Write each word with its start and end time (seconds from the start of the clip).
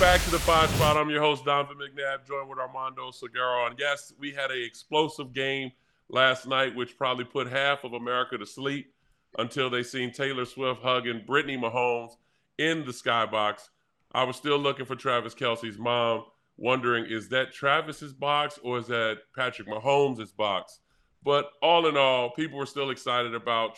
back 0.00 0.22
to 0.22 0.30
the 0.30 0.38
five 0.38 0.70
spot. 0.70 0.96
I'm 0.96 1.10
your 1.10 1.20
host, 1.20 1.44
Donovan 1.44 1.76
McNabb, 1.76 2.26
joined 2.26 2.48
with 2.48 2.58
Armando 2.58 3.10
Segura. 3.10 3.66
And 3.66 3.78
yes, 3.78 4.14
we 4.18 4.32
had 4.32 4.50
an 4.50 4.62
explosive 4.62 5.34
game 5.34 5.72
last 6.08 6.46
night, 6.46 6.74
which 6.74 6.96
probably 6.96 7.26
put 7.26 7.46
half 7.46 7.84
of 7.84 7.92
America 7.92 8.38
to 8.38 8.46
sleep 8.46 8.94
until 9.36 9.68
they 9.68 9.82
seen 9.82 10.10
Taylor 10.10 10.46
Swift 10.46 10.80
hugging 10.82 11.22
Brittany 11.26 11.58
Mahomes 11.58 12.12
in 12.56 12.82
the 12.86 12.92
skybox. 12.92 13.68
I 14.12 14.24
was 14.24 14.36
still 14.36 14.58
looking 14.58 14.86
for 14.86 14.96
Travis 14.96 15.34
Kelce's 15.34 15.78
mom, 15.78 16.24
wondering 16.56 17.04
is 17.04 17.28
that 17.28 17.52
Travis's 17.52 18.14
box 18.14 18.58
or 18.62 18.78
is 18.78 18.86
that 18.86 19.18
Patrick 19.36 19.68
Mahomes' 19.68 20.34
box? 20.34 20.78
But 21.22 21.50
all 21.60 21.86
in 21.86 21.98
all, 21.98 22.30
people 22.30 22.58
were 22.58 22.64
still 22.64 22.88
excited 22.88 23.34
about 23.34 23.76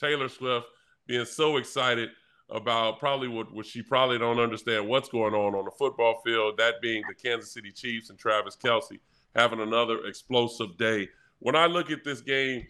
Taylor 0.00 0.28
Swift 0.28 0.66
being 1.06 1.26
so 1.26 1.58
excited 1.58 2.10
about 2.50 2.98
probably 2.98 3.28
what, 3.28 3.52
what 3.52 3.66
she 3.66 3.82
probably 3.82 4.18
don't 4.18 4.40
understand 4.40 4.86
what's 4.88 5.08
going 5.08 5.34
on 5.34 5.54
on 5.54 5.64
the 5.64 5.70
football 5.70 6.20
field, 6.24 6.56
that 6.58 6.80
being 6.82 7.02
the 7.08 7.14
Kansas 7.14 7.52
City 7.52 7.70
Chiefs 7.70 8.10
and 8.10 8.18
Travis 8.18 8.56
Kelce 8.56 8.98
having 9.36 9.60
another 9.60 10.04
explosive 10.06 10.76
day. 10.76 11.08
When 11.38 11.54
I 11.54 11.66
look 11.66 11.90
at 11.90 12.04
this 12.04 12.20
game, 12.20 12.66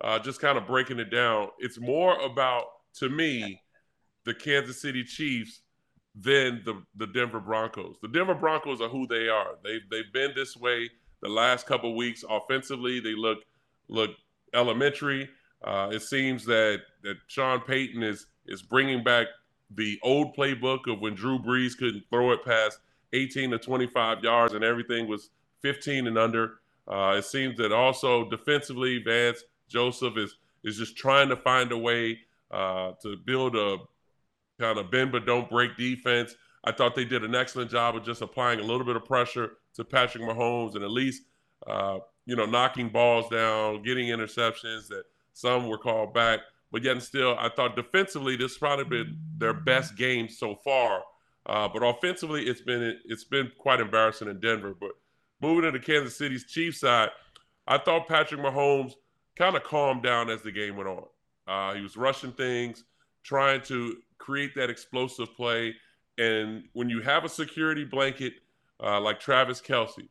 uh, 0.00 0.18
just 0.18 0.40
kind 0.40 0.56
of 0.56 0.66
breaking 0.66 0.98
it 0.98 1.10
down, 1.10 1.48
it's 1.58 1.78
more 1.78 2.18
about, 2.20 2.64
to 2.94 3.08
me, 3.08 3.60
the 4.24 4.34
Kansas 4.34 4.80
City 4.80 5.04
Chiefs 5.04 5.60
than 6.14 6.62
the, 6.64 6.82
the 6.96 7.06
Denver 7.08 7.40
Broncos. 7.40 7.96
The 8.00 8.08
Denver 8.08 8.34
Broncos 8.34 8.80
are 8.80 8.88
who 8.88 9.06
they 9.06 9.28
are. 9.28 9.56
They've, 9.64 9.82
they've 9.90 10.12
been 10.12 10.32
this 10.34 10.56
way 10.56 10.88
the 11.22 11.28
last 11.28 11.66
couple 11.66 11.96
weeks. 11.96 12.24
Offensively, 12.28 13.00
they 13.00 13.14
look 13.14 13.38
look 13.88 14.10
elementary. 14.54 15.28
Uh, 15.62 15.90
it 15.92 16.02
seems 16.02 16.44
that 16.44 16.82
that 17.02 17.16
Sean 17.26 17.60
Payton 17.60 18.02
is 18.02 18.26
is 18.46 18.62
bringing 18.62 19.02
back 19.02 19.28
the 19.70 19.98
old 20.02 20.36
playbook 20.36 20.92
of 20.92 21.00
when 21.00 21.14
Drew 21.14 21.38
Brees 21.38 21.76
couldn't 21.76 22.04
throw 22.10 22.32
it 22.32 22.44
past 22.44 22.78
18 23.12 23.50
to 23.50 23.58
25 23.58 24.22
yards 24.22 24.54
and 24.54 24.64
everything 24.64 25.06
was 25.06 25.30
15 25.62 26.06
and 26.06 26.18
under. 26.18 26.58
Uh, 26.86 27.14
it 27.16 27.24
seems 27.24 27.56
that 27.56 27.72
also 27.72 28.28
defensively, 28.28 29.02
Vance 29.02 29.44
Joseph 29.68 30.16
is 30.16 30.36
is 30.62 30.78
just 30.78 30.96
trying 30.96 31.28
to 31.28 31.36
find 31.36 31.72
a 31.72 31.78
way 31.78 32.18
uh, 32.50 32.92
to 33.02 33.16
build 33.16 33.54
a 33.54 33.76
kind 34.58 34.78
of 34.78 34.90
bend 34.90 35.12
but 35.12 35.26
don't 35.26 35.48
break 35.50 35.76
defense. 35.76 36.34
I 36.64 36.72
thought 36.72 36.94
they 36.94 37.04
did 37.04 37.24
an 37.24 37.34
excellent 37.34 37.70
job 37.70 37.96
of 37.96 38.04
just 38.04 38.22
applying 38.22 38.60
a 38.60 38.62
little 38.62 38.86
bit 38.86 38.96
of 38.96 39.04
pressure 39.04 39.58
to 39.74 39.84
Patrick 39.84 40.24
Mahomes 40.24 40.74
and 40.74 40.84
at 40.84 40.90
least 40.90 41.22
uh, 41.66 41.98
you 42.26 42.36
know 42.36 42.46
knocking 42.46 42.88
balls 42.88 43.28
down, 43.30 43.82
getting 43.82 44.08
interceptions 44.08 44.88
that 44.88 45.04
some 45.32 45.68
were 45.68 45.78
called 45.78 46.14
back. 46.14 46.40
But 46.74 46.82
yet 46.82 46.94
and 46.94 47.02
still, 47.02 47.36
I 47.38 47.50
thought 47.50 47.76
defensively 47.76 48.34
this 48.34 48.50
has 48.50 48.58
probably 48.58 48.84
been 48.84 49.16
their 49.38 49.54
best 49.54 49.94
game 49.94 50.28
so 50.28 50.56
far. 50.56 51.04
Uh, 51.46 51.68
but 51.72 51.84
offensively, 51.84 52.48
it's 52.48 52.62
been 52.62 52.98
it's 53.04 53.22
been 53.22 53.52
quite 53.56 53.78
embarrassing 53.78 54.26
in 54.26 54.40
Denver. 54.40 54.74
But 54.78 54.90
moving 55.40 55.72
to 55.72 55.78
Kansas 55.78 56.18
City's 56.18 56.46
Chiefs 56.46 56.80
side, 56.80 57.10
I 57.68 57.78
thought 57.78 58.08
Patrick 58.08 58.40
Mahomes 58.40 58.94
kind 59.36 59.54
of 59.54 59.62
calmed 59.62 60.02
down 60.02 60.28
as 60.28 60.42
the 60.42 60.50
game 60.50 60.76
went 60.76 60.88
on. 60.88 61.04
Uh, 61.46 61.74
he 61.74 61.80
was 61.80 61.96
rushing 61.96 62.32
things, 62.32 62.82
trying 63.22 63.60
to 63.62 63.98
create 64.18 64.56
that 64.56 64.68
explosive 64.68 65.32
play. 65.36 65.76
And 66.18 66.64
when 66.72 66.88
you 66.90 67.02
have 67.02 67.24
a 67.24 67.28
security 67.28 67.84
blanket 67.84 68.32
uh, 68.82 69.00
like 69.00 69.20
Travis 69.20 69.60
Kelce, 69.60 70.08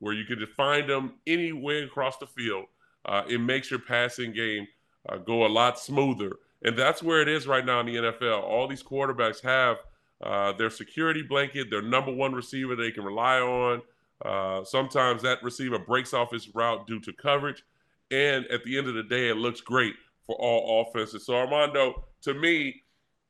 where 0.00 0.12
you 0.12 0.26
can 0.26 0.44
find 0.58 0.90
him 0.90 1.14
anywhere 1.26 1.84
across 1.84 2.18
the 2.18 2.26
field, 2.26 2.66
uh, 3.06 3.22
it 3.30 3.40
makes 3.40 3.70
your 3.70 3.80
passing 3.80 4.34
game 4.34 4.66
uh, 5.08 5.16
go 5.16 5.46
a 5.46 5.48
lot 5.48 5.78
smoother. 5.78 6.32
And 6.64 6.76
that's 6.76 7.02
where 7.02 7.20
it 7.20 7.28
is 7.28 7.46
right 7.46 7.64
now 7.64 7.80
in 7.80 7.86
the 7.86 7.96
NFL. 7.96 8.42
All 8.42 8.68
these 8.68 8.82
quarterbacks 8.82 9.42
have 9.42 9.78
uh, 10.22 10.52
their 10.52 10.70
security 10.70 11.22
blanket, 11.22 11.70
their 11.70 11.82
number 11.82 12.12
one 12.12 12.32
receiver 12.32 12.76
they 12.76 12.92
can 12.92 13.04
rely 13.04 13.40
on. 13.40 13.82
Uh, 14.24 14.64
sometimes 14.64 15.22
that 15.22 15.42
receiver 15.42 15.78
breaks 15.78 16.14
off 16.14 16.30
his 16.30 16.54
route 16.54 16.86
due 16.86 17.00
to 17.00 17.12
coverage. 17.12 17.64
And 18.10 18.46
at 18.46 18.62
the 18.64 18.78
end 18.78 18.88
of 18.88 18.94
the 18.94 19.02
day, 19.02 19.28
it 19.28 19.36
looks 19.36 19.60
great 19.60 19.94
for 20.26 20.36
all 20.36 20.86
offenses. 20.86 21.26
So, 21.26 21.34
Armando, 21.34 22.04
to 22.22 22.34
me, 22.34 22.82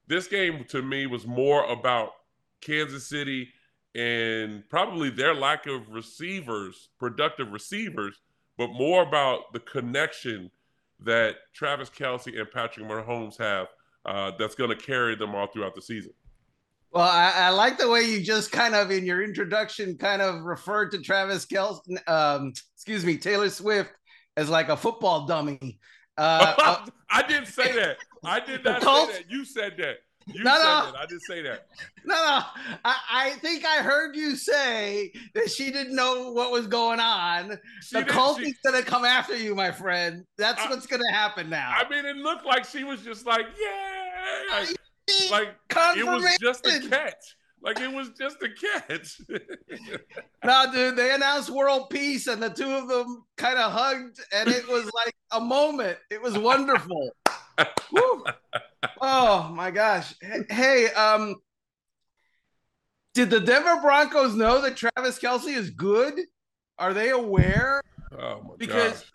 this 0.08 0.26
game 0.26 0.64
to 0.68 0.82
me 0.82 1.06
was 1.06 1.26
more 1.26 1.64
about 1.70 2.10
Kansas 2.60 3.08
City 3.08 3.48
and 3.94 4.68
probably 4.68 5.08
their 5.10 5.34
lack 5.34 5.66
of 5.66 5.88
receivers, 5.90 6.88
productive 6.98 7.52
receivers, 7.52 8.20
but 8.58 8.68
more 8.68 9.02
about 9.02 9.52
the 9.52 9.60
connection 9.60 10.50
that 11.04 11.36
Travis 11.54 11.90
Kelce 11.90 12.38
and 12.38 12.50
Patrick 12.50 12.86
Mahomes 12.86 13.38
have 13.38 13.68
uh, 14.04 14.32
that's 14.38 14.54
going 14.54 14.70
to 14.70 14.76
carry 14.76 15.14
them 15.14 15.34
all 15.34 15.46
throughout 15.46 15.74
the 15.74 15.82
season. 15.82 16.12
Well, 16.92 17.08
I, 17.08 17.32
I, 17.34 17.48
like 17.50 17.78
the 17.78 17.88
way 17.88 18.02
you 18.02 18.20
just 18.20 18.52
kind 18.52 18.74
of 18.74 18.90
in 18.90 19.06
your 19.06 19.22
introduction 19.22 19.96
kind 19.96 20.20
of 20.20 20.42
referred 20.42 20.90
to 20.90 20.98
Travis 21.00 21.46
Kelce, 21.46 21.80
um, 22.06 22.52
excuse 22.74 23.04
me, 23.04 23.16
Taylor 23.16 23.48
Swift 23.48 23.90
as 24.36 24.50
like 24.50 24.68
a 24.68 24.76
football 24.76 25.26
dummy. 25.26 25.78
Uh, 26.18 26.54
uh 26.58 26.86
I 27.08 27.22
didn't 27.22 27.46
say 27.46 27.72
that. 27.72 27.96
I 28.24 28.40
did 28.40 28.64
not 28.64 28.82
say 28.82 29.06
that. 29.06 29.30
You 29.30 29.44
said 29.44 29.76
that. 29.78 29.98
You 30.26 30.44
no, 30.44 30.52
no. 30.52 30.58
that. 30.58 30.96
I 30.96 31.06
didn't 31.06 31.22
say 31.22 31.42
that. 31.42 31.66
No, 32.04 32.14
no. 32.14 32.42
I, 32.84 32.96
I, 33.10 33.30
think 33.40 33.64
I 33.64 33.82
heard 33.82 34.16
you 34.16 34.36
say 34.36 35.12
that 35.34 35.50
she 35.50 35.70
didn't 35.70 35.94
know 35.94 36.32
what 36.32 36.50
was 36.50 36.66
going 36.66 37.00
on. 37.00 37.58
She 37.82 37.98
the 37.98 38.04
cult 38.04 38.40
is 38.40 38.54
gonna 38.64 38.82
come 38.82 39.04
after 39.04 39.36
you, 39.36 39.54
my 39.54 39.70
friend. 39.70 40.24
That's 40.38 40.60
I, 40.62 40.70
what's 40.70 40.86
gonna 40.86 41.12
happen 41.12 41.50
now. 41.50 41.72
I 41.76 41.88
mean, 41.88 42.04
it 42.04 42.16
looked 42.16 42.46
like 42.46 42.64
she 42.64 42.84
was 42.84 43.02
just 43.02 43.26
like, 43.26 43.46
yeah, 43.60 44.60
like, 44.60 45.30
like 45.30 45.96
it 45.96 46.06
was 46.06 46.24
just 46.40 46.66
a 46.66 46.80
catch. 46.88 47.36
Like 47.62 47.78
it 47.80 47.92
was 47.92 48.10
just 48.18 48.42
a 48.42 48.48
catch. 48.48 49.20
no, 50.44 50.72
dude, 50.72 50.96
they 50.96 51.14
announced 51.14 51.50
world 51.50 51.90
peace 51.90 52.26
and 52.26 52.42
the 52.42 52.50
two 52.50 52.70
of 52.70 52.88
them 52.88 53.24
kind 53.36 53.58
of 53.58 53.70
hugged, 53.70 54.20
and 54.32 54.48
it 54.48 54.66
was 54.68 54.90
like 54.92 55.14
a 55.30 55.40
moment. 55.40 55.98
It 56.10 56.20
was 56.20 56.36
wonderful. 56.36 57.10
oh 59.00 59.50
my 59.54 59.70
gosh. 59.70 60.14
Hey, 60.48 60.90
um, 60.92 61.36
did 63.14 63.30
the 63.30 63.40
Denver 63.40 63.80
Broncos 63.80 64.34
know 64.34 64.60
that 64.62 64.76
Travis 64.76 65.18
Kelce 65.18 65.54
is 65.54 65.70
good? 65.70 66.14
Are 66.78 66.94
they 66.94 67.10
aware? 67.10 67.82
Oh 68.18 68.42
my 68.42 68.54
because 68.58 69.00
gosh. 69.00 69.10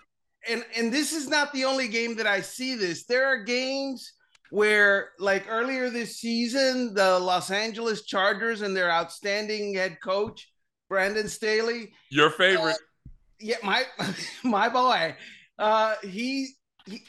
and 0.49 0.65
and 0.75 0.93
this 0.93 1.13
is 1.13 1.27
not 1.27 1.51
the 1.53 1.65
only 1.65 1.87
game 1.87 2.15
that 2.17 2.27
I 2.27 2.41
see 2.41 2.75
this. 2.75 3.05
There 3.05 3.25
are 3.25 3.43
games 3.43 4.13
where 4.49 5.09
like 5.19 5.45
earlier 5.49 5.89
this 5.89 6.17
season, 6.17 6.93
the 6.93 7.19
Los 7.19 7.51
Angeles 7.51 8.03
Chargers 8.03 8.61
and 8.61 8.75
their 8.75 8.91
outstanding 8.91 9.73
head 9.73 9.97
coach, 10.01 10.51
Brandon 10.89 11.27
Staley. 11.27 11.91
Your 12.11 12.29
favorite. 12.29 12.75
Uh, 12.75 13.11
yeah, 13.39 13.57
my 13.63 13.83
my 14.43 14.69
boy. 14.69 15.15
Uh 15.59 15.95
he, 16.03 16.49
he 16.85 17.01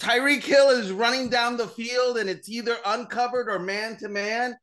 Tyreek 0.00 0.42
Hill 0.42 0.70
is 0.70 0.92
running 0.92 1.28
down 1.28 1.56
the 1.56 1.66
field 1.66 2.16
and 2.16 2.28
it's 2.28 2.48
either 2.48 2.76
uncovered 2.86 3.48
or 3.48 3.58
man 3.58 3.96
to 3.98 4.08
man. 4.08 4.56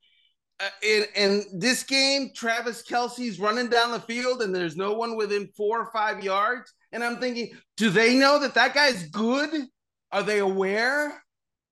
In, 0.81 1.43
this 1.53 1.83
game, 1.83 2.31
Travis 2.35 2.81
Kelce's 2.81 3.39
running 3.39 3.69
down 3.69 3.91
the 3.91 3.99
field 3.99 4.41
and 4.41 4.53
there's 4.53 4.75
no 4.75 4.93
one 4.93 5.15
within 5.15 5.47
four 5.55 5.79
or 5.79 5.91
five 5.91 6.23
yards. 6.23 6.73
And 6.91 7.03
I'm 7.03 7.17
thinking, 7.17 7.51
do 7.75 7.91
they 7.91 8.15
know 8.15 8.39
that 8.39 8.55
that 8.55 8.73
guy's 8.73 9.03
good? 9.09 9.67
Are 10.11 10.23
they 10.23 10.39
aware? 10.39 11.23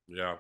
Yeah. 0.08 0.36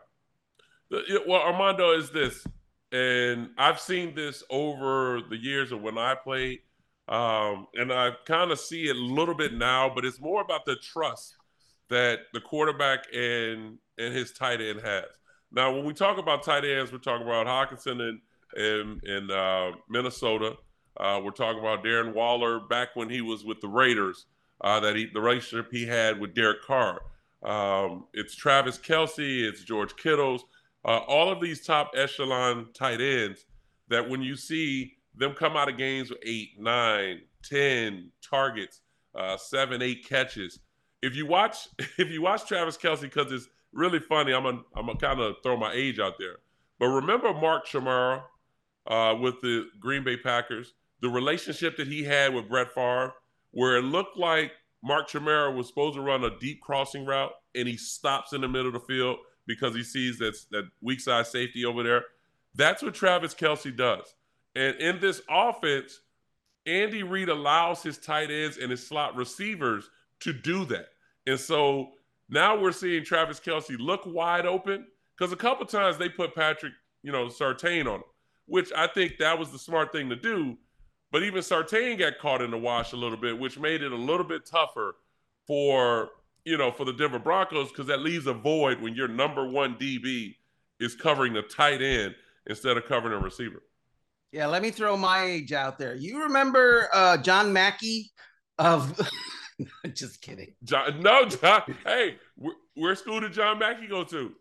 Well, 0.91 1.41
Armando 1.41 1.97
is 1.97 2.11
this, 2.11 2.45
and 2.91 3.49
I've 3.57 3.79
seen 3.79 4.13
this 4.13 4.43
over 4.51 5.21
the 5.27 5.37
years 5.37 5.71
of 5.71 5.81
when 5.81 5.97
I 5.97 6.13
played, 6.13 6.59
um, 7.07 7.67
and 7.73 7.91
I 7.91 8.11
kind 8.25 8.51
of 8.51 8.59
see 8.59 8.83
it 8.83 8.95
a 8.95 8.99
little 8.99 9.33
bit 9.33 9.53
now, 9.53 9.91
but 9.93 10.05
it's 10.05 10.21
more 10.21 10.41
about 10.41 10.65
the 10.65 10.75
trust 10.75 11.35
that 11.89 12.19
the 12.33 12.41
quarterback 12.41 13.05
and 13.13 13.77
and 13.97 14.13
his 14.13 14.31
tight 14.31 14.61
end 14.61 14.81
has. 14.81 15.05
Now, 15.51 15.73
when 15.73 15.85
we 15.85 15.93
talk 15.93 16.17
about 16.17 16.43
tight 16.43 16.65
ends, 16.65 16.91
we're 16.91 16.97
talking 16.97 17.25
about 17.25 17.47
Hockenson 17.47 18.01
and 18.01 18.19
in, 18.57 19.01
in 19.03 19.31
uh, 19.31 19.71
Minnesota. 19.89 20.55
Uh, 20.97 21.21
we're 21.23 21.31
talking 21.31 21.59
about 21.59 21.83
Darren 21.83 22.13
Waller 22.13 22.59
back 22.59 22.95
when 22.95 23.09
he 23.09 23.21
was 23.21 23.43
with 23.43 23.61
the 23.61 23.67
Raiders. 23.67 24.25
Uh, 24.61 24.79
that 24.79 24.95
he, 24.95 25.07
the 25.13 25.19
relationship 25.19 25.69
he 25.69 25.85
had 25.85 26.17
with 26.17 26.33
Derek 26.33 26.63
Carr. 26.63 27.01
Um, 27.43 28.05
it's 28.13 28.35
Travis 28.35 28.77
Kelce. 28.77 29.47
it's 29.47 29.63
George 29.63 29.95
Kittles, 29.97 30.45
uh, 30.85 30.99
all 30.99 31.31
of 31.31 31.41
these 31.41 31.65
top 31.65 31.91
echelon 31.95 32.67
tight 32.73 33.01
ends 33.01 33.45
that 33.89 34.07
when 34.07 34.21
you 34.21 34.35
see 34.35 34.93
them 35.15 35.33
come 35.33 35.57
out 35.57 35.69
of 35.69 35.77
games 35.77 36.09
with 36.09 36.19
eight, 36.23 36.51
nine, 36.59 37.21
ten 37.43 38.11
targets, 38.27 38.81
uh, 39.13 39.35
seven, 39.35 39.81
eight 39.81 40.07
catches, 40.07 40.59
if 41.05 41.15
you 41.15 41.25
watch 41.25 41.69
if 41.97 42.09
you 42.09 42.21
watch 42.21 42.45
Travis 42.45 42.77
Kelce, 42.77 43.01
because 43.01 43.31
it's 43.31 43.47
really 43.71 43.99
funny, 43.99 44.33
I'm 44.33 44.43
gonna 44.43 44.61
I'm 44.75 44.87
gonna 44.87 44.99
kind 44.99 45.19
of 45.19 45.35
throw 45.43 45.57
my 45.57 45.71
age 45.73 45.99
out 45.99 46.15
there. 46.19 46.37
But 46.79 46.87
remember 46.87 47.33
Mark 47.33 47.67
Chmura 47.67 48.23
uh, 48.87 49.15
with 49.19 49.39
the 49.41 49.67
Green 49.79 50.03
Bay 50.03 50.17
Packers, 50.17 50.73
the 51.01 51.09
relationship 51.09 51.77
that 51.77 51.87
he 51.87 52.03
had 52.03 52.33
with 52.33 52.49
Brett 52.49 52.73
Favre, 52.73 53.13
where 53.51 53.77
it 53.77 53.83
looked 53.83 54.17
like 54.17 54.51
Mark 54.83 55.09
Chmura 55.09 55.55
was 55.55 55.67
supposed 55.67 55.95
to 55.95 56.01
run 56.01 56.23
a 56.23 56.37
deep 56.39 56.61
crossing 56.61 57.05
route, 57.05 57.31
and 57.53 57.67
he 57.67 57.77
stops 57.77 58.33
in 58.33 58.41
the 58.41 58.47
middle 58.47 58.67
of 58.67 58.73
the 58.73 58.79
field 58.79 59.17
because 59.47 59.75
he 59.75 59.83
sees 59.83 60.17
that 60.17 60.35
that 60.51 60.65
weak 60.81 60.99
side 60.99 61.27
safety 61.27 61.65
over 61.65 61.83
there. 61.83 62.03
That's 62.55 62.81
what 62.81 62.93
Travis 62.93 63.35
Kelce 63.35 63.75
does. 63.75 64.15
And 64.55 64.75
in 64.77 64.99
this 64.99 65.21
offense, 65.29 65.99
Andy 66.65 67.03
Reid 67.03 67.29
allows 67.29 67.83
his 67.83 67.97
tight 67.97 68.31
ends 68.31 68.57
and 68.57 68.71
his 68.71 68.85
slot 68.85 69.15
receivers 69.15 69.89
to 70.21 70.33
do 70.33 70.65
that. 70.65 70.89
And 71.27 71.39
so 71.39 71.91
now 72.29 72.59
we're 72.59 72.71
seeing 72.71 73.03
Travis 73.03 73.39
Kelce 73.39 73.77
look 73.79 74.01
wide 74.05 74.45
open 74.45 74.87
because 75.17 75.31
a 75.31 75.37
couple 75.37 75.65
times 75.65 75.97
they 75.97 76.09
put 76.09 76.35
Patrick, 76.35 76.73
you 77.03 77.11
know, 77.11 77.27
Surtain 77.27 77.87
on 77.87 77.95
him, 77.95 78.03
which 78.45 78.71
I 78.75 78.87
think 78.87 79.17
that 79.19 79.37
was 79.37 79.51
the 79.51 79.59
smart 79.59 79.91
thing 79.91 80.09
to 80.09 80.15
do. 80.15 80.57
But 81.11 81.23
even 81.23 81.41
Surtain 81.41 81.97
got 81.97 82.19
caught 82.19 82.41
in 82.41 82.51
the 82.51 82.57
wash 82.57 82.93
a 82.93 82.97
little 82.97 83.17
bit, 83.17 83.39
which 83.39 83.59
made 83.59 83.81
it 83.81 83.91
a 83.91 83.97
little 83.97 84.25
bit 84.25 84.45
tougher 84.45 84.95
for 85.47 86.09
you 86.43 86.57
know 86.57 86.71
for 86.71 86.85
the 86.85 86.93
Denver 86.93 87.19
Broncos 87.19 87.69
because 87.69 87.87
that 87.87 88.01
leaves 88.01 88.27
a 88.27 88.33
void 88.33 88.81
when 88.81 88.95
your 88.95 89.07
number 89.07 89.47
one 89.47 89.75
DB 89.75 90.35
is 90.79 90.95
covering 90.95 91.33
the 91.33 91.43
tight 91.43 91.81
end 91.81 92.15
instead 92.47 92.75
of 92.77 92.85
covering 92.85 93.13
a 93.13 93.19
receiver. 93.19 93.63
Yeah, 94.31 94.47
let 94.47 94.61
me 94.61 94.71
throw 94.71 94.97
my 94.97 95.23
age 95.23 95.53
out 95.53 95.77
there. 95.77 95.95
You 95.95 96.23
remember 96.23 96.89
uh, 96.93 97.17
John 97.17 97.53
Mackey 97.53 98.11
of? 98.59 98.99
Just 99.93 100.21
kidding. 100.21 100.53
John, 100.63 101.01
no, 101.01 101.25
John. 101.25 101.63
hey, 101.85 102.17
where, 102.75 102.95
school 102.95 103.21
did 103.21 103.33
John 103.33 103.59
Mackey 103.59 103.87
go 103.87 104.03
to? 104.03 104.33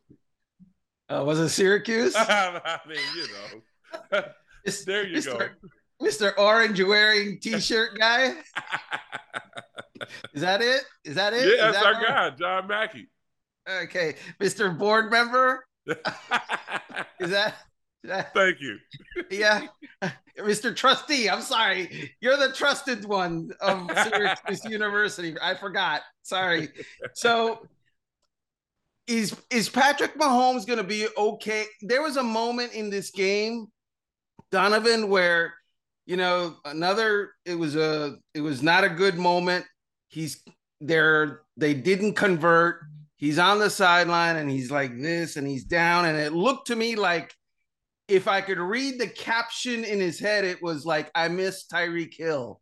Uh, 1.09 1.23
was 1.25 1.39
it 1.39 1.51
Syracuse? 1.51 2.15
I 2.17 2.81
mean, 2.89 2.99
you 3.17 3.27
know. 4.13 4.23
there 4.87 5.07
you 5.07 5.19
Mr. 5.19 5.39
go. 5.39 6.07
Mr. 6.07 6.33
Orange 6.39 6.83
wearing 6.83 7.39
t-shirt 7.39 7.99
guy. 7.99 8.35
Is 10.33 10.43
that 10.43 10.61
it? 10.61 10.83
Is 11.05 11.15
that 11.15 11.33
it? 11.33 11.57
Yeah, 11.57 11.71
that's 11.71 11.85
that 11.85 11.95
our 11.95 12.03
guy, 12.03 12.31
John 12.31 12.67
Mackey. 12.67 13.09
Okay, 13.69 14.15
Mr. 14.41 14.77
Board 14.77 15.11
Member. 15.11 15.67
Is 15.87 17.31
that? 17.31 17.55
Thank 18.07 18.61
you. 18.61 18.79
yeah, 19.31 19.67
Mr. 20.39 20.75
Trustee. 20.75 21.29
I'm 21.29 21.41
sorry, 21.43 22.13
you're 22.21 22.37
the 22.37 22.53
trusted 22.53 23.05
one 23.05 23.51
of 23.61 23.91
Syracuse 23.91 24.65
University. 24.67 25.35
I 25.41 25.55
forgot. 25.55 26.03
Sorry. 26.23 26.69
So, 27.15 27.67
is 29.07 29.37
is 29.51 29.69
Patrick 29.69 30.19
Mahomes 30.19 30.67
going 30.67 30.79
to 30.79 30.85
be 30.85 31.07
okay? 31.17 31.65
There 31.83 32.03
was 32.03 32.17
a 32.17 32.23
moment 32.23 32.73
in 32.73 32.91
this 32.91 33.11
game, 33.11 33.67
Donovan, 34.51 35.09
where 35.09 35.55
you 36.07 36.17
know 36.17 36.57
another. 36.65 37.31
It 37.45 37.55
was 37.55 37.77
a. 37.77 38.17
It 38.35 38.41
was 38.41 38.63
not 38.63 38.85
a 38.85 38.89
good 38.89 39.17
moment. 39.17 39.65
He's 40.09 40.43
there. 40.81 41.41
They 41.57 41.75
didn't 41.75 42.15
convert. 42.15 42.81
He's 43.17 43.39
on 43.39 43.59
the 43.59 43.71
sideline 43.71 44.37
and 44.37 44.51
he's 44.51 44.71
like 44.71 45.01
this 45.01 45.37
and 45.37 45.47
he's 45.47 45.65
down. 45.65 46.05
And 46.05 46.19
it 46.19 46.33
looked 46.35 46.67
to 46.67 46.77
me 46.77 46.95
like 46.95 47.33
if 48.09 48.29
I 48.29 48.41
could 48.41 48.59
read 48.59 49.01
the 49.01 49.07
caption 49.07 49.85
in 49.85 50.01
his 50.01 50.19
head, 50.19 50.45
it 50.45 50.63
was 50.63 50.85
like, 50.85 51.11
I 51.15 51.29
miss 51.29 51.67
Tyreek 51.67 52.15
Hill. 52.15 52.61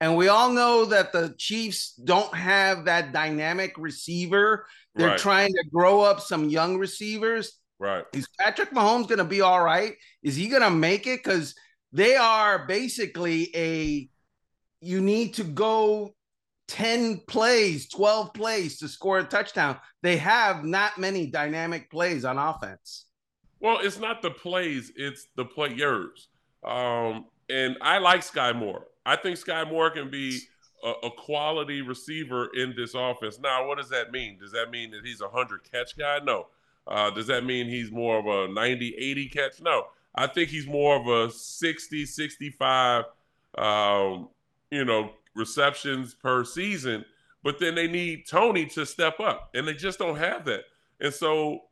And 0.00 0.16
we 0.16 0.28
all 0.28 0.52
know 0.52 0.84
that 0.86 1.12
the 1.12 1.34
Chiefs 1.38 1.94
don't 1.94 2.34
have 2.34 2.84
that 2.84 3.12
dynamic 3.12 3.74
receiver. 3.78 4.66
They're 4.94 5.08
Right. 5.10 5.18
trying 5.18 5.52
to 5.52 5.64
grow 5.72 6.00
up 6.00 6.20
some 6.20 6.48
young 6.48 6.78
receivers. 6.78 7.58
Right. 7.78 8.04
Is 8.12 8.28
Patrick 8.38 8.70
Mahomes 8.70 9.08
going 9.08 9.18
to 9.18 9.24
be 9.24 9.40
all 9.40 9.62
right? 9.62 9.94
Is 10.22 10.36
he 10.36 10.48
going 10.48 10.62
to 10.62 10.70
make 10.70 11.06
it? 11.06 11.22
Because 11.24 11.54
they 11.92 12.16
are 12.16 12.66
basically 12.66 13.50
a, 13.54 14.08
you 14.80 15.00
need 15.00 15.34
to 15.34 15.44
go 15.44 16.14
10 16.68 17.22
plays, 17.26 17.88
12 17.88 18.32
plays 18.34 18.78
to 18.78 18.88
score 18.88 19.18
a 19.18 19.24
touchdown. 19.24 19.78
They 20.02 20.16
have 20.18 20.64
not 20.64 20.98
many 20.98 21.26
dynamic 21.26 21.90
plays 21.90 22.24
on 22.24 22.38
offense. 22.38 23.06
Well, 23.64 23.78
it's 23.80 23.98
not 23.98 24.20
the 24.20 24.30
plays, 24.30 24.92
it's 24.94 25.26
the 25.36 25.46
players. 25.46 26.28
Um, 26.62 27.24
and 27.48 27.78
I 27.80 27.96
like 27.96 28.20
Skyy 28.20 28.54
Moore. 28.54 28.84
I 29.06 29.16
think 29.16 29.38
Skyy 29.38 29.66
Moore 29.70 29.88
can 29.88 30.10
be 30.10 30.38
a, 30.84 30.90
a 31.06 31.10
quality 31.10 31.80
receiver 31.80 32.50
in 32.54 32.74
this 32.76 32.92
offense. 32.94 33.38
Now, 33.38 33.66
what 33.66 33.78
does 33.78 33.88
that 33.88 34.12
mean? 34.12 34.36
Does 34.38 34.52
that 34.52 34.70
mean 34.70 34.90
that 34.90 35.00
he's 35.02 35.22
a 35.22 35.28
100 35.28 35.62
catch 35.72 35.96
guy? 35.96 36.18
No. 36.22 36.48
Uh, 36.86 37.08
does 37.08 37.26
that 37.28 37.46
mean 37.46 37.66
he's 37.66 37.90
more 37.90 38.18
of 38.18 38.26
a 38.26 38.52
90, 38.52 38.96
80 38.98 39.28
catch? 39.30 39.62
No. 39.62 39.86
I 40.14 40.26
think 40.26 40.50
he's 40.50 40.66
more 40.66 40.96
of 41.00 41.06
a 41.06 41.32
60, 41.32 42.04
65, 42.04 43.04
um, 43.56 44.28
you 44.70 44.84
know, 44.84 45.12
receptions 45.34 46.12
per 46.12 46.44
season. 46.44 47.02
But 47.42 47.58
then 47.58 47.74
they 47.74 47.88
need 47.88 48.26
Toney 48.28 48.66
to 48.66 48.84
step 48.84 49.20
up, 49.20 49.48
and 49.54 49.66
they 49.66 49.72
just 49.72 49.98
don't 49.98 50.16
have 50.16 50.44
that. 50.44 50.64
And 51.00 51.14
so 51.14 51.62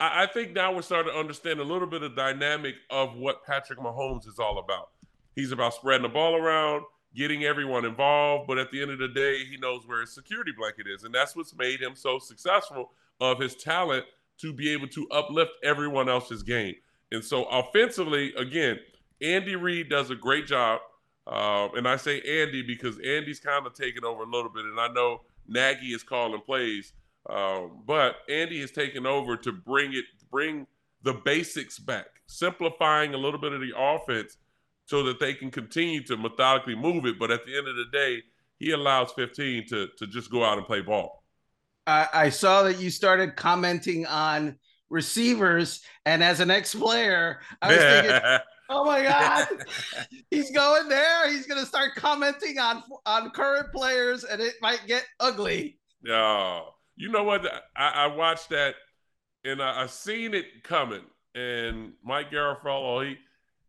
I, 0.00 0.24
I 0.24 0.26
think 0.26 0.52
now 0.52 0.74
we're 0.74 0.82
starting 0.82 1.12
to 1.12 1.18
understand 1.18 1.60
a 1.60 1.64
little 1.64 1.88
bit 1.88 2.02
of 2.02 2.16
dynamic 2.16 2.76
of 2.90 3.14
what 3.14 3.44
Patrick 3.44 3.78
Mahomes 3.78 4.26
is 4.26 4.38
all 4.38 4.58
about. 4.58 4.90
He's 5.34 5.52
about 5.52 5.74
spreading 5.74 6.02
the 6.02 6.08
ball 6.08 6.36
around, 6.36 6.84
getting 7.14 7.44
everyone 7.44 7.84
involved, 7.84 8.46
but 8.46 8.58
at 8.58 8.70
the 8.70 8.82
end 8.82 8.90
of 8.90 8.98
the 8.98 9.08
day, 9.08 9.44
he 9.44 9.56
knows 9.56 9.86
where 9.86 10.00
his 10.00 10.14
security 10.14 10.52
blanket 10.56 10.86
is, 10.86 11.04
and 11.04 11.14
that's 11.14 11.34
what's 11.34 11.54
made 11.54 11.80
him 11.80 11.94
so 11.94 12.18
successful 12.18 12.92
of 13.20 13.38
his 13.38 13.54
talent 13.56 14.04
to 14.38 14.52
be 14.52 14.70
able 14.70 14.88
to 14.88 15.08
uplift 15.10 15.52
everyone 15.62 16.08
else's 16.08 16.42
game. 16.42 16.74
And 17.12 17.24
so 17.24 17.44
offensively, 17.44 18.32
again, 18.34 18.78
Andy 19.22 19.56
Reid 19.56 19.88
does 19.88 20.10
a 20.10 20.16
great 20.16 20.46
job. 20.46 20.80
Um, 21.26 21.70
and 21.76 21.88
I 21.88 21.96
say 21.96 22.20
Andy 22.20 22.62
because 22.62 22.98
Andy's 22.98 23.40
kind 23.40 23.66
of 23.66 23.72
taking 23.72 24.04
over 24.04 24.24
a 24.24 24.26
little 24.26 24.50
bit, 24.50 24.64
and 24.64 24.78
I 24.78 24.88
know 24.88 25.22
Nagy 25.46 25.94
is 25.94 26.02
calling 26.02 26.40
plays. 26.40 26.92
Um, 27.28 27.82
but 27.86 28.16
Andy 28.28 28.60
has 28.60 28.70
taken 28.70 29.06
over 29.06 29.36
to 29.36 29.52
bring 29.52 29.94
it, 29.94 30.04
bring 30.30 30.66
the 31.02 31.14
basics 31.14 31.78
back, 31.78 32.06
simplifying 32.26 33.14
a 33.14 33.18
little 33.18 33.40
bit 33.40 33.52
of 33.52 33.60
the 33.60 33.72
offense 33.76 34.36
so 34.86 35.02
that 35.04 35.20
they 35.20 35.34
can 35.34 35.50
continue 35.50 36.02
to 36.04 36.16
methodically 36.16 36.74
move 36.74 37.06
it. 37.06 37.18
But 37.18 37.30
at 37.30 37.46
the 37.46 37.56
end 37.56 37.68
of 37.68 37.76
the 37.76 37.86
day, 37.92 38.22
he 38.58 38.72
allows 38.72 39.12
15 39.12 39.66
to 39.68 39.88
to 39.98 40.06
just 40.06 40.30
go 40.30 40.44
out 40.44 40.58
and 40.58 40.66
play 40.66 40.80
ball. 40.80 41.24
I, 41.86 42.08
I 42.12 42.28
saw 42.30 42.62
that 42.62 42.80
you 42.80 42.90
started 42.90 43.36
commenting 43.36 44.06
on 44.06 44.56
receivers, 44.88 45.82
and 46.06 46.22
as 46.22 46.40
an 46.40 46.50
ex-player, 46.50 47.40
I 47.60 47.68
was 47.68 47.78
thinking, 47.78 48.38
"Oh 48.70 48.84
my 48.84 49.02
God, 49.02 49.48
he's 50.30 50.50
going 50.50 50.88
there! 50.88 51.30
He's 51.30 51.46
going 51.46 51.60
to 51.60 51.66
start 51.66 51.94
commenting 51.96 52.58
on 52.58 52.82
on 53.06 53.30
current 53.30 53.72
players, 53.72 54.24
and 54.24 54.40
it 54.40 54.54
might 54.62 54.86
get 54.86 55.04
ugly." 55.20 55.78
Yeah, 56.02 56.60
you 56.96 57.10
know 57.10 57.24
what? 57.24 57.46
I, 57.76 57.88
I 57.88 58.06
watched 58.08 58.50
that, 58.50 58.74
and 59.44 59.62
I, 59.62 59.82
I 59.82 59.86
seen 59.86 60.34
it 60.34 60.62
coming. 60.62 61.02
And 61.34 61.94
Mike 62.04 62.30
Garafolo, 62.30 63.08
he, 63.08 63.18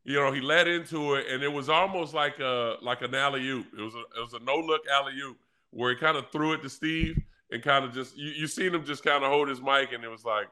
you 0.03 0.20
know, 0.20 0.32
he 0.32 0.41
led 0.41 0.67
into 0.67 1.15
it, 1.15 1.27
and 1.29 1.41
it 1.44 1.51
was 1.51 1.70
almost 1.70 2.13
like 2.13 2.39
a 2.39 2.75
like 2.82 3.01
an 3.01 3.15
alley 3.15 3.48
oop. 3.48 3.67
It 3.77 3.82
was 3.82 3.96
a 3.96 4.00
it 4.00 4.22
was 4.22 4.34
a 4.34 4.44
no 4.44 4.55
look 4.58 4.82
alley 4.91 5.13
oop 5.24 5.38
where 5.72 5.91
he 5.91 5.98
kind 5.98 6.15
of 6.15 6.29
threw 6.32 6.53
it 6.53 6.62
to 6.62 6.70
Steve 6.70 7.22
and 7.51 7.62
kind 7.63 7.84
of 7.84 7.94
just 7.94 8.15
you, 8.17 8.29
you 8.29 8.48
seen 8.48 8.74
him 8.74 8.86
just 8.86 9.03
kind 9.03 9.24
of 9.24 9.32
hold 9.32 9.48
his 9.48 9.62
mic, 9.62 9.91
and 9.94 10.03
it 10.03 10.10
was 10.10 10.24
like, 10.24 10.48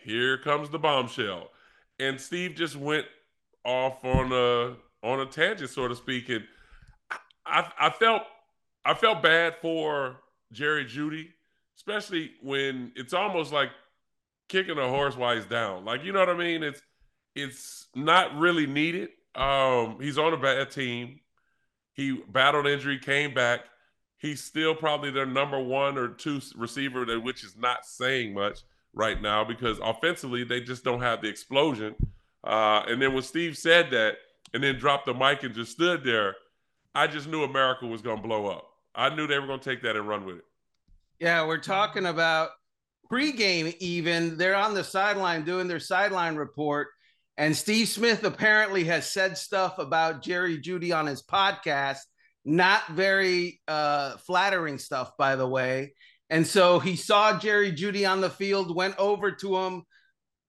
here 0.00 0.38
comes 0.38 0.70
the 0.70 0.78
bombshell, 0.78 1.50
and 1.98 2.20
Steve 2.20 2.54
just 2.54 2.76
went 2.76 3.06
off 3.64 4.04
on 4.04 4.32
a 4.32 4.76
on 5.06 5.20
a 5.20 5.26
tangent, 5.26 5.70
so 5.70 5.88
to 5.88 5.96
speak, 5.96 6.28
and 6.28 6.44
I, 7.44 7.70
I 7.78 7.90
felt 7.90 8.22
I 8.84 8.94
felt 8.94 9.22
bad 9.22 9.56
for 9.60 10.16
Jerry 10.52 10.84
Jeudy, 10.84 11.28
especially 11.76 12.32
when 12.42 12.92
it's 12.96 13.12
almost 13.12 13.52
like 13.52 13.70
kicking 14.48 14.78
a 14.78 14.88
horse 14.88 15.16
while 15.16 15.36
he's 15.36 15.46
down. 15.46 15.84
Like 15.84 16.04
you 16.04 16.12
know 16.12 16.20
what 16.20 16.30
I 16.30 16.36
mean? 16.36 16.62
It's 16.62 16.82
it's 17.34 17.88
not 17.94 18.36
really 18.36 18.66
needed. 18.66 19.10
Um, 19.34 19.98
he's 20.00 20.18
on 20.18 20.32
a 20.32 20.38
bad 20.38 20.70
team. 20.70 21.20
He 21.92 22.20
battled 22.28 22.66
injury, 22.66 22.98
came 22.98 23.34
back. 23.34 23.60
He's 24.18 24.42
still 24.42 24.74
probably 24.74 25.10
their 25.10 25.26
number 25.26 25.60
one 25.60 25.98
or 25.98 26.08
two 26.08 26.40
receiver, 26.56 27.20
which 27.20 27.44
is 27.44 27.56
not 27.56 27.84
saying 27.84 28.34
much 28.34 28.60
right 28.94 29.20
now 29.20 29.44
because 29.44 29.78
offensively 29.82 30.42
they 30.42 30.60
just 30.60 30.84
don't 30.84 31.02
have 31.02 31.20
the 31.20 31.28
explosion. 31.28 31.94
Uh, 32.42 32.82
and 32.88 33.00
then 33.00 33.12
when 33.12 33.22
Steve 33.22 33.58
said 33.58 33.90
that 33.90 34.16
and 34.54 34.62
then 34.62 34.78
dropped 34.78 35.06
the 35.06 35.14
mic 35.14 35.42
and 35.42 35.54
just 35.54 35.72
stood 35.72 36.02
there, 36.02 36.34
I 36.94 37.06
just 37.06 37.28
knew 37.28 37.44
America 37.44 37.86
was 37.86 38.00
going 38.00 38.16
to 38.16 38.22
blow 38.22 38.46
up. 38.46 38.66
I 38.94 39.14
knew 39.14 39.26
they 39.26 39.38
were 39.38 39.46
going 39.46 39.60
to 39.60 39.70
take 39.70 39.82
that 39.82 39.96
and 39.96 40.08
run 40.08 40.24
with 40.24 40.38
it. 40.38 40.44
Yeah, 41.18 41.46
we're 41.46 41.58
talking 41.58 42.06
about 42.06 42.50
pregame. 43.10 43.74
Even 43.80 44.36
they're 44.36 44.54
on 44.54 44.74
the 44.74 44.84
sideline 44.84 45.44
doing 45.44 45.66
their 45.68 45.80
sideline 45.80 46.36
report, 46.36 46.88
and 47.36 47.56
Steve 47.56 47.88
Smith 47.88 48.24
apparently 48.24 48.84
has 48.84 49.10
said 49.10 49.38
stuff 49.38 49.78
about 49.78 50.22
Jerry 50.22 50.58
Jeudy 50.58 50.96
on 50.96 51.06
his 51.06 51.22
podcast. 51.22 52.00
Not 52.44 52.88
very 52.90 53.60
uh, 53.66 54.18
flattering 54.18 54.78
stuff, 54.78 55.16
by 55.18 55.36
the 55.36 55.48
way. 55.48 55.94
And 56.30 56.46
so 56.46 56.78
he 56.78 56.96
saw 56.96 57.38
Jerry 57.38 57.72
Jeudy 57.72 58.08
on 58.08 58.20
the 58.20 58.30
field, 58.30 58.74
went 58.74 58.96
over 58.98 59.32
to 59.32 59.56
him, 59.56 59.82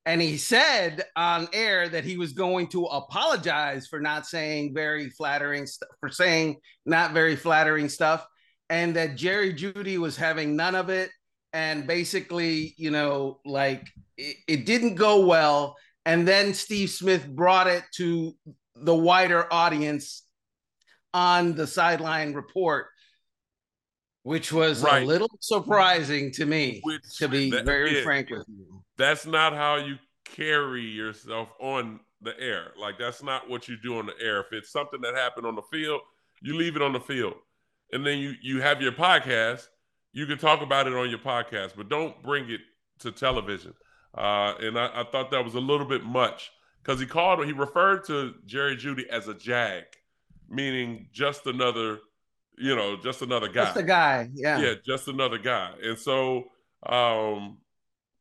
and 0.05 0.21
he 0.21 0.37
said 0.37 1.03
on 1.15 1.47
air 1.53 1.89
that 1.89 2.03
he 2.03 2.17
was 2.17 2.33
going 2.33 2.67
to 2.67 2.85
apologize 2.85 3.87
for 3.87 3.99
not 3.99 4.25
saying 4.25 4.73
very 4.73 5.09
flattering 5.09 5.65
stuff, 5.65 5.89
for 5.99 6.09
saying 6.09 6.57
not 6.85 7.13
very 7.13 7.35
flattering 7.35 7.89
stuff, 7.89 8.25
and 8.69 8.95
that 8.95 9.15
Jerry 9.15 9.53
Jeudy 9.53 9.97
was 9.97 10.17
having 10.17 10.55
none 10.55 10.75
of 10.75 10.89
it. 10.89 11.09
And 11.53 11.87
basically, 11.87 12.73
you 12.77 12.91
know, 12.91 13.39
like 13.45 13.87
it, 14.17 14.37
it 14.47 14.65
didn't 14.65 14.95
go 14.95 15.25
well. 15.25 15.75
And 16.05 16.27
then 16.27 16.53
Steve 16.53 16.89
Smith 16.89 17.27
brought 17.27 17.67
it 17.67 17.83
to 17.95 18.35
the 18.75 18.95
wider 18.95 19.51
audience 19.51 20.23
on 21.13 21.55
the 21.55 21.65
sideline 21.65 22.33
report, 22.33 22.87
which 24.23 24.51
was 24.51 24.83
right. 24.83 25.03
a 25.03 25.05
little 25.05 25.31
surprising 25.39 26.31
to 26.33 26.45
me, 26.45 26.81
which, 26.83 27.17
to 27.17 27.27
be 27.27 27.49
that, 27.51 27.65
very 27.65 28.03
frank 28.03 28.29
with 28.29 28.45
you. 28.47 28.83
That's 28.97 29.25
not 29.25 29.53
how 29.53 29.77
you 29.77 29.95
carry 30.25 30.83
yourself 30.83 31.49
on 31.59 31.99
the 32.21 32.37
air. 32.39 32.71
Like 32.79 32.97
that's 32.99 33.23
not 33.23 33.49
what 33.49 33.67
you 33.67 33.77
do 33.81 33.97
on 33.97 34.05
the 34.05 34.13
air. 34.21 34.41
If 34.41 34.47
it's 34.51 34.71
something 34.71 35.01
that 35.01 35.15
happened 35.15 35.45
on 35.47 35.55
the 35.55 35.61
field, 35.71 36.01
you 36.41 36.55
leave 36.55 36.75
it 36.75 36.81
on 36.81 36.93
the 36.93 36.99
field. 36.99 37.35
And 37.91 38.05
then 38.05 38.19
you 38.19 38.33
you 38.41 38.61
have 38.61 38.81
your 38.81 38.91
podcast, 38.91 39.67
you 40.13 40.25
can 40.25 40.37
talk 40.37 40.61
about 40.61 40.87
it 40.87 40.93
on 40.93 41.09
your 41.09 41.19
podcast, 41.19 41.73
but 41.75 41.89
don't 41.89 42.21
bring 42.23 42.49
it 42.49 42.61
to 42.99 43.11
television. 43.11 43.73
Uh, 44.17 44.55
and 44.59 44.79
I, 44.79 45.01
I, 45.01 45.03
thought 45.11 45.29
that 45.29 45.43
was 45.43 45.53
a 45.53 45.59
little 45.59 45.85
bit 45.85 46.03
much 46.03 46.51
because 46.81 46.99
he 46.99 47.05
called 47.05 47.45
he 47.45 47.51
referred 47.51 48.03
to 48.05 48.33
Jerry 48.45 48.75
Jeudy 48.75 49.07
as 49.09 49.27
a 49.27 49.35
jag, 49.35 49.83
meaning 50.49 51.07
just 51.13 51.45
another, 51.45 51.99
you 52.57 52.75
know, 52.75 52.97
just 52.97 53.21
another 53.21 53.47
guy. 53.47 53.65
Just 53.65 53.77
a 53.77 53.83
guy, 53.83 54.29
yeah. 54.33 54.59
Yeah, 54.59 54.73
just 54.83 55.07
another 55.07 55.37
guy. 55.37 55.71
And 55.83 55.99
so 55.99 56.45
um, 56.87 57.57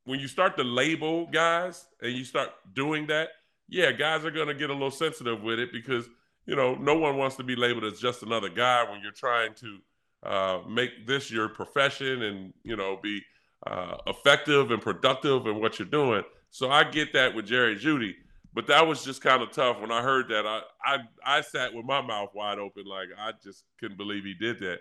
when 0.05 0.21
you 0.21 0.29
start 0.29 0.57
to 0.59 0.65
label 0.65 1.27
guys 1.27 1.87
and 2.03 2.13
you 2.13 2.25
start 2.25 2.51
doing 2.75 3.07
that, 3.07 3.31
yeah, 3.69 3.93
guys 3.93 4.25
are 4.25 4.31
going 4.31 4.49
to 4.49 4.55
get 4.55 4.71
a 4.71 4.75
little 4.75 4.91
sensitive 4.91 5.43
with 5.43 5.59
it 5.59 5.73
because 5.73 6.07
you 6.47 6.57
know 6.57 6.75
no 6.75 6.97
one 6.97 7.17
wants 7.17 7.37
to 7.37 7.43
be 7.43 7.57
labeled 7.57 7.85
as 7.85 8.01
just 8.01 8.23
another 8.23 8.49
guy 8.49 8.89
when 8.91 9.01
you're 9.03 9.13
trying 9.13 9.55
to 9.55 9.79
uh, 10.23 10.61
make 10.69 11.07
this 11.07 11.31
your 11.31 11.49
profession 11.49 12.23
and 12.23 12.55
you 12.63 12.77
know 12.77 12.99
be 13.03 13.21
uh, 13.67 13.97
effective 14.07 14.71
and 14.71 14.81
productive 14.81 15.47
in 15.47 15.61
what 15.61 15.79
you're 15.79 15.89
doing. 15.89 16.23
So 16.51 16.71
I 16.71 16.85
get 16.85 17.13
that 17.13 17.35
with 17.35 17.47
Jerry 17.47 17.77
Jeudy, 17.77 18.15
but 18.55 18.67
that 18.69 18.87
was 18.87 19.05
just 19.05 19.21
kind 19.21 19.43
of 19.43 19.51
tough 19.51 19.81
when 19.81 19.91
I 19.91 20.03
heard 20.03 20.29
that. 20.29 20.47
I, 20.47 20.63
I 20.85 20.99
I 21.25 21.41
sat 21.41 21.75
with 21.75 21.85
my 21.85 22.01
mouth 22.01 22.31
wide 22.35 22.59
open, 22.59 22.85
like 22.87 23.09
I 23.19 23.33
just 23.43 23.65
couldn't 23.79 23.97
believe 23.97 24.25
he 24.25 24.35
did 24.35 24.61
that 24.61 24.79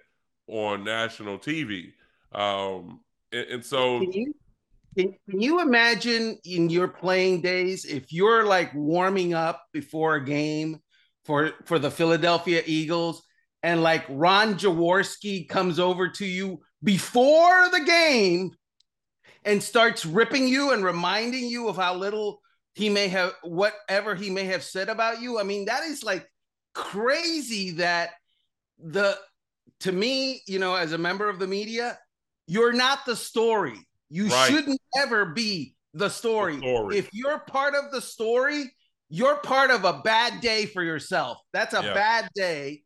on 0.47 0.83
national 0.83 1.39
TV. 1.39 1.91
Um, 2.31 3.01
and, 3.31 3.47
and 3.47 3.65
so 3.65 3.99
can 3.99 4.11
you, 4.11 4.35
can, 4.97 5.15
can 5.29 5.41
you 5.41 5.61
imagine 5.61 6.39
in 6.45 6.69
your 6.69 6.87
playing 6.87 7.41
days 7.41 7.85
if 7.85 8.13
you're 8.13 8.45
like 8.45 8.73
warming 8.73 9.33
up 9.33 9.67
before 9.73 10.15
a 10.15 10.23
game 10.23 10.79
for 11.25 11.51
for 11.65 11.79
the 11.79 11.91
Philadelphia 11.91 12.61
Eagles 12.65 13.23
and 13.63 13.81
like 13.81 14.05
Ron 14.09 14.55
Jaworski 14.55 15.49
comes 15.49 15.79
over 15.79 16.09
to 16.09 16.25
you 16.25 16.61
before 16.83 17.67
the 17.71 17.83
game 17.83 18.51
and 19.43 19.61
starts 19.61 20.05
ripping 20.05 20.47
you 20.47 20.71
and 20.71 20.83
reminding 20.83 21.47
you 21.47 21.67
of 21.67 21.75
how 21.75 21.95
little 21.95 22.41
he 22.73 22.89
may 22.89 23.07
have 23.07 23.33
whatever 23.43 24.13
he 24.13 24.29
may 24.29 24.43
have 24.43 24.63
said 24.63 24.87
about 24.89 25.21
you. 25.21 25.39
I 25.39 25.43
mean, 25.43 25.65
that 25.65 25.83
is 25.83 26.03
like 26.03 26.29
crazy 26.73 27.71
that 27.71 28.11
the 28.77 29.17
to 29.79 29.91
me, 29.91 30.41
you 30.45 30.59
know, 30.59 30.75
as 30.75 30.91
a 30.91 30.97
member 30.97 31.27
of 31.27 31.39
the 31.39 31.47
media, 31.47 31.97
you're 32.47 32.73
not 32.73 33.05
the 33.05 33.15
story. 33.15 33.79
You 34.09 34.27
right. 34.27 34.51
shouldn't 34.51 34.79
ever 34.97 35.25
be 35.25 35.75
the 35.93 36.09
story. 36.09 36.57
the 36.57 36.61
story. 36.61 36.97
If 36.97 37.09
you're 37.13 37.39
part 37.39 37.73
of 37.73 37.91
the 37.91 38.01
story, 38.01 38.71
you're 39.09 39.37
part 39.37 39.71
of 39.71 39.83
a 39.83 40.01
bad 40.03 40.41
day 40.41 40.65
for 40.65 40.83
yourself. 40.83 41.37
That's 41.53 41.73
a 41.73 41.83
yeah. 41.83 41.93
bad 41.93 42.29
day. 42.35 42.81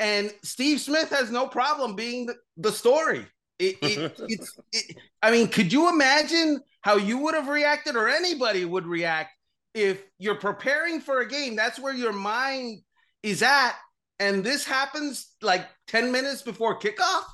And 0.00 0.32
Steve 0.42 0.80
Smith 0.80 1.10
has 1.10 1.30
no 1.30 1.46
problem 1.46 1.94
being 1.94 2.26
the, 2.26 2.36
the 2.56 2.72
story. 2.72 3.26
It, 3.58 3.76
it, 3.82 4.20
it's, 4.28 4.58
it, 4.72 4.96
I 5.22 5.30
mean, 5.30 5.48
could 5.48 5.72
you 5.72 5.90
imagine 5.90 6.60
how 6.80 6.96
you 6.96 7.18
would 7.18 7.34
have 7.34 7.48
reacted 7.48 7.96
or 7.96 8.08
anybody 8.08 8.64
would 8.64 8.86
react 8.86 9.30
if 9.74 10.02
you're 10.18 10.36
preparing 10.36 11.00
for 11.00 11.20
a 11.20 11.28
game? 11.28 11.56
That's 11.56 11.78
where 11.78 11.94
your 11.94 12.12
mind 12.12 12.80
is 13.22 13.42
at. 13.42 13.74
And 14.18 14.42
this 14.42 14.64
happens 14.64 15.34
like 15.42 15.66
10 15.88 16.12
minutes 16.12 16.42
before 16.42 16.78
kickoff. 16.78 17.24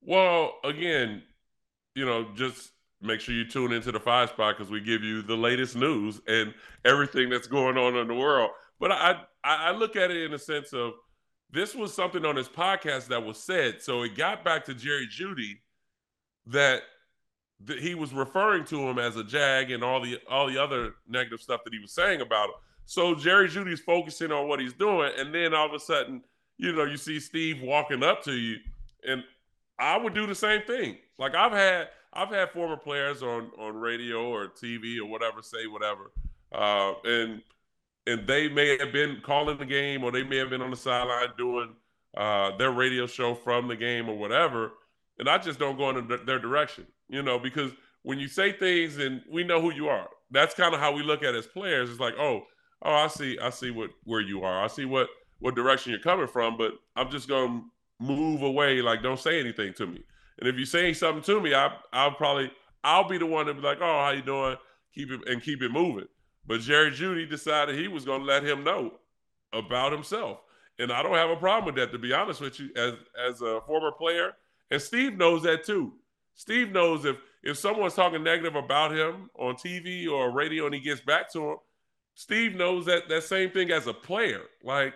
Well, 0.00 0.54
again, 0.64 1.22
you 1.94 2.06
know, 2.06 2.28
just 2.34 2.70
make 3.00 3.20
sure 3.20 3.34
you 3.34 3.46
tune 3.46 3.72
into 3.72 3.92
the 3.92 4.00
five 4.00 4.30
spot 4.30 4.56
because 4.56 4.70
we 4.70 4.80
give 4.80 5.02
you 5.02 5.22
the 5.22 5.36
latest 5.36 5.76
news 5.76 6.20
and 6.26 6.52
everything 6.84 7.28
that's 7.30 7.46
going 7.46 7.78
on 7.78 7.96
in 7.96 8.08
the 8.08 8.14
world. 8.14 8.50
But 8.80 8.92
I, 8.92 9.20
I 9.44 9.72
look 9.72 9.96
at 9.96 10.10
it 10.10 10.24
in 10.24 10.32
the 10.32 10.38
sense 10.38 10.72
of 10.72 10.92
this 11.50 11.74
was 11.74 11.94
something 11.94 12.24
on 12.24 12.36
his 12.36 12.48
podcast 12.48 13.06
that 13.08 13.24
was 13.24 13.38
said. 13.38 13.82
So 13.82 14.02
it 14.02 14.16
got 14.16 14.44
back 14.44 14.64
to 14.66 14.74
Jerry 14.74 15.06
Jeudy 15.06 15.58
that 16.46 16.82
that 17.64 17.80
he 17.80 17.96
was 17.96 18.12
referring 18.12 18.64
to 18.64 18.78
him 18.88 19.00
as 19.00 19.16
a 19.16 19.24
jag 19.24 19.70
and 19.70 19.82
all 19.82 20.00
the 20.00 20.18
all 20.30 20.46
the 20.46 20.58
other 20.58 20.94
negative 21.08 21.40
stuff 21.40 21.62
that 21.64 21.72
he 21.72 21.80
was 21.80 21.92
saying 21.92 22.20
about 22.20 22.48
him. 22.48 22.54
So 22.84 23.14
Jerry 23.14 23.48
Jeudy's 23.48 23.80
focusing 23.80 24.32
on 24.32 24.48
what 24.48 24.60
he's 24.60 24.72
doing, 24.72 25.12
and 25.18 25.34
then 25.34 25.54
all 25.54 25.66
of 25.66 25.74
a 25.74 25.80
sudden, 25.80 26.22
you 26.56 26.72
know, 26.72 26.84
you 26.84 26.96
see 26.96 27.20
Steve 27.20 27.60
walking 27.60 28.02
up 28.02 28.22
to 28.24 28.32
you, 28.32 28.56
and 29.06 29.22
I 29.78 29.96
would 29.96 30.14
do 30.14 30.26
the 30.26 30.34
same 30.34 30.62
thing. 30.62 30.96
Like 31.18 31.34
I've 31.34 31.52
had 31.52 31.88
I've 32.12 32.30
had 32.30 32.50
former 32.50 32.76
players 32.76 33.22
on 33.22 33.50
on 33.58 33.76
radio 33.76 34.28
or 34.28 34.48
TV 34.48 34.98
or 34.98 35.06
whatever 35.06 35.42
say 35.42 35.66
whatever, 35.66 36.10
uh, 36.52 36.94
and 37.04 37.42
and 38.06 38.26
they 38.26 38.48
may 38.48 38.78
have 38.78 38.92
been 38.92 39.20
calling 39.22 39.58
the 39.58 39.66
game 39.66 40.02
or 40.02 40.10
they 40.10 40.22
may 40.22 40.36
have 40.38 40.50
been 40.50 40.62
on 40.62 40.70
the 40.70 40.76
sideline 40.76 41.28
doing 41.36 41.74
uh, 42.16 42.56
their 42.56 42.72
radio 42.72 43.06
show 43.06 43.34
from 43.34 43.68
the 43.68 43.76
game 43.76 44.08
or 44.08 44.16
whatever, 44.16 44.72
and 45.18 45.28
I 45.28 45.38
just 45.38 45.58
don't 45.58 45.76
go 45.76 45.90
in 45.90 46.08
their 46.24 46.38
direction, 46.38 46.86
you 47.08 47.22
know, 47.22 47.38
because 47.38 47.72
when 48.02 48.18
you 48.18 48.28
say 48.28 48.52
things 48.52 48.96
and 48.96 49.22
we 49.30 49.44
know 49.44 49.60
who 49.60 49.72
you 49.72 49.88
are, 49.88 50.08
that's 50.30 50.54
kind 50.54 50.74
of 50.74 50.80
how 50.80 50.92
we 50.92 51.02
look 51.02 51.22
at 51.22 51.34
as 51.34 51.46
players. 51.46 51.90
It's 51.90 52.00
like, 52.00 52.14
oh, 52.18 52.44
oh, 52.82 52.94
I 52.94 53.08
see, 53.08 53.38
I 53.38 53.50
see 53.50 53.70
what 53.70 53.90
where 54.04 54.20
you 54.20 54.42
are, 54.42 54.64
I 54.64 54.68
see 54.68 54.84
what 54.86 55.08
what 55.40 55.54
direction 55.54 55.90
you're 55.90 56.00
coming 56.00 56.26
from, 56.26 56.56
but 56.56 56.72
I'm 56.96 57.10
just 57.10 57.28
gonna 57.28 57.62
move 58.00 58.42
away, 58.42 58.80
like 58.80 59.02
don't 59.02 59.20
say 59.20 59.38
anything 59.38 59.74
to 59.74 59.86
me. 59.86 60.02
And 60.38 60.48
if 60.48 60.56
you 60.56 60.64
say 60.64 60.92
something 60.92 61.22
to 61.24 61.40
me, 61.40 61.54
I 61.54 61.74
I'll 61.92 62.12
probably 62.12 62.50
I'll 62.84 63.08
be 63.08 63.18
the 63.18 63.26
one 63.26 63.46
to 63.46 63.54
be 63.54 63.60
like, 63.60 63.78
oh, 63.80 64.00
how 64.00 64.10
you 64.10 64.22
doing? 64.22 64.56
Keep 64.94 65.10
it 65.10 65.28
and 65.28 65.42
keep 65.42 65.62
it 65.62 65.70
moving. 65.70 66.08
But 66.46 66.60
Jerry 66.60 66.90
Jeudy 66.90 67.28
decided 67.28 67.78
he 67.78 67.88
was 67.88 68.04
to 68.04 68.16
let 68.16 68.42
him 68.44 68.64
know 68.64 68.94
about 69.52 69.92
himself, 69.92 70.38
and 70.78 70.92
I 70.92 71.02
don't 71.02 71.14
have 71.14 71.30
a 71.30 71.36
problem 71.36 71.66
with 71.66 71.76
that. 71.76 71.92
To 71.92 71.98
be 71.98 72.12
honest 72.12 72.40
with 72.40 72.58
you, 72.58 72.70
as 72.76 72.94
as 73.18 73.42
a 73.42 73.60
former 73.66 73.92
player, 73.92 74.32
and 74.70 74.80
Steve 74.80 75.16
knows 75.16 75.42
that 75.42 75.64
too. 75.64 75.92
Steve 76.34 76.70
knows 76.72 77.04
if 77.04 77.16
if 77.42 77.58
someone's 77.58 77.94
talking 77.94 78.22
negative 78.22 78.54
about 78.54 78.92
him 78.92 79.30
on 79.38 79.54
TV 79.54 80.08
or 80.10 80.30
radio, 80.30 80.66
and 80.66 80.74
he 80.74 80.80
gets 80.80 81.00
back 81.00 81.30
to 81.32 81.50
him, 81.50 81.56
Steve 82.14 82.54
knows 82.54 82.86
that 82.86 83.08
that 83.08 83.24
same 83.24 83.50
thing 83.50 83.70
as 83.70 83.86
a 83.86 83.94
player. 83.94 84.42
Like 84.62 84.94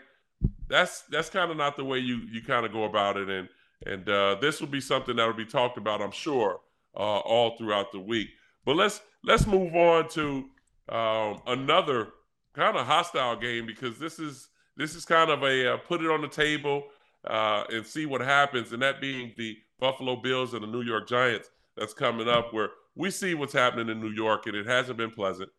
that's 0.68 1.02
that's 1.02 1.28
kind 1.28 1.50
of 1.50 1.56
not 1.56 1.76
the 1.76 1.84
way 1.84 1.98
you 1.98 2.20
you 2.30 2.42
kind 2.42 2.64
of 2.64 2.72
go 2.72 2.84
about 2.84 3.16
it, 3.16 3.28
and 3.28 3.48
and 3.86 4.08
uh, 4.08 4.36
this 4.40 4.60
will 4.60 4.68
be 4.68 4.80
something 4.80 5.16
that 5.16 5.26
will 5.26 5.32
be 5.32 5.46
talked 5.46 5.78
about, 5.78 6.00
I'm 6.00 6.12
sure, 6.12 6.60
uh, 6.96 7.18
all 7.18 7.56
throughout 7.56 7.92
the 7.92 8.00
week. 8.00 8.28
But 8.64 8.76
let's 8.76 9.00
let's 9.24 9.46
move 9.46 9.74
on 9.74 10.08
to 10.10 10.44
um, 10.88 11.42
another 11.46 12.08
kind 12.54 12.76
of 12.76 12.86
hostile 12.86 13.36
game 13.36 13.66
because 13.66 13.98
this 13.98 14.18
is 14.18 14.48
this 14.76 14.94
is 14.94 15.04
kind 15.04 15.30
of 15.30 15.42
a 15.42 15.74
uh, 15.74 15.76
put 15.78 16.02
it 16.02 16.10
on 16.10 16.20
the 16.20 16.28
table 16.28 16.84
uh, 17.28 17.64
and 17.70 17.86
see 17.86 18.06
what 18.06 18.20
happens, 18.20 18.72
and 18.72 18.82
that 18.82 19.00
being 19.00 19.32
the 19.36 19.56
Buffalo 19.78 20.16
Bills 20.16 20.54
and 20.54 20.62
the 20.62 20.68
New 20.68 20.82
York 20.82 21.08
Giants 21.08 21.50
that's 21.76 21.94
coming 21.94 22.28
up, 22.28 22.52
where 22.52 22.70
we 22.94 23.10
see 23.10 23.34
what's 23.34 23.52
happening 23.52 23.88
in 23.88 24.00
New 24.00 24.10
York, 24.10 24.46
and 24.46 24.54
it 24.54 24.66
hasn't 24.66 24.98
been 24.98 25.10
pleasant. 25.10 25.50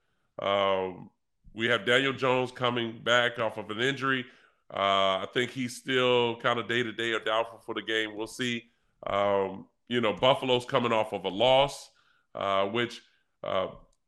Um, 0.41 1.09
we 1.53 1.67
have 1.67 1.85
Daniel 1.85 2.13
Jones 2.13 2.51
coming 2.51 2.99
back 3.03 3.39
off 3.39 3.57
of 3.57 3.69
an 3.69 3.79
injury. 3.79 4.25
Uh, 4.73 5.21
I 5.21 5.27
think 5.33 5.51
he's 5.51 5.75
still 5.75 6.37
kind 6.37 6.59
of 6.59 6.67
day 6.67 6.81
to 6.81 6.91
day 6.91 7.11
or 7.11 7.19
doubtful 7.19 7.59
for 7.59 7.75
the 7.75 7.81
game. 7.83 8.15
We'll 8.15 8.25
see. 8.25 8.63
Um, 9.05 9.67
you 9.87 10.01
know, 10.01 10.13
Buffalo's 10.13 10.65
coming 10.65 10.91
off 10.91 11.13
of 11.13 11.25
a 11.25 11.29
loss, 11.29 11.91
uh, 12.33 12.65
which, 12.65 13.01
uh, 13.43 13.67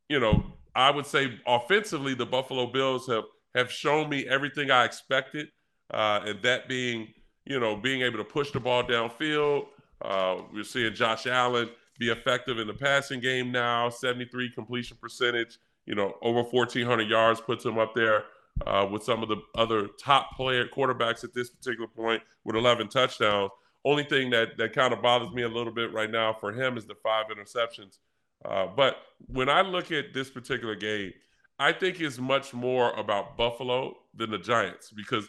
you 0.10 0.20
know, 0.20 0.44
I 0.76 0.90
would 0.90 1.06
say 1.06 1.40
offensively, 1.46 2.16
the 2.16 2.26
Buffalo 2.26 2.66
Bills 2.68 3.08
have 3.08 3.26
have 3.54 3.72
shown 3.72 4.10
me 4.10 4.28
everything 4.28 4.72
I 4.72 4.84
expected, 4.84 5.48
uh, 5.94 6.22
and 6.26 6.42
that 6.42 6.68
being, 6.68 7.14
you 7.46 7.60
know, 7.60 7.76
being 7.76 8.02
able 8.02 8.18
to 8.18 8.24
push 8.24 8.52
the 8.52 8.60
ball 8.60 8.84
downfield. 8.84 9.68
Uh, 10.02 10.42
we're 10.52 10.64
seeing 10.64 10.94
Josh 10.94 11.28
Allen 11.28 11.70
be 12.00 12.10
effective 12.10 12.60
in 12.60 12.68
the 12.68 12.74
passing 12.74 13.22
game 13.22 13.52
now, 13.52 13.90
73 13.90 14.52
completion 14.52 14.98
percentage. 15.00 15.58
You 15.86 15.96
know, 15.96 16.16
over 16.22 16.42
1,400 16.42 17.08
yards 17.08 17.40
puts 17.40 17.64
him 17.64 17.78
up 17.78 17.94
there 17.94 18.24
uh, 18.66 18.88
with 18.90 19.04
some 19.04 19.22
of 19.22 19.30
the 19.30 19.38
other 19.56 19.88
top 20.00 20.36
player 20.36 20.66
quarterbacks 20.66 21.24
at 21.24 21.34
this 21.34 21.50
particular 21.50 21.88
point 21.88 22.22
with 22.44 22.56
11 22.56 22.90
touchdowns. 22.90 23.52
Only 23.84 24.04
thing 24.04 24.30
that 24.32 24.58
that 24.58 24.74
kind 24.74 24.94
of 24.94 25.02
bothers 25.02 25.32
me 25.32 25.44
a 25.44 25.50
little 25.50 25.74
bit 25.74 25.94
right 25.94 26.10
now 26.10 26.34
for 26.34 26.52
him 26.52 26.78
is 26.78 26.86
the 26.86 26.96
five 26.96 27.26
interceptions. 27.28 28.00
Uh, 28.44 28.68
but 28.68 28.98
when 29.28 29.50
I 29.50 29.62
look 29.62 29.92
at 29.92 30.14
this 30.14 30.30
particular 30.30 30.76
game, 30.76 31.14
I 31.60 31.72
think 31.72 32.00
it's 32.00 32.18
much 32.18 32.54
more 32.54 32.92
about 32.94 33.38
Buffalo 33.38 33.96
than 34.14 34.32
the 34.32 34.38
Giants 34.38 34.92
because 34.92 35.28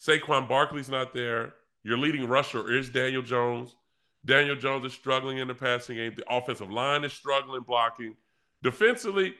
Saquon 0.00 0.48
Barkley's 0.48 0.88
not 0.88 1.12
there. 1.12 1.54
Your 1.82 1.98
leading 1.98 2.26
rusher 2.28 2.72
is 2.72 2.88
Daniel 2.88 3.22
Jones. 3.22 3.74
Daniel 4.24 4.56
Jones 4.56 4.84
is 4.84 4.92
struggling 4.92 5.38
in 5.38 5.48
the 5.48 5.54
passing 5.54 5.96
game. 5.96 6.14
The 6.16 6.24
offensive 6.30 6.70
line 6.70 7.04
is 7.04 7.12
struggling 7.12 7.62
blocking. 7.62 8.16
Defensively, 8.62 9.34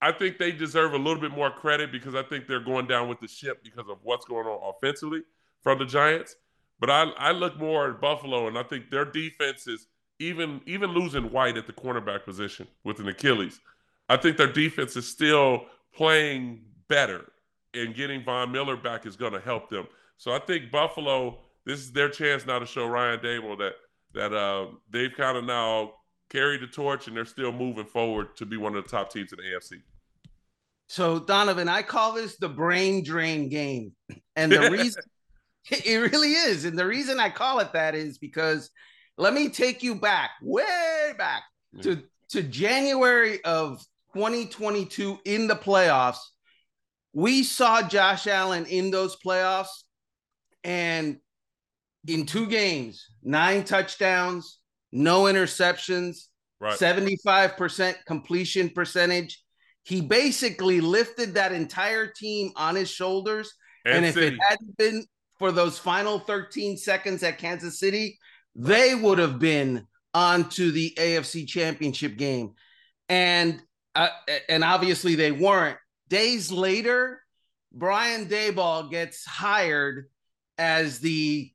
I 0.00 0.12
think 0.12 0.38
they 0.38 0.52
deserve 0.52 0.92
a 0.92 0.98
little 0.98 1.20
bit 1.20 1.32
more 1.32 1.50
credit 1.50 1.90
because 1.90 2.14
I 2.14 2.22
think 2.22 2.46
they're 2.46 2.60
going 2.60 2.86
down 2.86 3.08
with 3.08 3.20
the 3.20 3.28
ship 3.28 3.62
because 3.64 3.88
of 3.88 3.98
what's 4.02 4.26
going 4.26 4.46
on 4.46 4.74
offensively 4.74 5.22
from 5.62 5.78
the 5.78 5.86
Giants. 5.86 6.36
But 6.78 6.90
I, 6.90 7.04
I 7.18 7.32
look 7.32 7.58
more 7.58 7.90
at 7.90 8.00
Buffalo, 8.00 8.48
and 8.48 8.58
I 8.58 8.62
think 8.62 8.90
their 8.90 9.06
defense 9.06 9.66
is 9.66 9.86
even 10.18 10.60
even 10.66 10.90
losing 10.90 11.30
White 11.30 11.56
at 11.56 11.66
the 11.66 11.72
cornerback 11.72 12.24
position 12.24 12.66
with 12.84 13.00
an 13.00 13.08
Achilles. 13.08 13.60
I 14.08 14.16
think 14.16 14.36
their 14.36 14.52
defense 14.52 14.96
is 14.96 15.08
still 15.08 15.64
playing 15.94 16.60
better, 16.88 17.24
and 17.74 17.94
getting 17.94 18.22
Von 18.24 18.52
Miller 18.52 18.76
back 18.76 19.06
is 19.06 19.16
going 19.16 19.32
to 19.32 19.40
help 19.40 19.70
them. 19.70 19.86
So 20.18 20.32
I 20.32 20.38
think 20.38 20.70
Buffalo, 20.70 21.38
this 21.64 21.80
is 21.80 21.92
their 21.92 22.08
chance 22.08 22.46
now 22.46 22.58
to 22.58 22.66
show 22.66 22.86
Ryan 22.86 23.20
Daboll 23.20 23.58
that 23.58 23.74
that 24.14 24.32
uh, 24.34 24.66
they've 24.90 25.12
kind 25.14 25.38
of 25.38 25.44
now 25.44 25.94
carried 26.30 26.60
the 26.60 26.66
torch 26.66 27.06
and 27.06 27.16
they're 27.16 27.24
still 27.24 27.52
moving 27.52 27.86
forward 27.86 28.36
to 28.36 28.46
be 28.46 28.56
one 28.56 28.74
of 28.74 28.84
the 28.84 28.90
top 28.90 29.12
teams 29.12 29.32
in 29.32 29.38
the 29.38 29.44
AFC. 29.44 29.80
So 30.88 31.18
Donovan, 31.18 31.68
I 31.68 31.82
call 31.82 32.12
this 32.12 32.36
the 32.36 32.48
brain 32.48 33.02
drain 33.02 33.48
game, 33.48 33.92
and 34.36 34.52
the 34.52 34.70
reason 34.70 35.02
it 35.70 36.12
really 36.12 36.32
is, 36.32 36.64
and 36.64 36.78
the 36.78 36.86
reason 36.86 37.18
I 37.18 37.30
call 37.30 37.58
it 37.60 37.72
that 37.72 37.94
is 37.94 38.18
because 38.18 38.70
let 39.18 39.34
me 39.34 39.48
take 39.48 39.82
you 39.82 39.94
back, 39.94 40.30
way 40.42 41.12
back 41.18 41.42
to 41.82 42.02
to 42.30 42.42
January 42.42 43.42
of 43.44 43.84
2022 44.14 45.18
in 45.24 45.46
the 45.46 45.56
playoffs. 45.56 46.18
We 47.12 47.42
saw 47.42 47.86
Josh 47.86 48.26
Allen 48.26 48.66
in 48.66 48.90
those 48.90 49.16
playoffs, 49.16 49.84
and 50.62 51.18
in 52.06 52.26
two 52.26 52.46
games, 52.46 53.06
nine 53.22 53.64
touchdowns, 53.64 54.58
no 54.92 55.24
interceptions, 55.24 56.26
right. 56.60 56.78
75% 56.78 57.94
completion 58.06 58.70
percentage. 58.70 59.42
He 59.84 60.00
basically 60.00 60.80
lifted 60.80 61.34
that 61.34 61.52
entire 61.52 62.06
team 62.06 62.50
on 62.56 62.74
his 62.74 62.90
shoulders. 62.90 63.52
And, 63.84 63.96
and 63.96 64.06
if 64.06 64.16
it 64.16 64.34
hadn't 64.48 64.76
been 64.76 65.04
for 65.38 65.52
those 65.52 65.78
final 65.78 66.18
13 66.18 66.76
seconds 66.76 67.22
at 67.22 67.38
Kansas 67.38 67.78
City, 67.78 68.18
they 68.54 68.94
would 68.94 69.18
have 69.18 69.38
been 69.38 69.86
on 70.12 70.48
to 70.50 70.72
the 70.72 70.92
AFC 70.98 71.46
championship 71.46 72.16
game. 72.16 72.54
And 73.08 73.60
uh, 73.94 74.08
and 74.48 74.64
obviously 74.64 75.14
they 75.14 75.32
weren't. 75.32 75.78
Days 76.08 76.52
later, 76.52 77.20
Brian 77.72 78.26
Daboll 78.26 78.90
gets 78.90 79.24
hired 79.24 80.06
as 80.58 80.98
the 80.98 81.50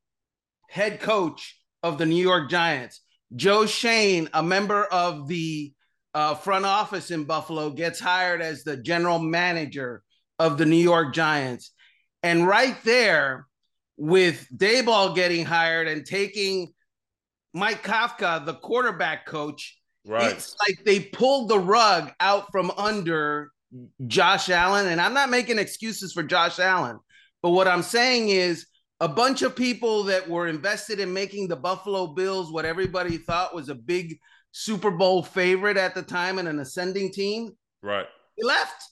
head 0.69 0.99
coach 0.99 1.57
of 1.83 1.97
the 1.97 2.05
New 2.05 2.21
York 2.21 2.49
Giants. 2.49 3.01
Joe 3.35 3.65
Schoen, 3.65 4.29
a 4.33 4.43
member 4.43 4.83
of 4.85 5.27
the 5.27 5.73
uh, 6.13 6.35
front 6.35 6.65
office 6.65 7.11
in 7.11 7.23
Buffalo, 7.23 7.69
gets 7.69 7.99
hired 7.99 8.41
as 8.41 8.63
the 8.63 8.77
general 8.77 9.19
manager 9.19 10.03
of 10.39 10.57
the 10.57 10.65
New 10.65 10.75
York 10.75 11.13
Giants. 11.13 11.71
And 12.23 12.45
right 12.45 12.77
there, 12.83 13.47
with 13.97 14.47
Daboll 14.55 15.15
getting 15.15 15.45
hired 15.45 15.87
and 15.87 16.05
taking 16.05 16.73
Mike 17.53 17.83
Kafka, 17.83 18.45
the 18.45 18.55
quarterback 18.55 19.25
coach, 19.25 19.77
right. 20.05 20.31
it's 20.31 20.55
like 20.67 20.83
they 20.83 20.99
pulled 20.99 21.49
the 21.49 21.59
rug 21.59 22.11
out 22.19 22.51
from 22.51 22.71
under 22.71 23.51
Josh 24.07 24.49
Allen. 24.49 24.87
And 24.87 24.99
I'm 24.99 25.13
not 25.13 25.29
making 25.29 25.59
excuses 25.59 26.13
for 26.13 26.23
Josh 26.23 26.59
Allen, 26.59 26.99
but 27.41 27.51
what 27.51 27.67
I'm 27.67 27.83
saying 27.83 28.29
is 28.29 28.65
a 29.01 29.07
bunch 29.07 29.41
of 29.41 29.55
people 29.55 30.03
that 30.03 30.29
were 30.29 30.47
invested 30.47 30.99
in 30.99 31.11
making 31.11 31.47
the 31.47 31.55
Buffalo 31.55 32.05
Bills 32.05 32.51
what 32.51 32.65
everybody 32.65 33.17
thought 33.17 33.53
was 33.53 33.67
a 33.67 33.75
big 33.75 34.19
Super 34.51 34.91
Bowl 34.91 35.23
favorite 35.23 35.75
at 35.75 35.95
the 35.95 36.03
time 36.03 36.37
and 36.37 36.47
an 36.47 36.59
ascending 36.59 37.11
team. 37.11 37.57
Right. 37.81 38.05
They 38.37 38.45
left. 38.45 38.83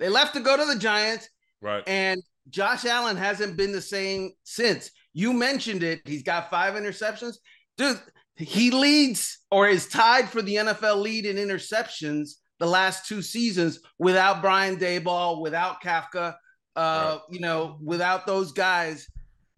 They 0.00 0.08
left 0.08 0.34
to 0.34 0.40
go 0.40 0.56
to 0.56 0.64
the 0.64 0.78
Giants. 0.78 1.28
Right. 1.62 1.84
And 1.86 2.20
Josh 2.50 2.84
Allen 2.84 3.16
hasn't 3.16 3.56
been 3.56 3.70
the 3.70 3.80
same 3.80 4.32
since. 4.42 4.90
You 5.12 5.32
mentioned 5.32 5.84
it. 5.84 6.00
He's 6.04 6.24
got 6.24 6.50
five 6.50 6.74
interceptions. 6.74 7.36
Dude, 7.78 8.00
he 8.34 8.72
leads 8.72 9.38
or 9.52 9.68
is 9.68 9.86
tied 9.86 10.28
for 10.28 10.42
the 10.42 10.56
NFL 10.56 11.00
lead 11.00 11.26
in 11.26 11.36
interceptions 11.36 12.30
the 12.58 12.66
last 12.66 13.06
two 13.06 13.22
seasons 13.22 13.78
without 14.00 14.42
Brian 14.42 14.78
Daboll, 14.78 15.40
without 15.40 15.80
Kafka, 15.80 16.34
uh, 16.74 17.18
right. 17.18 17.20
you 17.30 17.38
know, 17.38 17.78
without 17.80 18.26
those 18.26 18.50
guys 18.50 19.06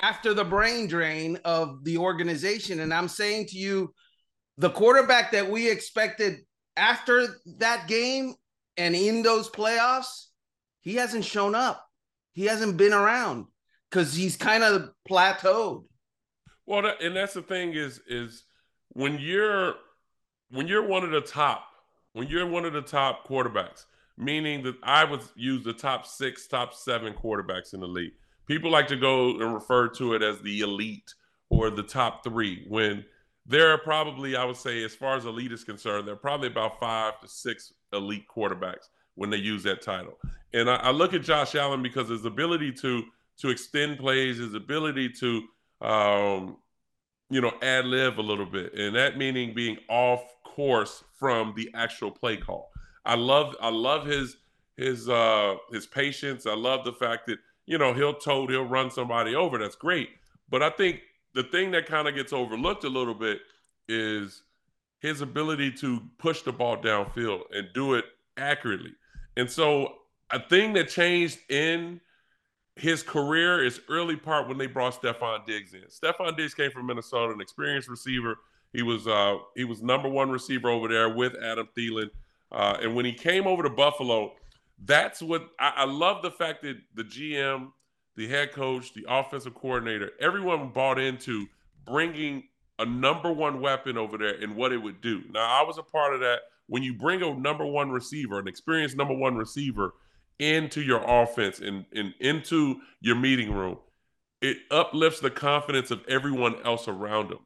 after 0.01 0.35
the 0.35 0.45
brain 0.45 0.87
drain 0.87 1.39
of 1.45 1.85
the 1.85 1.99
organization. 1.99 2.81
And 2.81 2.93
I'm 2.93 3.09
saying 3.09 3.47
to 3.49 3.59
you, 3.59 3.95
the 4.59 4.71
quarterback 4.71 5.33
that 5.33 5.51
we 5.51 5.71
expected 5.71 6.39
after 6.77 7.27
that 7.59 7.89
game 7.89 8.35
and 8.77 8.95
in 8.95 9.23
those 9.23 9.49
playoffs, 9.49 10.27
he 10.81 10.95
hasn't 10.95 11.25
shown 11.25 11.55
up. 11.55 11.85
He 12.33 12.45
hasn't 12.45 12.77
been 12.77 12.93
around 12.93 13.47
because 13.91 14.15
he's 14.15 14.37
kind 14.37 14.63
of 14.63 14.91
plateaued. 15.09 15.85
Well, 16.67 16.93
and 17.01 17.17
that's 17.17 17.35
the 17.35 17.43
thing 17.43 17.73
is 17.75 18.01
is 18.09 18.45
when 18.91 19.19
you're 19.19 19.75
when 20.51 20.69
you're 20.69 20.87
one 20.87 21.05
of 21.05 21.11
the 21.11 21.21
top, 21.21 21.65
when 22.13 22.29
you're 22.29 22.47
one 22.47 22.65
of 22.65 22.73
the 22.73 22.83
top 22.83 23.27
quarterbacks, 23.27 23.85
meaning 24.19 24.63
that 24.65 24.75
I 24.83 25.05
would 25.05 25.23
use 25.35 25.65
the 25.65 25.73
top 25.73 26.07
six, 26.07 26.47
top 26.47 26.75
seven 26.75 27.15
quarterbacks 27.15 27.73
in 27.73 27.81
the 27.81 27.87
league 27.87 28.13
people 28.47 28.71
like 28.71 28.89
to 28.89 28.97
go 28.97 29.31
and 29.41 29.55
refer 29.55 29.89
to 29.89 30.15
it 30.15 30.23
as 30.23 30.41
the 30.41 30.61
elite 30.61 31.15
or 31.49 31.71
the 31.71 31.83
top 31.83 32.25
three 32.25 32.65
when 32.69 33.05
there 33.47 33.71
are 33.71 33.79
probably, 33.79 34.35
I 34.35 34.45
would 34.45 34.57
say, 34.57 34.83
as 34.83 34.95
far 34.95 35.17
as 35.17 35.25
elite 35.25 35.53
is 35.53 35.63
concerned, 35.63 36.07
there 36.07 36.15
are 36.15 36.19
probably 36.19 36.49
about 36.49 36.81
five 36.81 37.21
to 37.21 37.29
six 37.29 37.73
elite 37.93 38.27
quarterbacks 38.29 38.89
when 39.15 39.31
they 39.31 39.37
use 39.37 39.63
that 39.63 39.83
title. 39.83 40.19
And 40.53 40.69
I, 40.69 40.77
I 40.77 40.91
look 40.91 41.15
at 41.15 41.23
Josh 41.23 41.55
Allen 41.55 41.83
because 41.83 42.09
his 42.09 42.25
ability 42.25 42.73
to 42.73 43.05
to 43.39 43.51
extend 43.51 43.99
plays, 43.99 44.39
his 44.39 44.55
ability 44.55 45.11
to 45.11 45.43
um, 45.83 46.57
you 47.31 47.41
know, 47.41 47.53
ad 47.63 47.87
lib 47.87 48.19
a 48.19 48.23
little 48.23 48.47
bit, 48.47 48.73
and 48.75 48.95
that 48.95 49.19
meaning 49.19 49.53
being 49.55 49.77
off 49.89 50.23
course 50.45 51.03
from 51.19 51.53
the 51.57 51.71
actual 51.75 52.11
play 52.11 52.37
call. 52.37 52.71
I 53.05 53.15
love 53.15 53.55
I 53.61 53.69
love 53.69 54.07
his 54.07 54.37
his 54.77 55.09
uh 55.09 55.57
his 55.73 55.87
patience. 55.87 56.47
I 56.47 56.55
love 56.55 56.85
the 56.85 56.93
fact 56.93 57.27
that 57.27 57.39
you 57.67 57.79
know, 57.79 57.93
he'll 57.93 58.15
tote, 58.15 58.51
he'll 58.51 58.65
run 58.65 58.91
somebody 58.91 59.35
over. 59.35 59.59
That's 59.59 59.77
great. 59.77 60.11
But 60.49 60.63
I 60.63 60.71
think 60.71 61.01
the 61.35 61.43
thing 61.43 61.73
that 61.73 61.87
kind 61.87 62.09
of 62.09 62.15
gets 62.15 62.33
overlooked 62.33 62.85
a 62.85 62.89
little 62.89 63.15
bit 63.15 63.41
is 63.89 64.43
his 65.01 65.21
ability 65.21 65.73
to 65.73 66.01
push 66.19 66.43
the 66.43 66.53
ball 66.53 66.77
downfield 66.77 67.43
and 67.53 67.69
do 67.75 67.95
it 67.95 68.05
accurately. 68.37 68.93
And 69.37 69.51
so 69.51 69.95
a 70.31 70.41
thing 70.41 70.73
that 70.75 70.89
changed 70.89 71.39
in 71.51 72.01
his 72.77 73.03
career 73.03 73.65
is 73.65 73.81
early 73.89 74.17
part 74.17 74.49
when 74.49 74.59
they 74.59 74.67
brought 74.67 75.01
Stefon 75.01 75.47
Diggs 75.47 75.75
in. 75.75 75.83
Stefon 75.83 76.37
Diggs 76.37 76.55
came 76.55 76.71
from 76.71 76.87
Minnesota, 76.87 77.33
an 77.33 77.41
experienced 77.41 77.89
receiver. 77.89 78.37
He 78.73 78.83
was 78.83 79.07
uh, 79.07 79.39
he 79.55 79.65
was 79.65 79.83
number 79.83 80.09
one 80.09 80.31
receiver 80.31 80.69
over 80.69 80.89
there 80.89 81.09
with 81.09 81.35
Adam 81.43 81.69
Thielen. 81.77 82.11
Uh, 82.53 82.77
and 82.83 82.95
when 82.95 83.05
he 83.05 83.13
came 83.13 83.47
over 83.47 83.63
to 83.63 83.71
Buffalo, 83.71 84.35
that's 84.85 85.23
what 85.23 85.49
I, 85.59 85.73
I 85.77 85.85
love 85.85 86.23
the 86.23 86.31
fact 86.31 86.63
that 86.63 86.77
the 86.95 87.05
GM, 87.05 87.73
the 88.17 88.29
head 88.29 88.53
coach, 88.53 88.93
the 88.95 89.05
offensive 89.09 89.55
coordinator, 89.55 90.11
everyone 90.21 90.71
bought 90.71 90.99
into 90.99 91.47
bringing 91.87 92.45
a 92.79 92.85
number 92.85 93.33
one 93.33 93.61
weapon 93.61 93.97
over 93.97 94.19
there 94.19 94.35
and 94.43 94.55
what 94.55 94.73
it 94.73 94.79
would 94.79 95.01
do. 95.01 95.23
Now, 95.33 95.41
I 95.41 95.67
was 95.67 95.79
a 95.79 95.83
part 95.83 96.15
of 96.15 96.21
that. 96.21 96.41
When 96.69 96.83
you 96.83 96.95
bring 96.95 97.23
a 97.23 97.33
number 97.35 97.65
one 97.65 97.91
receiver, 97.91 98.39
an 98.39 98.49
experienced 98.49 98.97
number 98.97 99.15
one 99.15 99.37
receiver 99.37 99.95
into 100.39 100.83
your 100.83 101.03
offense 101.07 101.61
and, 101.61 101.87
and 101.95 102.13
into 102.21 102.81
your 103.01 103.17
meeting 103.17 103.53
room, 103.53 103.79
it 104.43 104.59
uplifts 104.71 105.21
the 105.21 105.31
confidence 105.31 105.91
of 105.91 106.03
everyone 106.09 106.57
else 106.65 106.89
around 106.89 107.31
him. 107.31 107.39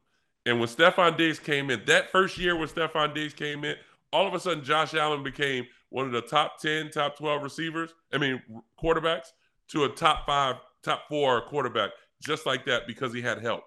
And 0.45 0.59
when 0.59 0.67
Stefon 0.67 1.17
Diggs 1.17 1.39
came 1.39 1.69
in, 1.69 1.83
that 1.85 2.11
first 2.11 2.37
year 2.37 2.55
when 2.55 2.67
Stefon 2.67 3.13
Diggs 3.13 3.33
came 3.33 3.63
in, 3.63 3.75
all 4.11 4.27
of 4.27 4.33
a 4.33 4.39
sudden 4.39 4.63
Josh 4.63 4.93
Allen 4.93 5.23
became 5.23 5.65
one 5.91 6.05
of 6.05 6.13
the 6.13 6.21
top 6.21 6.59
10, 6.59 6.89
top 6.89 7.17
12 7.17 7.43
receivers, 7.43 7.93
I 8.11 8.17
mean, 8.17 8.41
quarterbacks, 8.81 9.27
to 9.69 9.83
a 9.83 9.89
top 9.89 10.25
five, 10.25 10.55
top 10.81 11.03
four 11.07 11.41
quarterback, 11.41 11.91
just 12.21 12.45
like 12.45 12.65
that, 12.65 12.87
because 12.87 13.13
he 13.13 13.21
had 13.21 13.41
help. 13.41 13.65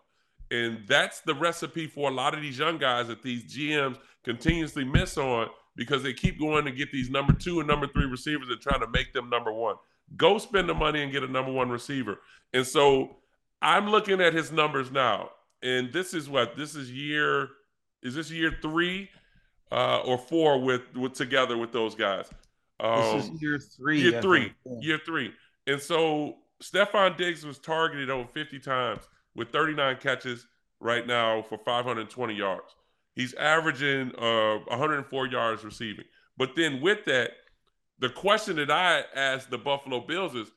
And 0.51 0.81
that's 0.89 1.21
the 1.21 1.35
recipe 1.35 1.87
for 1.87 2.11
a 2.11 2.13
lot 2.13 2.35
of 2.35 2.41
these 2.41 2.59
young 2.59 2.79
guys 2.79 3.09
that 3.09 3.23
these 3.23 3.45
GMs 3.45 3.99
continuously 4.25 4.85
miss 4.85 5.17
on 5.19 5.49
because 5.77 6.03
they 6.03 6.13
keep 6.13 6.39
going 6.39 6.65
to 6.65 6.71
get 6.71 6.91
these 6.91 7.11
number 7.11 7.33
two 7.33 7.61
and 7.61 7.69
number 7.69 7.87
three 7.87 8.07
receivers 8.07 8.49
and 8.49 8.61
trying 8.61 8.81
to 8.81 8.89
make 8.89 9.13
them 9.13 9.29
number 9.29 9.53
one. 9.53 9.77
Go 10.17 10.39
spend 10.39 10.69
the 10.69 10.75
money 10.75 11.03
and 11.03 11.13
get 11.13 11.23
a 11.23 11.29
number 11.29 11.53
one 11.53 11.69
receiver. 11.69 12.21
And 12.53 12.67
so 12.67 13.17
I'm 13.61 13.89
looking 13.89 14.21
at 14.21 14.33
his 14.33 14.53
numbers 14.53 14.91
now. 14.91 15.31
And 15.63 15.93
this 15.93 16.15
is 16.15 16.29
what? 16.29 16.57
This 16.57 16.75
is 16.75 16.91
year, 16.91 17.49
is 18.03 18.15
this 18.15 18.31
year 18.31 18.57
three? 18.63 19.11
Uh, 19.73 20.01
or 20.01 20.19
four 20.19 20.61
with 20.61 20.83
with 20.95 21.15
together 21.15 21.57
with 21.57 21.73
those 21.73 21.95
guys. 21.95 22.31
Um, 22.81 23.17
this 23.17 23.29
is 23.29 23.43
year 23.43 23.59
three. 23.59 24.01
Year 24.01 24.23
three. 24.23 24.55
Year 24.81 25.01
three. 25.05 25.33
And 25.67 25.81
so 25.81 26.37
Stefon 26.63 27.17
Diggs 27.17 27.45
was 27.45 27.59
targeted 27.59 28.11
over 28.11 28.29
50 28.33 28.59
times 28.61 29.03
with 29.35 29.51
39 29.51 29.97
catches 30.01 30.47
right 30.81 31.07
now 31.07 31.43
for 31.43 31.59
520 31.59 32.35
yards. 32.35 32.75
He's 33.15 33.35
averaging 33.35 34.13
uh, 34.17 34.59
104 34.67 35.27
yards 35.29 35.65
receiving. 35.65 36.05
But 36.37 36.57
then 36.57 36.81
with 36.81 37.05
that, 37.07 37.31
the 38.01 38.09
question 38.09 38.57
that 38.57 38.71
I 38.71 39.05
ask 39.15 39.49
the 39.49 39.59
Buffalo 39.59 40.01
Bills 40.01 40.35
is, 40.35 40.49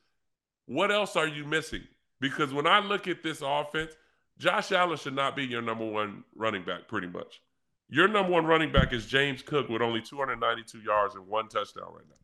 what 0.66 0.90
else 0.90 1.16
are 1.16 1.28
you 1.28 1.44
missing? 1.44 1.82
Because 2.20 2.52
when 2.52 2.66
I 2.66 2.80
look 2.80 3.06
at 3.06 3.22
this 3.22 3.42
offense, 3.44 3.92
Josh 4.38 4.72
Allen 4.72 4.96
should 4.98 5.14
not 5.14 5.36
be 5.36 5.44
your 5.44 5.62
number 5.62 5.86
one 5.86 6.24
running 6.36 6.64
back, 6.64 6.88
pretty 6.88 7.06
much. 7.06 7.40
Your 7.90 8.06
number 8.06 8.32
one 8.32 8.44
running 8.44 8.70
back 8.70 8.92
is 8.92 9.06
James 9.06 9.42
Cook 9.42 9.68
with 9.68 9.80
only 9.80 10.02
292 10.02 10.80
yards 10.80 11.14
and 11.14 11.26
one 11.26 11.48
touchdown 11.48 11.88
right 11.94 12.04
now. 12.08 12.16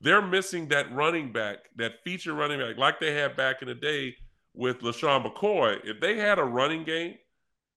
They're 0.00 0.22
missing 0.22 0.68
that 0.68 0.92
running 0.92 1.32
back, 1.32 1.70
that 1.76 2.02
feature 2.02 2.34
running 2.34 2.58
back, 2.58 2.76
like 2.76 3.00
they 3.00 3.14
had 3.14 3.36
back 3.36 3.62
in 3.62 3.68
the 3.68 3.74
day 3.74 4.16
with 4.54 4.80
LeSean 4.80 5.24
McCoy. 5.24 5.78
If 5.84 6.00
they 6.00 6.18
had 6.18 6.38
a 6.38 6.44
running 6.44 6.84
game 6.84 7.14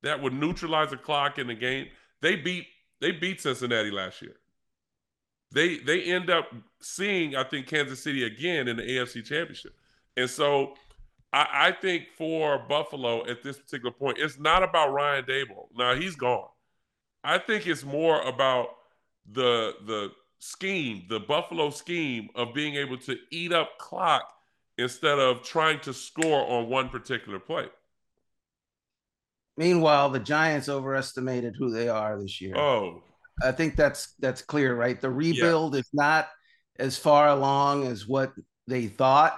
that 0.01 0.21
would 0.21 0.33
neutralize 0.33 0.89
the 0.89 0.97
clock 0.97 1.37
in 1.37 1.47
the 1.47 1.55
game, 1.55 1.87
they 2.21 2.35
beat 2.35 2.65
they 2.99 3.11
beat 3.11 3.39
Cincinnati 3.39 3.91
last 3.91 4.21
year. 4.21 4.35
They 5.51 5.77
they 5.77 6.03
end 6.03 6.29
up 6.29 6.49
seeing, 6.81 7.35
I 7.35 7.43
think, 7.43 7.67
Kansas 7.67 8.01
City 8.01 8.25
again 8.25 8.67
in 8.67 8.77
the 8.77 8.83
AFC 8.83 9.23
Championship. 9.23 9.73
And 10.17 10.29
so 10.29 10.73
I, 11.31 11.47
I 11.53 11.71
think 11.71 12.07
for 12.17 12.59
Buffalo 12.67 13.25
at 13.27 13.43
this 13.43 13.57
particular 13.57 13.91
point, 13.91 14.17
it's 14.19 14.39
not 14.39 14.63
about 14.63 14.91
Ryan 14.91 15.23
Daboll. 15.25 15.67
Now 15.77 15.95
he's 15.95 16.15
gone. 16.15 16.49
I 17.27 17.37
think 17.37 17.67
it's 17.67 17.83
more 17.83 18.21
about 18.21 18.69
the 19.29 19.73
the 19.85 20.11
scheme, 20.39 21.03
the 21.09 21.19
Buffalo 21.19 21.69
scheme 21.71 22.29
of 22.35 22.53
being 22.53 22.75
able 22.75 22.97
to 22.99 23.17
eat 23.31 23.51
up 23.51 23.77
clock 23.79 24.23
instead 24.77 25.19
of 25.19 25.43
trying 25.43 25.81
to 25.81 25.93
score 25.93 26.47
on 26.49 26.69
one 26.69 26.87
particular 26.87 27.37
play. 27.37 27.65
Meanwhile, 29.57 30.11
the 30.11 30.19
Giants 30.19 30.69
overestimated 30.69 31.55
who 31.59 31.69
they 31.69 31.89
are 31.89 32.17
this 32.17 32.39
year. 32.39 32.55
Oh, 32.55 33.03
I 33.43 33.51
think 33.51 33.75
that's 33.75 34.13
that's 34.19 34.41
clear, 34.41 34.73
right? 34.73 34.99
The 34.99 35.11
rebuild 35.11 35.73
yeah. 35.73 35.81
is 35.81 35.89
not 35.91 36.29
as 36.79 36.97
far 36.97 37.27
along 37.27 37.87
as 37.87 38.07
what 38.07 38.31
they 38.67 38.87
thought. 38.87 39.37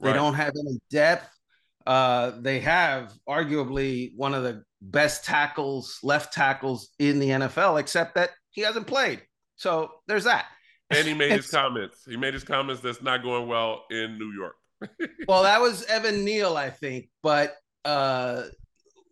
They 0.00 0.08
right. 0.08 0.14
don't 0.14 0.34
have 0.34 0.52
any 0.58 0.78
depth. 0.90 1.39
Uh, 1.86 2.32
they 2.40 2.60
have 2.60 3.12
arguably 3.28 4.12
one 4.16 4.34
of 4.34 4.42
the 4.42 4.62
best 4.82 5.24
tackles, 5.24 5.98
left 6.02 6.32
tackles 6.32 6.90
in 6.98 7.18
the 7.18 7.28
NFL, 7.30 7.80
except 7.80 8.14
that 8.14 8.30
he 8.50 8.60
hasn't 8.62 8.86
played. 8.86 9.22
So 9.56 9.90
there's 10.06 10.24
that. 10.24 10.46
And 10.90 11.06
he 11.06 11.14
made 11.14 11.32
his 11.32 11.50
comments. 11.50 12.02
He 12.06 12.16
made 12.16 12.34
his 12.34 12.44
comments 12.44 12.82
that's 12.82 13.02
not 13.02 13.22
going 13.22 13.48
well 13.48 13.84
in 13.90 14.18
New 14.18 14.32
York. 14.32 14.56
well, 15.28 15.42
that 15.44 15.60
was 15.60 15.84
Evan 15.84 16.24
Neal, 16.24 16.56
I 16.56 16.70
think. 16.70 17.08
But 17.22 17.54
uh, 17.84 18.44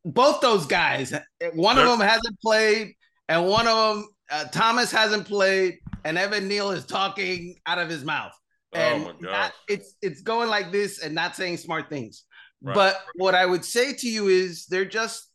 both 0.05 0.41
those 0.41 0.67
guys, 0.67 1.13
one 1.55 1.77
They're- 1.77 1.85
of 1.87 1.99
them 1.99 2.07
hasn't 2.07 2.41
played, 2.41 2.95
and 3.29 3.47
one 3.47 3.69
of 3.69 3.97
them, 3.97 4.09
uh, 4.31 4.45
Thomas 4.47 4.91
hasn't 4.91 5.27
played, 5.27 5.79
and 6.05 6.19
Evan 6.19 6.49
Neal 6.49 6.71
is 6.71 6.85
talking 6.85 7.57
out 7.67 7.79
of 7.79 7.89
his 7.89 8.05
mouth. 8.05 8.33
Oh 8.75 8.79
and 8.79 9.05
oh 9.05 9.15
my 9.23 9.29
gosh. 9.31 9.53
it's 9.69 9.95
it's 10.03 10.21
going 10.21 10.51
like 10.51 10.71
this 10.71 11.03
and 11.03 11.15
not 11.15 11.35
saying 11.35 11.57
smart 11.57 11.89
things. 11.89 12.25
Right. 12.63 12.75
But 12.75 13.01
what 13.15 13.35
I 13.35 13.47
would 13.47 13.65
say 13.65 13.93
to 13.93 14.09
you 14.09 14.29
is 14.29 14.67
they're 14.67 14.85
just, 14.85 15.31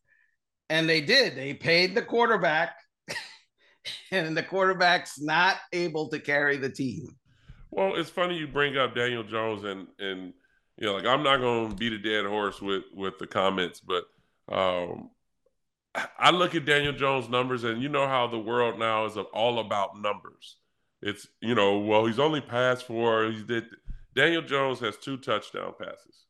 and 0.70 0.90
they 0.90 1.02
did. 1.02 1.36
They 1.36 1.54
paid 1.54 1.96
the 1.96 2.02
quarterback 2.02 2.76
and 4.12 4.36
the 4.36 4.44
quarterback's 4.44 5.20
not 5.20 5.58
able 5.72 6.10
to 6.10 6.20
carry 6.20 6.58
the 6.58 6.70
team. 6.70 7.08
Well, 7.72 7.96
it's 7.96 8.10
funny 8.10 8.38
you 8.38 8.48
bring 8.48 8.78
up 8.78 8.96
Daniel 8.96 9.24
Jones 9.24 9.64
and 9.64 9.88
and 10.00 10.34
you 10.78 10.88
know, 10.88 10.96
like 10.96 11.06
I'm 11.06 11.24
not 11.24 11.38
going 11.38 11.70
to 11.70 11.76
beat 11.76 11.94
a 11.94 11.98
dead 11.98 12.26
horse 12.26 12.62
with 12.62 12.84
with 12.94 13.18
the 13.20 13.28
comments, 13.28 13.80
but 13.80 14.06
um, 14.52 15.10
I 16.18 16.32
look 16.32 16.56
at 16.56 16.66
Daniel 16.66 16.94
Jones' 16.94 17.30
numbers, 17.30 17.64
and 17.64 17.82
you 17.82 17.90
know 17.90 18.08
how 18.08 18.28
the 18.28 18.40
world 18.40 18.80
now 18.80 19.06
is 19.06 19.18
all 19.34 19.60
about 19.60 20.00
numbers. 20.00 20.58
It's 21.02 21.28
you 21.42 21.56
know, 21.56 21.80
well, 21.80 22.06
he's 22.06 22.20
only 22.20 22.42
passed 22.42 22.88
for 22.88 23.32
he 23.32 23.44
did. 23.44 23.66
Daniel 24.16 24.42
Jones 24.42 24.80
has 24.80 24.98
two 24.98 25.18
touchdown 25.18 25.74
passes, 25.80 26.26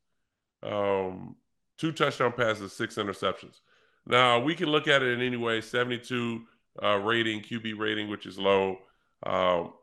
um, 0.64 1.36
two 1.78 1.92
touchdown 1.92 2.34
passes, 2.34 2.74
six 2.74 2.96
interceptions. 2.96 3.60
Now 4.06 4.40
we 4.40 4.56
can 4.56 4.70
look 4.70 4.88
at 4.88 5.02
it 5.02 5.14
in 5.14 5.22
any 5.22 5.38
way. 5.38 5.62
Seventy-two 5.62 6.42
uh, 6.82 6.98
rating, 6.98 7.42
QB 7.42 7.78
rating, 7.78 8.10
which 8.10 8.26
is 8.26 8.38
low. 8.38 8.80
Um, 9.26 9.74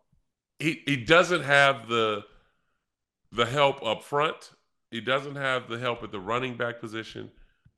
he 0.59 0.83
he 0.87 0.97
doesn't 0.97 1.43
have 1.43 1.89
the 1.89 2.25
the 3.33 3.47
help 3.47 3.83
up 3.85 4.03
front. 4.03 4.53
He 4.91 5.01
doesn't 5.01 5.37
have 5.37 5.69
the 5.69 5.79
help 5.79 6.03
at 6.03 6.11
the 6.11 6.21
running 6.21 6.57
back 6.57 6.81
position. 6.81 7.31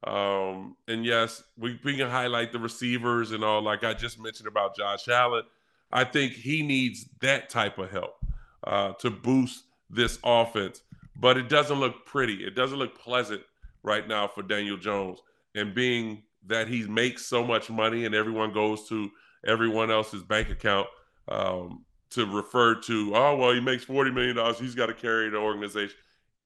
Um, 0.05 0.77
and 0.89 1.05
yes, 1.05 1.43
we, 1.57 1.79
we 1.85 1.97
can 1.97 2.11
highlight 2.11 2.53
the 2.53 2.59
receivers 2.59 3.33
and 3.33 3.45
all, 3.45 3.63
like 3.63 3.85
I 3.85 3.95
just 3.95 4.19
mentioned 4.19 4.49
about 4.49 4.77
Josh 4.77 5.09
Allen. 5.09 5.45
I 5.93 6.05
think 6.05 6.33
he 6.33 6.63
needs 6.63 7.07
that 7.21 7.51
type 7.51 7.79
of 7.79 7.91
help 7.91 8.15
uh, 8.65 8.93
to 8.95 9.11
boost 9.11 9.65
this 9.91 10.19
offense. 10.25 10.81
But 11.17 11.37
it 11.37 11.49
doesn't 11.49 11.79
look 11.79 12.07
pretty. 12.07 12.45
It 12.45 12.55
doesn't 12.55 12.79
look 12.79 12.99
pleasant 12.99 13.43
right 13.83 14.07
now 14.07 14.29
for 14.29 14.43
Daniel 14.43 14.77
Jones. 14.77 15.21
And 15.55 15.75
being 15.75 16.23
that 16.47 16.69
he 16.69 16.85
makes 16.85 17.27
so 17.27 17.45
much 17.45 17.71
money 17.71 18.05
and 18.05 18.15
everyone 18.15 18.53
goes 18.53 18.89
to 18.89 19.11
everyone 19.47 19.91
else's 19.91 20.23
bank 20.23 20.51
account 20.51 20.87
um, 21.29 21.85
to 22.11 22.27
refer 22.27 22.75
to, 22.77 23.13
oh, 23.15 23.37
well, 23.37 23.53
he 23.53 23.61
makes 23.61 23.85
$40 23.85 24.13
million. 24.13 24.55
He's 24.55 24.75
got 24.75 24.87
to 24.87 24.95
carry 24.95 25.31
the 25.31 25.37
organization. 25.37 25.97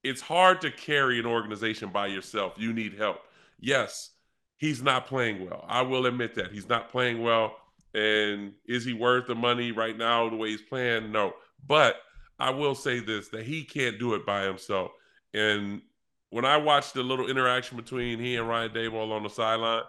It's 0.03 0.21
hard 0.21 0.61
to 0.61 0.71
carry 0.71 1.19
an 1.19 1.27
organization 1.27 1.91
by 1.91 2.09
yourself. 2.09 2.55
You 2.57 2.73
need 2.73 2.95
help. 2.95 3.19
Yes, 3.59 4.11
he's 4.57 4.83
not 4.83 5.07
playing 5.07 5.49
well. 5.49 5.65
I 5.69 5.83
will 5.83 6.07
admit 6.07 6.35
that. 6.35 6.53
He's 6.53 6.69
not 6.69 6.91
playing 6.91 7.23
well. 7.23 7.57
And 7.95 8.53
is 8.67 8.85
he 8.85 8.93
worth 8.93 9.27
the 9.27 9.35
money 9.35 9.73
right 9.73 9.97
now 9.97 10.29
the 10.29 10.37
way 10.37 10.51
he's 10.51 10.63
playing? 10.63 11.11
No. 11.11 11.33
But 11.67 11.97
I 12.39 12.51
will 12.51 12.75
say 12.75 13.01
this 13.01 13.29
that 13.29 13.47
he 13.47 13.65
can't 13.65 13.99
do 13.99 14.15
it 14.15 14.27
by 14.27 14.43
himself. 14.43 14.91
And 15.35 15.83
when 16.31 16.45
I 16.45 16.57
watched 16.57 16.95
the 16.95 17.03
little 17.03 17.29
interaction 17.29 17.77
between 17.77 18.19
he 18.19 18.37
and 18.37 18.49
Ryan 18.49 18.71
Daboll 18.71 19.13
on 19.13 19.23
the 19.23 19.31
sideline, 19.31 19.83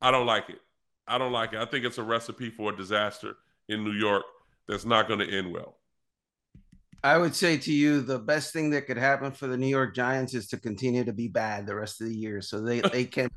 I 0.00 0.10
don't 0.10 0.26
like 0.26 0.48
it. 0.50 0.58
I 1.06 1.18
don't 1.18 1.32
like 1.32 1.52
it. 1.52 1.58
I 1.58 1.66
think 1.66 1.84
it's 1.84 1.98
a 1.98 2.02
recipe 2.02 2.50
for 2.50 2.72
a 2.72 2.76
disaster 2.76 3.34
in 3.68 3.84
New 3.84 3.92
York 3.92 4.24
that's 4.68 4.84
not 4.84 5.08
going 5.08 5.20
to 5.20 5.30
end 5.30 5.52
well. 5.52 5.78
I 7.02 7.18
would 7.18 7.34
say 7.34 7.58
to 7.58 7.72
you, 7.72 8.00
the 8.00 8.18
best 8.18 8.54
thing 8.54 8.70
that 8.70 8.86
could 8.86 8.96
happen 8.96 9.30
for 9.32 9.46
the 9.46 9.58
New 9.58 9.66
York 9.66 9.94
Giants 9.94 10.32
is 10.32 10.48
to 10.48 10.56
continue 10.56 11.04
to 11.04 11.12
be 11.12 11.28
bad 11.28 11.66
the 11.66 11.74
rest 11.74 12.00
of 12.00 12.06
the 12.06 12.16
year, 12.16 12.40
so 12.40 12.62
they 12.62 12.80
they 12.92 13.04
can. 13.04 13.30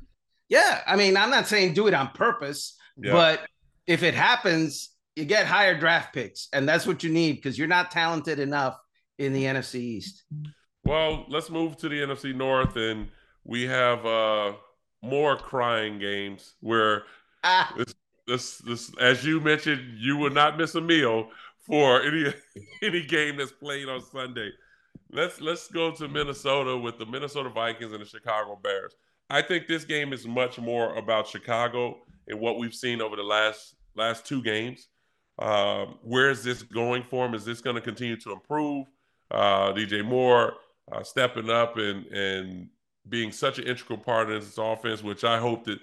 Yeah, 0.48 0.80
I 0.86 0.96
mean, 0.96 1.18
I'm 1.18 1.30
not 1.30 1.46
saying 1.46 1.74
do 1.74 1.86
it 1.86 1.94
on 1.94 2.08
purpose, 2.08 2.78
yeah. 2.96 3.12
but 3.12 3.46
if 3.86 4.02
it 4.02 4.14
happens, 4.14 4.90
you 5.18 5.24
get 5.24 5.46
higher 5.46 5.78
draft 5.78 6.14
picks, 6.14 6.48
and 6.52 6.68
that's 6.68 6.86
what 6.86 7.02
you 7.02 7.10
need 7.10 7.36
because 7.36 7.58
you're 7.58 7.68
not 7.68 7.90
talented 7.90 8.38
enough 8.38 8.78
in 9.18 9.32
the 9.32 9.44
NFC 9.44 9.74
East. 9.76 10.24
Well, 10.84 11.26
let's 11.28 11.50
move 11.50 11.76
to 11.78 11.88
the 11.88 11.96
NFC 11.96 12.34
North, 12.34 12.76
and 12.76 13.08
we 13.44 13.64
have 13.64 14.06
uh, 14.06 14.52
more 15.02 15.36
crying 15.36 15.98
games 15.98 16.54
where 16.60 17.02
ah. 17.42 17.74
this, 17.76 17.94
this, 18.26 18.58
this, 18.58 18.92
as 19.00 19.24
you 19.24 19.40
mentioned, 19.40 19.98
you 19.98 20.16
will 20.16 20.30
not 20.30 20.56
miss 20.56 20.74
a 20.76 20.80
meal 20.80 21.28
for 21.66 22.00
any 22.02 22.32
any 22.82 23.04
game 23.04 23.36
that's 23.36 23.52
played 23.52 23.88
on 23.88 24.00
Sunday. 24.00 24.50
Let's 25.10 25.40
let's 25.40 25.68
go 25.68 25.90
to 25.90 26.08
Minnesota 26.08 26.76
with 26.76 26.98
the 26.98 27.06
Minnesota 27.06 27.50
Vikings 27.50 27.92
and 27.92 28.00
the 28.00 28.06
Chicago 28.06 28.58
Bears. 28.62 28.94
I 29.30 29.42
think 29.42 29.66
this 29.66 29.84
game 29.84 30.12
is 30.12 30.26
much 30.26 30.58
more 30.58 30.94
about 30.96 31.26
Chicago 31.26 31.98
and 32.28 32.40
what 32.40 32.58
we've 32.58 32.74
seen 32.74 33.02
over 33.02 33.16
the 33.16 33.22
last 33.22 33.74
last 33.96 34.24
two 34.26 34.42
games. 34.42 34.88
Um, 35.38 35.98
where 36.02 36.30
is 36.30 36.42
this 36.42 36.62
going 36.62 37.04
for 37.04 37.26
him? 37.26 37.34
Is 37.34 37.44
this 37.44 37.60
going 37.60 37.76
to 37.76 37.82
continue 37.82 38.16
to 38.16 38.32
improve? 38.32 38.86
Uh, 39.30 39.72
DJ 39.72 40.04
Moore 40.04 40.54
uh, 40.90 41.02
stepping 41.02 41.50
up 41.50 41.76
and 41.76 42.06
and 42.06 42.68
being 43.08 43.32
such 43.32 43.58
an 43.58 43.66
integral 43.66 43.98
part 43.98 44.30
of 44.30 44.44
this 44.44 44.58
offense, 44.58 45.02
which 45.02 45.24
I 45.24 45.38
hope 45.38 45.64
that 45.64 45.78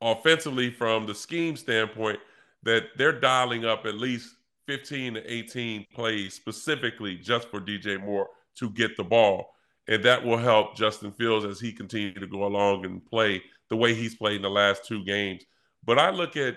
offensively, 0.00 0.70
from 0.70 1.06
the 1.06 1.14
scheme 1.14 1.56
standpoint, 1.56 2.20
that 2.62 2.84
they're 2.96 3.18
dialing 3.18 3.64
up 3.64 3.86
at 3.86 3.96
least 3.96 4.34
15 4.66 5.14
to 5.14 5.32
18 5.32 5.86
plays 5.92 6.34
specifically 6.34 7.16
just 7.16 7.48
for 7.48 7.60
DJ 7.60 8.00
Moore 8.00 8.28
to 8.56 8.70
get 8.70 8.96
the 8.96 9.04
ball. 9.04 9.54
And 9.88 10.04
that 10.04 10.24
will 10.24 10.36
help 10.36 10.76
Justin 10.76 11.10
Fields 11.10 11.44
as 11.44 11.58
he 11.58 11.72
continues 11.72 12.14
to 12.14 12.26
go 12.26 12.44
along 12.44 12.84
and 12.84 13.04
play 13.04 13.42
the 13.68 13.76
way 13.76 13.94
he's 13.94 14.14
played 14.14 14.36
in 14.36 14.42
the 14.42 14.50
last 14.50 14.84
two 14.84 15.04
games. 15.04 15.42
But 15.84 15.98
I 15.98 16.10
look 16.10 16.36
at 16.36 16.56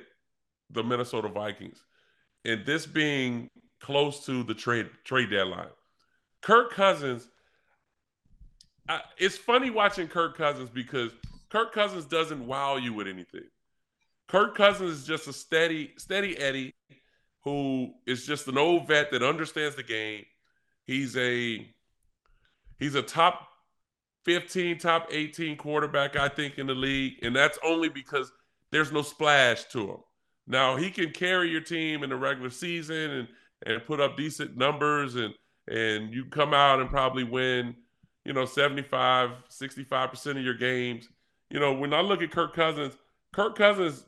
the 0.70 0.84
Minnesota 0.84 1.30
Vikings 1.30 1.82
and 2.46 2.66
this 2.66 2.86
being 2.86 3.50
close 3.80 4.26
to 4.26 4.44
the 4.44 4.54
trade 4.54 4.90
trade 5.04 5.30
deadline. 5.30 5.68
Kirk 6.42 6.72
Cousins, 6.72 7.28
I, 8.88 9.02
it's 9.18 9.38
funny 9.38 9.70
watching 9.70 10.08
Kirk 10.08 10.38
Cousins 10.38 10.70
because 10.70 11.12
Kirk 11.50 11.74
Cousins 11.74 12.06
doesn't 12.06 12.46
wow 12.46 12.78
you 12.78 12.94
with 12.94 13.08
anything. 13.08 13.48
Kirk 14.28 14.56
Cousins 14.56 14.92
is 14.92 15.06
just 15.06 15.28
a 15.28 15.34
steady, 15.34 15.94
steady 15.98 16.38
Eddie 16.38 16.74
who 17.44 17.94
is 18.08 18.26
just 18.26 18.48
an 18.48 18.58
old 18.58 18.88
vet 18.88 19.12
that 19.12 19.22
understands 19.22 19.76
the 19.76 19.84
game. 19.84 20.24
He's 20.86 21.16
a 21.18 21.68
he's 22.80 22.96
a 22.96 23.02
top 23.02 23.48
15, 24.26 24.80
top 24.80 25.08
18 25.12 25.58
quarterback, 25.58 26.16
I 26.16 26.30
think, 26.30 26.58
in 26.58 26.68
the 26.68 26.74
league. 26.74 27.16
And 27.22 27.36
that's 27.36 27.60
only 27.64 27.90
because 27.90 28.32
there's 28.72 28.92
no 28.92 29.02
splash 29.02 29.66
to 29.66 29.82
him. 29.82 29.98
Now 30.48 30.76
he 30.76 30.92
can 30.92 31.12
carry 31.12 31.50
your 31.50 31.62
team 31.62 32.04
in 32.04 32.10
the 32.10 32.16
regular 32.16 32.50
season 32.50 33.12
and 33.12 33.28
and 33.66 33.86
put 33.86 34.02
up 34.02 34.18
decent 34.18 34.58
numbers 34.58 35.16
and 35.16 35.34
and 35.68 36.14
you 36.14 36.26
come 36.26 36.54
out 36.54 36.82
and 36.82 36.90
probably 36.90 37.24
win, 37.24 37.76
you 38.26 38.34
know, 38.34 38.46
75, 38.46 39.32
65% 39.50 40.32
of 40.32 40.44
your 40.44 40.56
games. 40.56 41.08
You 41.50 41.60
know, 41.60 41.72
when 41.72 41.94
I 41.94 42.02
look 42.02 42.22
at 42.22 42.32
Kirk 42.32 42.54
Cousins, 42.54 42.98
Kirk 43.32 43.58
Cousins 43.58 44.06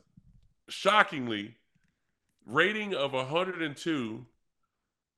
shockingly 0.68 1.54
rating 2.44 2.94
of 2.94 3.12
102, 3.14 4.26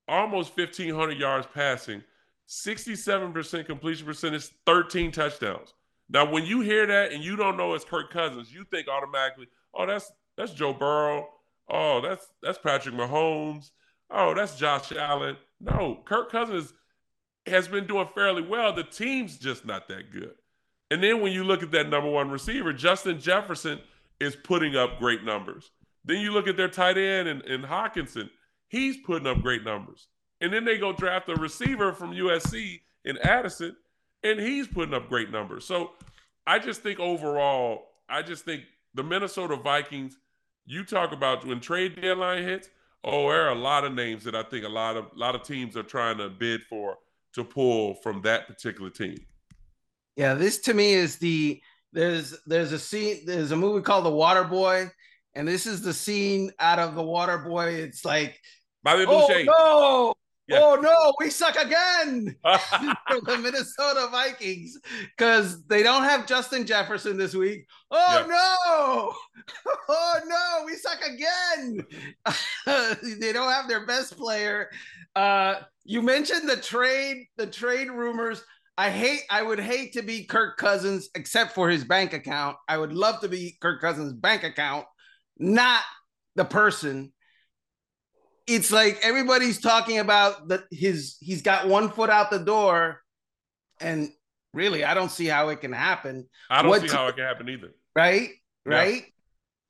almost 0.07 0.57
1500 0.57 1.19
yards 1.19 1.49
passing, 1.53 2.05
67% 2.49 3.67
completion 3.67 4.07
percentage, 4.07 4.49
13 4.65 5.11
touchdowns. 5.11 5.75
Now, 6.09 6.31
when 6.31 6.47
you 6.47 6.61
hear 6.61 6.87
that 6.87 7.13
and 7.13 7.23
you 7.23 7.37
don't 7.37 7.57
know 7.57 7.75
it's 7.75 7.85
Kirk 7.85 8.11
Cousins, 8.11 8.53
you 8.53 8.65
think 8.71 8.89
automatically, 8.89 9.49
oh, 9.75 9.87
that's 9.87 10.11
that's 10.39 10.53
Joe 10.53 10.73
Burrow. 10.73 11.29
Oh, 11.69 12.01
that's 12.01 12.27
that's 12.43 12.59
Patrick 12.59 12.95
Mahomes. 12.95 13.71
Oh, 14.11 14.33
that's 14.35 14.57
Josh 14.57 14.93
Allen. 14.93 15.37
No, 15.61 16.01
Kirk 16.07 16.31
Cousins 16.31 16.73
has 17.47 17.69
been 17.69 17.87
doing 17.87 18.09
fairly 18.15 18.43
well. 18.43 18.73
The 18.73 18.85
team's 18.85 19.37
just 19.37 19.67
not 19.67 19.89
that 19.89 20.13
good. 20.13 20.35
And 20.91 21.03
then 21.03 21.21
when 21.21 21.33
you 21.33 21.45
look 21.45 21.63
at 21.63 21.73
that 21.73 21.91
number 21.91 22.09
one 22.09 22.31
receiver, 22.31 22.73
Justin 22.73 23.21
Jefferson 23.21 23.81
is 24.21 24.37
putting 24.37 24.77
up 24.77 24.99
great 24.99 25.25
numbers. 25.25 25.71
Then 26.05 26.21
you 26.21 26.33
look 26.33 26.47
at 26.49 26.57
their 26.57 26.69
tight 26.69 26.97
end 26.97 27.29
and, 27.29 27.43
and 27.43 27.65
Hockenson, 27.65 28.31
he's 28.69 28.97
putting 28.99 29.27
up 29.27 29.43
great 29.43 29.65
numbers. 29.65 30.07
And 30.41 30.53
then 30.53 30.65
they 30.65 30.79
go 30.79 30.93
draft 30.93 31.29
a 31.29 31.35
receiver 31.35 31.93
from 31.93 32.13
USC 32.13 32.81
in 33.05 33.19
Addison, 33.19 33.77
and 34.23 34.39
he's 34.39 34.69
putting 34.69 34.95
up 34.95 35.09
great 35.09 35.31
numbers. 35.31 35.65
So 35.65 35.91
I 36.47 36.59
just 36.59 36.83
think 36.83 37.01
overall, 37.01 37.89
I 38.09 38.23
just 38.23 38.45
think 38.45 38.63
the 38.95 39.03
Minnesota 39.03 39.57
Vikings, 39.57 40.17
you 40.69 40.85
talk 40.85 41.13
about 41.13 41.47
when 41.47 41.61
trade 41.61 42.01
deadline 42.01 42.43
hits, 42.43 42.69
oh, 43.03 43.31
there 43.31 43.47
are 43.47 43.53
a 43.53 43.55
lot 43.55 43.85
of 43.85 43.95
names 43.95 44.23
that 44.25 44.35
I 44.35 44.43
think 44.43 44.67
a 44.67 44.69
lot 44.69 44.97
of 44.97 45.07
a 45.07 45.19
lot 45.19 45.35
of 45.35 45.43
teams 45.43 45.77
are 45.77 45.83
trying 45.83 46.19
to 46.19 46.29
bid 46.29 46.63
for 46.69 46.99
to 47.35 47.43
pull 47.43 47.95
from 47.95 48.21
that 48.23 48.47
particular 48.47 48.91
team. 48.91 49.17
Yeah, 50.17 50.35
this 50.35 50.59
to 50.61 50.75
me 50.75 50.93
is 50.93 51.17
the 51.17 51.61
there's 51.93 52.37
there's 52.47 52.73
a 52.73 52.79
scene 52.79 53.25
there's 53.25 53.51
a 53.51 53.57
movie 53.57 53.83
called 53.83 54.05
The 54.05 54.11
Water 54.11 54.45
Boy, 54.45 54.91
and 55.35 55.49
this 55.49 55.65
is 55.65 55.81
the 55.81 55.95
scene 55.95 56.53
out 56.59 56.79
of 56.79 56.95
The 56.95 57.03
Water 57.03 57.39
Boy. 57.39 57.69
It's 57.75 58.05
like, 58.05 58.39
Bobby 58.83 59.07
oh 59.09 59.27
no, 59.47 60.15
yeah. 60.49 60.61
Oh 60.63 60.77
no, 60.77 61.15
we 61.21 61.31
suck 61.31 61.57
again 61.57 62.35
for 62.43 63.21
the 63.23 63.39
Minnesota 63.39 64.09
Vikings 64.11 64.79
because 65.17 65.65
they 65.67 65.83
don't 65.83 66.05
have 66.05 66.27
Justin 66.27 66.67
Jefferson 66.67 67.19
this 67.19 67.35
week. 67.35 67.67
Oh 67.91 68.19
yeah. 68.21 68.27
no, 68.27 69.73
oh 69.89 70.21
no, 70.27 70.65
we 70.67 70.75
suck 70.75 71.01
again. 71.07 71.87
they 73.21 73.33
don't 73.33 73.53
have 73.53 73.69
their 73.69 73.87
best 73.87 74.17
player. 74.17 74.71
Uh, 75.15 75.57
you 75.85 76.03
mentioned 76.03 76.49
the 76.49 76.57
trade, 76.57 77.27
the 77.37 77.47
trade 77.47 77.91
rumors. 77.91 78.43
I 78.77 78.91
hate, 78.91 79.23
I 79.29 79.43
would 79.43 79.59
hate 79.59 79.95
to 79.95 80.03
be 80.03 80.25
Kirk 80.25 80.57
Cousins 80.57 81.09
except 81.17 81.53
for 81.53 81.69
his 81.69 81.83
bank 81.85 82.13
account. 82.13 82.57
I 82.69 82.79
would 82.79 82.93
love 82.93 83.21
to 83.23 83.29
be 83.29 83.57
Kirk 83.61 83.81
Cousins' 83.81 84.13
bank 84.13 84.45
account, 84.45 84.87
not 85.37 85.83
the 86.37 86.45
person 86.45 87.13
it's 88.49 88.73
like 88.73 88.99
everybody's 89.03 89.61
talking 89.61 89.99
about 89.99 90.49
that 90.49 90.65
his 90.71 91.17
he's 91.21 91.43
got 91.43 91.69
one 91.69 91.91
foot 91.91 92.11
out 92.11 92.31
the 92.31 92.39
door, 92.39 93.01
and 93.81 94.11
really, 94.55 94.85
I 94.85 94.95
don't 94.95 95.11
see 95.11 95.27
how 95.27 95.51
it 95.51 95.61
can 95.61 95.73
happen. 95.73 96.27
I 96.51 96.63
don't 96.63 96.71
what 96.71 96.81
see 96.81 96.89
how 96.89 97.07
it 97.09 97.17
can 97.17 97.25
happen 97.25 97.49
either. 97.49 97.75
Right, 97.95 98.31
yeah. 98.67 98.75
right. 98.75 99.05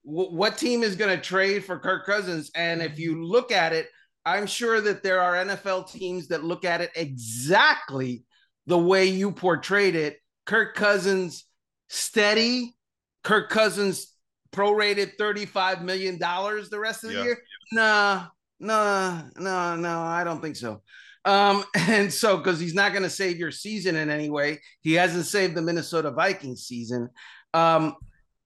W- 0.05 0.35
what 0.35 0.57
team 0.57 0.83
is 0.83 0.97
going 0.97 1.15
to 1.15 1.23
trade 1.23 1.65
for 1.65 1.79
Kirk 1.79 2.07
Cousins? 2.07 2.51
And 2.55 2.81
if 2.81 2.99
you 2.99 3.25
look 3.25 3.51
at 3.53 3.73
it, 3.73 3.89
I'm 4.25 4.47
sure 4.47 4.81
that 4.81 5.03
there 5.03 5.21
are 5.21 5.35
NFL 5.35 5.91
teams 5.91 6.29
that 6.29 6.45
look 6.45 6.65
at 6.65 6.81
it 6.81 6.91
exactly 6.95 8.25
the 8.67 8.79
way 8.79 9.07
you 9.07 9.33
portrayed 9.33 9.97
it. 9.97 10.19
Kirk 10.47 10.75
Cousins 10.75 11.45
steady. 11.89 12.77
Kirk 13.25 13.51
Cousins 13.51 14.15
prorated 14.53 15.17
$35 15.19 15.83
million 15.83 16.19
the 16.19 16.79
rest 16.79 17.05
of 17.05 17.11
the 17.11 17.17
yeah. 17.17 17.25
year. 17.25 17.43
Nah, 17.73 18.27
no, 18.61 19.23
no, 19.37 19.77
no, 19.77 20.01
I 20.01 20.25
don't 20.25 20.41
think 20.41 20.57
so. 20.57 20.83
Um, 21.25 21.65
and 21.77 22.13
so 22.13 22.37
because 22.37 22.59
he's 22.59 22.75
not 22.75 22.93
going 22.93 23.03
to 23.05 23.11
save 23.11 23.39
your 23.39 23.51
season 23.51 23.97
in 23.97 24.11
any 24.11 24.31
way, 24.31 24.61
he 24.81 24.95
hasn't 24.95 25.27
saved 25.27 25.55
the 25.55 25.63
Minnesota 25.63 26.11
Vikings 26.11 26.65
season. 26.65 27.11
Um, 27.55 27.97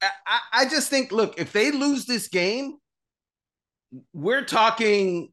I, 0.03 0.41
I 0.53 0.65
just 0.67 0.91
think, 0.91 1.13
look, 1.13 1.39
if 1.39 1.53
they 1.53 1.71
lose 1.71 2.07
this 2.07 2.29
game, 2.29 2.77
we're 4.13 4.45
talking, 4.45 5.33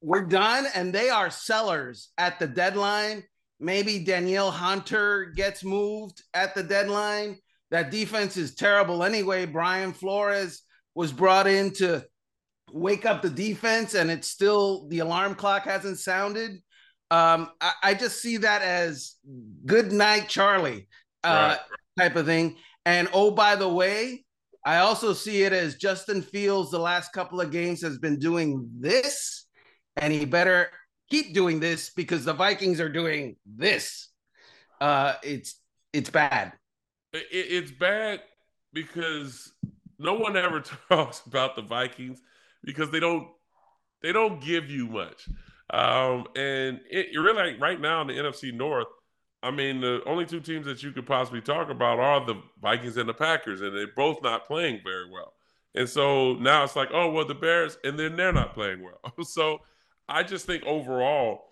we're 0.00 0.26
done, 0.26 0.66
and 0.74 0.92
they 0.92 1.10
are 1.10 1.30
sellers 1.30 2.10
at 2.18 2.38
the 2.38 2.46
deadline. 2.46 3.24
Maybe 3.58 3.98
Danielle 3.98 4.52
Hunter 4.52 5.32
gets 5.34 5.64
moved 5.64 6.22
at 6.34 6.54
the 6.54 6.62
deadline. 6.62 7.38
That 7.70 7.90
defense 7.90 8.36
is 8.36 8.54
terrible 8.54 9.02
anyway. 9.02 9.44
Brian 9.46 9.92
Flores 9.92 10.62
was 10.94 11.12
brought 11.12 11.46
in 11.46 11.72
to 11.74 12.04
wake 12.72 13.06
up 13.06 13.22
the 13.22 13.30
defense 13.30 13.94
and 13.94 14.10
it's 14.10 14.28
still 14.28 14.88
the 14.88 15.00
alarm 15.00 15.34
clock 15.34 15.64
hasn't 15.64 15.98
sounded. 15.98 16.62
Um, 17.10 17.50
I, 17.60 17.72
I 17.82 17.94
just 17.94 18.20
see 18.20 18.38
that 18.38 18.62
as 18.62 19.14
good 19.64 19.92
night, 19.92 20.28
Charlie, 20.28 20.88
uh, 21.24 21.56
right. 21.56 21.58
type 21.98 22.16
of 22.16 22.26
thing. 22.26 22.56
And 22.84 23.08
oh, 23.12 23.30
by 23.30 23.56
the 23.56 23.68
way, 23.68 24.24
I 24.64 24.78
also 24.78 25.12
see 25.12 25.42
it 25.42 25.52
as 25.52 25.76
Justin 25.76 26.22
Fields 26.22 26.70
the 26.70 26.78
last 26.78 27.12
couple 27.12 27.40
of 27.40 27.50
games 27.50 27.82
has 27.82 27.98
been 27.98 28.18
doing 28.18 28.68
this, 28.78 29.46
and 29.96 30.12
he 30.12 30.24
better 30.24 30.70
keep 31.10 31.32
doing 31.32 31.60
this 31.60 31.90
because 31.90 32.24
the 32.24 32.34
Vikings 32.34 32.80
are 32.80 32.88
doing 32.88 33.36
this. 33.46 34.08
Uh, 34.80 35.14
it's 35.22 35.60
it's 35.92 36.10
bad. 36.10 36.52
It, 37.12 37.26
it's 37.30 37.70
bad 37.70 38.20
because 38.72 39.52
no 39.98 40.14
one 40.14 40.36
ever 40.36 40.60
talks 40.88 41.22
about 41.26 41.56
the 41.56 41.62
Vikings 41.62 42.20
because 42.68 42.90
they 42.90 43.00
don't 43.00 43.26
they 44.02 44.12
don't 44.12 44.42
give 44.42 44.68
you 44.68 44.86
much. 44.88 45.26
Um, 45.70 46.26
and 46.36 46.80
it, 46.90 47.08
you're 47.12 47.24
really 47.24 47.52
like 47.52 47.60
right 47.60 47.80
now 47.80 48.02
in 48.02 48.08
the 48.08 48.12
NFC 48.12 48.52
North. 48.52 48.88
I 49.42 49.50
mean, 49.50 49.80
the 49.80 50.02
only 50.04 50.26
two 50.26 50.40
teams 50.40 50.66
that 50.66 50.82
you 50.82 50.92
could 50.92 51.06
possibly 51.06 51.40
talk 51.40 51.70
about 51.70 51.98
are 51.98 52.26
the 52.26 52.34
Vikings 52.60 52.98
and 52.98 53.08
the 53.08 53.14
Packers, 53.14 53.62
and 53.62 53.74
they're 53.74 53.86
both 53.96 54.22
not 54.22 54.46
playing 54.46 54.80
very 54.84 55.10
well. 55.10 55.32
And 55.74 55.88
so 55.88 56.34
now 56.34 56.62
it's 56.62 56.76
like, 56.76 56.90
oh 56.92 57.10
well, 57.10 57.24
the 57.24 57.34
Bears, 57.34 57.78
and 57.84 57.98
then 57.98 58.16
they're 58.16 58.34
not 58.34 58.52
playing 58.52 58.82
well. 58.82 59.00
so 59.24 59.60
I 60.06 60.22
just 60.22 60.44
think 60.44 60.62
overall, 60.64 61.44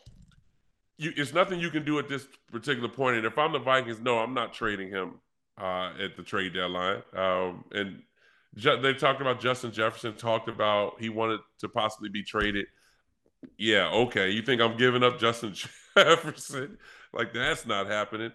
you, 0.98 1.12
it's 1.16 1.32
nothing 1.32 1.60
you 1.60 1.70
can 1.70 1.84
do 1.84 1.98
at 1.98 2.10
this 2.10 2.26
particular 2.52 2.90
point. 2.90 3.16
And 3.16 3.24
if 3.24 3.38
I'm 3.38 3.52
the 3.52 3.58
Vikings, 3.58 4.00
no, 4.00 4.18
I'm 4.18 4.34
not 4.34 4.52
trading 4.52 4.90
him 4.90 5.14
uh, 5.58 5.92
at 5.98 6.14
the 6.18 6.22
trade 6.22 6.52
deadline. 6.52 7.02
Um, 7.14 7.64
and 7.72 8.02
they 8.56 8.94
talked 8.94 9.20
about 9.20 9.40
Justin 9.40 9.72
Jefferson. 9.72 10.14
Talked 10.14 10.48
about 10.48 11.00
he 11.00 11.08
wanted 11.08 11.40
to 11.60 11.68
possibly 11.68 12.08
be 12.08 12.22
traded. 12.22 12.66
Yeah, 13.58 13.88
okay. 13.90 14.30
You 14.30 14.42
think 14.42 14.60
I'm 14.60 14.76
giving 14.76 15.02
up 15.02 15.18
Justin 15.18 15.54
Jefferson? 15.96 16.78
Like 17.12 17.32
that's 17.32 17.66
not 17.66 17.86
happening. 17.86 18.32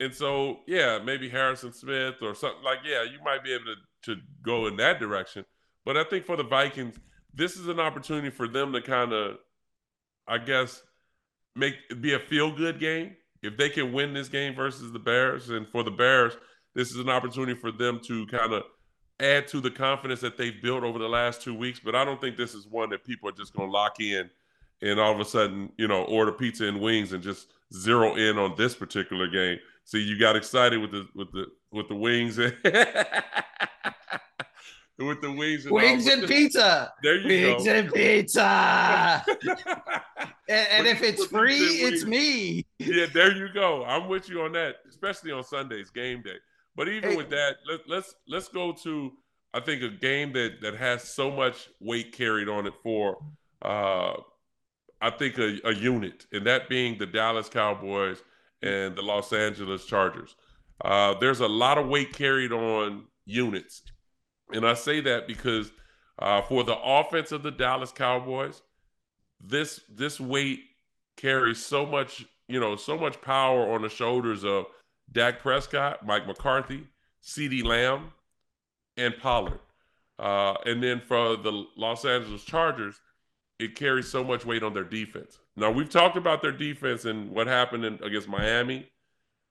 And 0.00 0.14
so, 0.14 0.58
yeah, 0.66 0.98
maybe 1.02 1.28
Harrison 1.28 1.72
Smith 1.72 2.16
or 2.20 2.34
something 2.34 2.64
like, 2.64 2.78
yeah, 2.84 3.04
you 3.04 3.18
might 3.24 3.44
be 3.44 3.52
able 3.54 3.66
to, 3.66 4.14
to 4.14 4.20
go 4.42 4.66
in 4.66 4.76
that 4.76 4.98
direction. 4.98 5.44
But 5.84 5.96
I 5.96 6.04
think 6.04 6.24
for 6.26 6.36
the 6.36 6.42
Vikings, 6.42 6.96
this 7.32 7.56
is 7.56 7.68
an 7.68 7.78
opportunity 7.78 8.30
for 8.30 8.48
them 8.48 8.72
to 8.72 8.80
kind 8.80 9.12
of, 9.12 9.36
I 10.26 10.38
guess, 10.38 10.82
make 11.54 11.74
be 12.00 12.14
a 12.14 12.18
feel 12.18 12.54
good 12.54 12.80
game. 12.80 13.16
If 13.42 13.56
they 13.56 13.68
can 13.68 13.92
win 13.92 14.14
this 14.14 14.28
game 14.28 14.54
versus 14.54 14.90
the 14.92 14.98
Bears, 14.98 15.50
and 15.50 15.68
for 15.68 15.82
the 15.82 15.90
Bears, 15.90 16.32
this 16.74 16.90
is 16.90 16.96
an 16.96 17.10
opportunity 17.10 17.58
for 17.58 17.70
them 17.70 18.00
to 18.06 18.26
kind 18.26 18.52
of 18.52 18.64
add 19.20 19.48
to 19.48 19.60
the 19.60 19.70
confidence 19.70 20.20
that 20.20 20.36
they've 20.36 20.60
built 20.62 20.82
over 20.82 20.98
the 20.98 21.08
last 21.08 21.42
two 21.42 21.54
weeks. 21.54 21.80
But 21.82 21.94
I 21.94 22.04
don't 22.04 22.20
think 22.20 22.36
this 22.36 22.54
is 22.54 22.66
one 22.66 22.90
that 22.90 23.04
people 23.04 23.28
are 23.28 23.32
just 23.32 23.54
going 23.54 23.68
to 23.68 23.72
lock 23.72 24.00
in 24.00 24.30
and 24.82 25.00
all 25.00 25.12
of 25.12 25.20
a 25.20 25.24
sudden, 25.24 25.72
you 25.78 25.88
know, 25.88 26.04
order 26.04 26.32
pizza 26.32 26.66
and 26.66 26.80
wings 26.80 27.12
and 27.12 27.22
just 27.22 27.48
zero 27.72 28.16
in 28.16 28.38
on 28.38 28.54
this 28.56 28.74
particular 28.74 29.28
game. 29.28 29.58
See, 29.84 30.00
you 30.00 30.18
got 30.18 30.36
excited 30.36 30.80
with 30.80 30.92
the 30.92 31.06
with 31.14 31.30
the 31.32 31.46
with 31.70 31.88
the 31.88 31.94
wings 31.94 32.38
and 32.38 32.54
with 34.98 35.20
the 35.20 35.32
wings 35.32 35.66
and 35.66 35.74
wings 35.74 36.06
and 36.06 36.26
pizza. 36.26 36.92
There 37.02 37.16
you 37.16 37.22
go. 37.22 37.52
wings 37.52 37.64
go. 37.64 37.72
and 37.72 37.92
pizza. 37.92 39.24
and, 40.48 40.68
and 40.70 40.86
if 40.86 41.02
it's 41.02 41.26
free, 41.26 41.56
it's 41.56 42.04
me. 42.04 42.64
Yeah, 42.78 43.06
there 43.12 43.36
you 43.36 43.52
go. 43.52 43.84
I'm 43.84 44.08
with 44.08 44.28
you 44.28 44.42
on 44.42 44.52
that, 44.52 44.76
especially 44.88 45.32
on 45.32 45.44
Sundays, 45.44 45.90
game 45.90 46.22
day. 46.22 46.36
But 46.76 46.88
even 46.88 47.10
hey. 47.10 47.16
with 47.16 47.30
that, 47.30 47.56
let, 47.68 47.80
let's 47.88 48.14
let's 48.26 48.48
go 48.48 48.72
to 48.72 49.12
I 49.52 49.60
think 49.60 49.82
a 49.82 49.88
game 49.88 50.32
that 50.32 50.60
that 50.62 50.76
has 50.76 51.04
so 51.04 51.30
much 51.30 51.68
weight 51.80 52.12
carried 52.12 52.48
on 52.48 52.66
it 52.66 52.74
for 52.82 53.18
uh, 53.62 54.14
I 55.00 55.10
think 55.10 55.38
a, 55.38 55.60
a, 55.64 55.72
unit, 55.72 56.26
and 56.32 56.46
that 56.46 56.68
being 56.68 56.98
the 56.98 57.06
Dallas 57.06 57.48
Cowboys 57.48 58.22
and 58.62 58.96
the 58.96 59.02
Los 59.02 59.32
Angeles 59.32 59.84
Chargers. 59.84 60.34
Uh, 60.84 61.14
there's 61.20 61.40
a 61.40 61.48
lot 61.48 61.78
of 61.78 61.88
weight 61.88 62.12
carried 62.12 62.52
on 62.52 63.04
units, 63.24 63.82
and 64.52 64.66
I 64.66 64.74
say 64.74 65.00
that 65.02 65.28
because 65.28 65.70
uh, 66.18 66.42
for 66.42 66.64
the 66.64 66.76
offense 66.76 67.32
of 67.32 67.42
the 67.42 67.50
Dallas 67.50 67.92
Cowboys, 67.92 68.62
this 69.40 69.80
this 69.88 70.18
weight 70.18 70.60
carries 71.16 71.64
so 71.64 71.86
much, 71.86 72.24
you 72.48 72.58
know, 72.58 72.76
so 72.76 72.98
much 72.98 73.20
power 73.20 73.72
on 73.72 73.82
the 73.82 73.88
shoulders 73.88 74.44
of 74.44 74.66
Dak 75.14 75.40
Prescott, 75.40 76.04
Mike 76.04 76.26
McCarthy, 76.26 76.86
CeeDee 77.22 77.64
Lamb, 77.64 78.12
and 78.96 79.16
Pollard. 79.16 79.60
Uh, 80.18 80.54
and 80.66 80.82
then 80.82 81.00
for 81.00 81.36
the 81.36 81.64
Los 81.76 82.04
Angeles 82.04 82.44
Chargers, 82.44 83.00
it 83.58 83.74
carries 83.76 84.08
so 84.10 84.22
much 84.22 84.44
weight 84.44 84.62
on 84.62 84.74
their 84.74 84.84
defense. 84.84 85.38
Now 85.56 85.70
we've 85.70 85.88
talked 85.88 86.16
about 86.16 86.42
their 86.42 86.52
defense 86.52 87.04
and 87.04 87.30
what 87.30 87.46
happened 87.46 87.84
in, 87.84 87.94
against 88.02 88.28
Miami, 88.28 88.90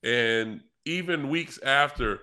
and 0.03 0.61
even 0.85 1.29
weeks 1.29 1.59
after 1.63 2.19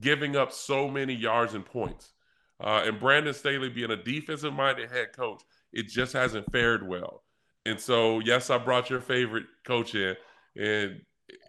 giving 0.00 0.36
up 0.36 0.52
so 0.52 0.88
many 0.88 1.14
yards 1.14 1.54
and 1.54 1.64
points, 1.64 2.12
uh, 2.60 2.82
and 2.84 2.98
Brandon 2.98 3.34
Staley 3.34 3.68
being 3.68 3.92
a 3.92 3.96
defensive-minded 3.96 4.90
head 4.90 5.12
coach, 5.12 5.42
it 5.72 5.88
just 5.88 6.12
hasn't 6.12 6.50
fared 6.50 6.86
well. 6.86 7.22
And 7.64 7.78
so, 7.78 8.18
yes, 8.20 8.50
I 8.50 8.58
brought 8.58 8.90
your 8.90 9.00
favorite 9.00 9.46
coach 9.64 9.94
in, 9.94 10.16
and 10.56 11.00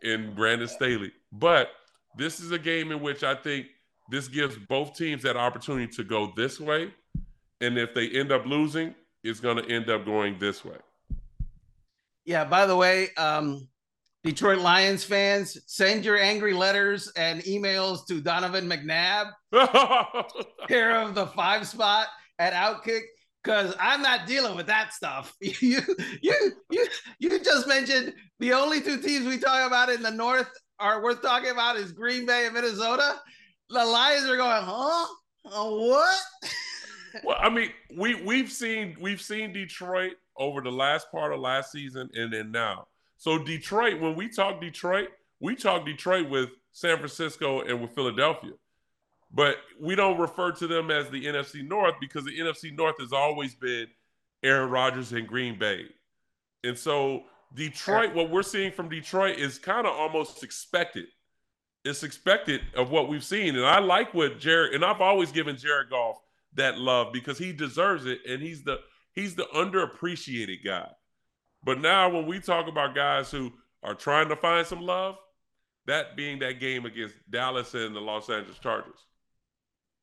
in 0.04 0.36
Brandon 0.36 0.68
Staley, 0.68 1.12
but 1.32 1.70
this 2.18 2.40
is 2.40 2.52
a 2.52 2.60
game 2.60 2.92
in 2.92 3.02
which 3.02 3.24
I 3.24 3.36
think 3.36 3.68
this 4.10 4.28
gives 4.28 4.58
both 4.58 4.96
teams 4.96 5.24
that 5.24 5.38
opportunity 5.38 5.88
to 5.96 6.04
go 6.04 6.34
this 6.36 6.60
way, 6.60 6.94
and 7.62 7.78
if 7.78 7.94
they 7.94 8.10
end 8.10 8.32
up 8.32 8.46
losing, 8.46 8.94
it's 9.24 9.40
going 9.40 9.58
to 9.58 9.70
end 9.70 9.90
up 9.90 10.06
going 10.06 10.38
this 10.40 10.66
way. 10.66 10.78
Yeah. 12.26 12.44
By 12.46 12.66
the 12.66 12.76
way, 12.76 13.10
um, 13.18 13.68
Detroit 14.24 14.60
Lions 14.60 15.04
fans, 15.04 15.58
send 15.66 16.06
your 16.06 16.18
angry 16.18 16.54
letters 16.54 17.12
and 17.16 17.42
emails 17.42 18.06
to 18.08 18.22
Donovan 18.22 18.70
McNabb, 18.70 19.32
care 20.68 21.02
of 21.02 21.16
the 21.16 21.28
five 21.28 21.68
spot 21.68 22.08
at 22.38 22.54
Outkick, 22.54 23.02
because 23.44 23.76
I'm 23.80 24.02
not 24.04 24.28
dealing 24.28 24.56
with 24.56 24.68
that 24.68 24.94
stuff. 24.94 25.36
You, 25.42 25.80
you, 26.22 26.52
you, 26.70 26.88
you 27.20 27.44
just 27.44 27.68
mentioned 27.68 28.14
the 28.40 28.54
only 28.54 28.82
two 28.82 29.02
teams 29.02 29.26
we 29.26 29.40
talk 29.40 29.66
about 29.66 29.90
in 29.90 30.04
the 30.04 30.12
North 30.12 30.50
are 30.82 31.02
worth 31.02 31.22
talking 31.22 31.52
about 31.52 31.78
is 31.78 31.92
Green 31.92 32.26
Bay 32.26 32.46
and 32.46 32.54
Minnesota. 32.54 33.22
The 33.70 33.86
Lions 33.86 34.28
are 34.28 34.36
going, 34.38 34.64
huh? 34.64 35.06
Uh, 35.46 35.70
what? 35.70 36.16
well, 37.24 37.38
I 37.40 37.50
mean, 37.50 37.70
we 37.98 38.16
we've 38.16 38.52
seen 38.52 38.98
we've 39.00 39.22
seen 39.22 39.54
Detroit 39.54 40.14
over 40.36 40.62
the 40.62 40.72
last 40.72 41.12
part 41.12 41.34
of 41.34 41.40
last 41.40 41.72
season 41.72 42.10
and 42.14 42.34
then 42.34 42.52
now. 42.52 42.88
So 43.18 43.38
Detroit, 43.38 44.02
when 44.02 44.16
we 44.16 44.28
talk 44.28 44.60
Detroit, 44.60 45.10
we 45.40 45.56
talk 45.56 45.86
Detroit 45.86 46.30
with 46.30 46.50
San 46.72 46.98
Francisco 46.98 47.62
and 47.62 47.82
with 47.82 47.92
Philadelphia. 47.92 48.54
But 49.34 49.58
we 49.80 49.96
don't 49.96 50.20
refer 50.20 50.52
to 50.54 50.68
them 50.68 50.92
as 50.92 51.10
the 51.10 51.26
NFC 51.26 51.66
North 51.66 51.96
because 52.02 52.26
the 52.26 52.38
NFC 52.38 52.76
North 52.76 52.96
has 53.00 53.14
always 53.14 53.56
been 53.56 53.88
Aaron 54.44 54.70
Rodgers 54.70 55.14
and 55.14 55.28
Green 55.28 55.58
Bay. 55.58 55.86
And 56.64 56.78
so 56.78 57.24
Detroit, 57.54 58.14
what 58.14 58.30
we're 58.30 58.44
seeing 58.44 58.72
from 58.72 58.90
Detroit 58.90 59.38
is 59.38 59.60
kind 59.60 59.86
of 59.86 59.94
almost 59.94 60.44
expected. 60.44 61.06
It's 61.84 62.04
expected 62.04 62.62
of 62.76 62.92
what 62.92 63.10
we've 63.10 63.24
seen. 63.24 63.56
And 63.56 63.66
I 63.66 63.80
like 63.80 64.14
what 64.14 64.40
Jared, 64.40 64.74
and 64.74 64.86
I've 64.86 65.02
always 65.02 65.32
given 65.32 65.58
Jared 65.58 65.90
Goff 65.90 66.18
that 66.54 66.78
love 66.78 67.12
because 67.12 67.38
he 67.38 67.52
deserves 67.54 68.06
it 68.06 68.20
and 68.28 68.42
he's 68.42 68.64
the 68.64 68.80
he's 69.14 69.36
the 69.36 69.48
underappreciated 69.56 70.64
guy. 70.64 70.90
But 71.64 71.80
now 71.80 72.10
when 72.10 72.26
we 72.26 72.40
talk 72.40 72.68
about 72.68 72.96
guys 72.96 73.32
who 73.32 73.52
are 73.84 73.96
trying 73.96 74.30
to 74.30 74.36
find 74.36 74.66
some 74.66 74.82
love, 74.82 75.16
that 75.88 76.16
being 76.16 76.40
that 76.40 76.60
game 76.60 76.86
against 76.86 77.16
Dallas 77.30 77.74
and 77.74 77.96
the 77.96 78.00
Los 78.00 78.30
Angeles 78.30 78.60
Chargers. 78.60 79.00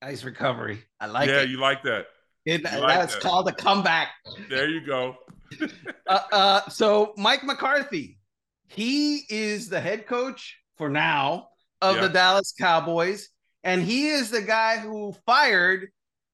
Nice 0.02 0.24
recovery. 0.24 0.84
I 1.00 1.06
like 1.06 1.28
yeah, 1.28 1.40
it. 1.40 1.48
Yeah, 1.48 1.50
you 1.50 1.58
like 1.58 1.82
that. 1.84 2.06
It, 2.48 2.64
like 2.64 2.72
that's 2.72 3.14
that. 3.14 3.22
called 3.22 3.46
a 3.48 3.52
comeback. 3.52 4.08
There 4.48 4.70
you 4.70 4.80
go. 4.80 5.16
uh, 6.06 6.20
uh, 6.32 6.68
so 6.70 7.12
Mike 7.18 7.44
McCarthy, 7.44 8.18
he 8.68 9.24
is 9.28 9.68
the 9.68 9.80
head 9.80 10.06
coach 10.06 10.56
for 10.78 10.88
now 10.88 11.48
of 11.82 11.96
yep. 11.96 12.04
the 12.04 12.08
Dallas 12.08 12.54
Cowboys, 12.58 13.28
and 13.64 13.82
he 13.82 14.08
is 14.08 14.30
the 14.30 14.40
guy 14.40 14.78
who 14.78 15.14
fired 15.26 15.88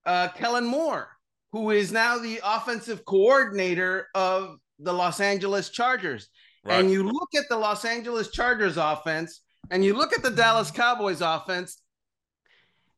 uh, 0.07 0.29
Kellen 0.29 0.67
Moore, 0.67 1.09
who 1.51 1.71
is 1.71 1.91
now 1.91 2.19
the 2.19 2.41
offensive 2.45 3.05
coordinator 3.05 4.07
of 4.15 4.57
the 4.79 4.93
Los 4.93 5.19
Angeles 5.19 5.71
Chargers. 5.71 6.29
Right. 6.65 6.79
And 6.79 6.93
you 6.93 7.03
look 7.03 7.31
at 7.37 7.49
the 7.49 7.57
Los 7.57 7.85
Angeles 7.85 8.31
Chargers 8.31 8.77
offense 8.77 9.41
and 9.71 9.85
you 9.85 9.95
look 9.95 10.13
at 10.13 10.23
the 10.23 10.31
Dallas 10.31 10.71
Cowboys 10.71 11.21
offense, 11.21 11.81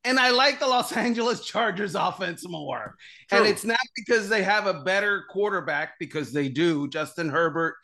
and 0.07 0.19
I 0.19 0.31
like 0.31 0.61
the 0.61 0.67
Los 0.67 0.93
Angeles 0.93 1.45
Chargers 1.45 1.95
offense 1.95 2.49
more. 2.49 2.97
True. 3.29 3.39
And 3.39 3.47
it's 3.49 3.65
not 3.65 3.81
because 3.95 4.29
they 4.29 4.43
have 4.43 4.67
a 4.67 4.83
better 4.85 5.25
quarterback, 5.29 5.95
because 5.99 6.33
they 6.33 6.49
do. 6.49 6.89
Justin 6.89 7.29
Herbert 7.29 7.75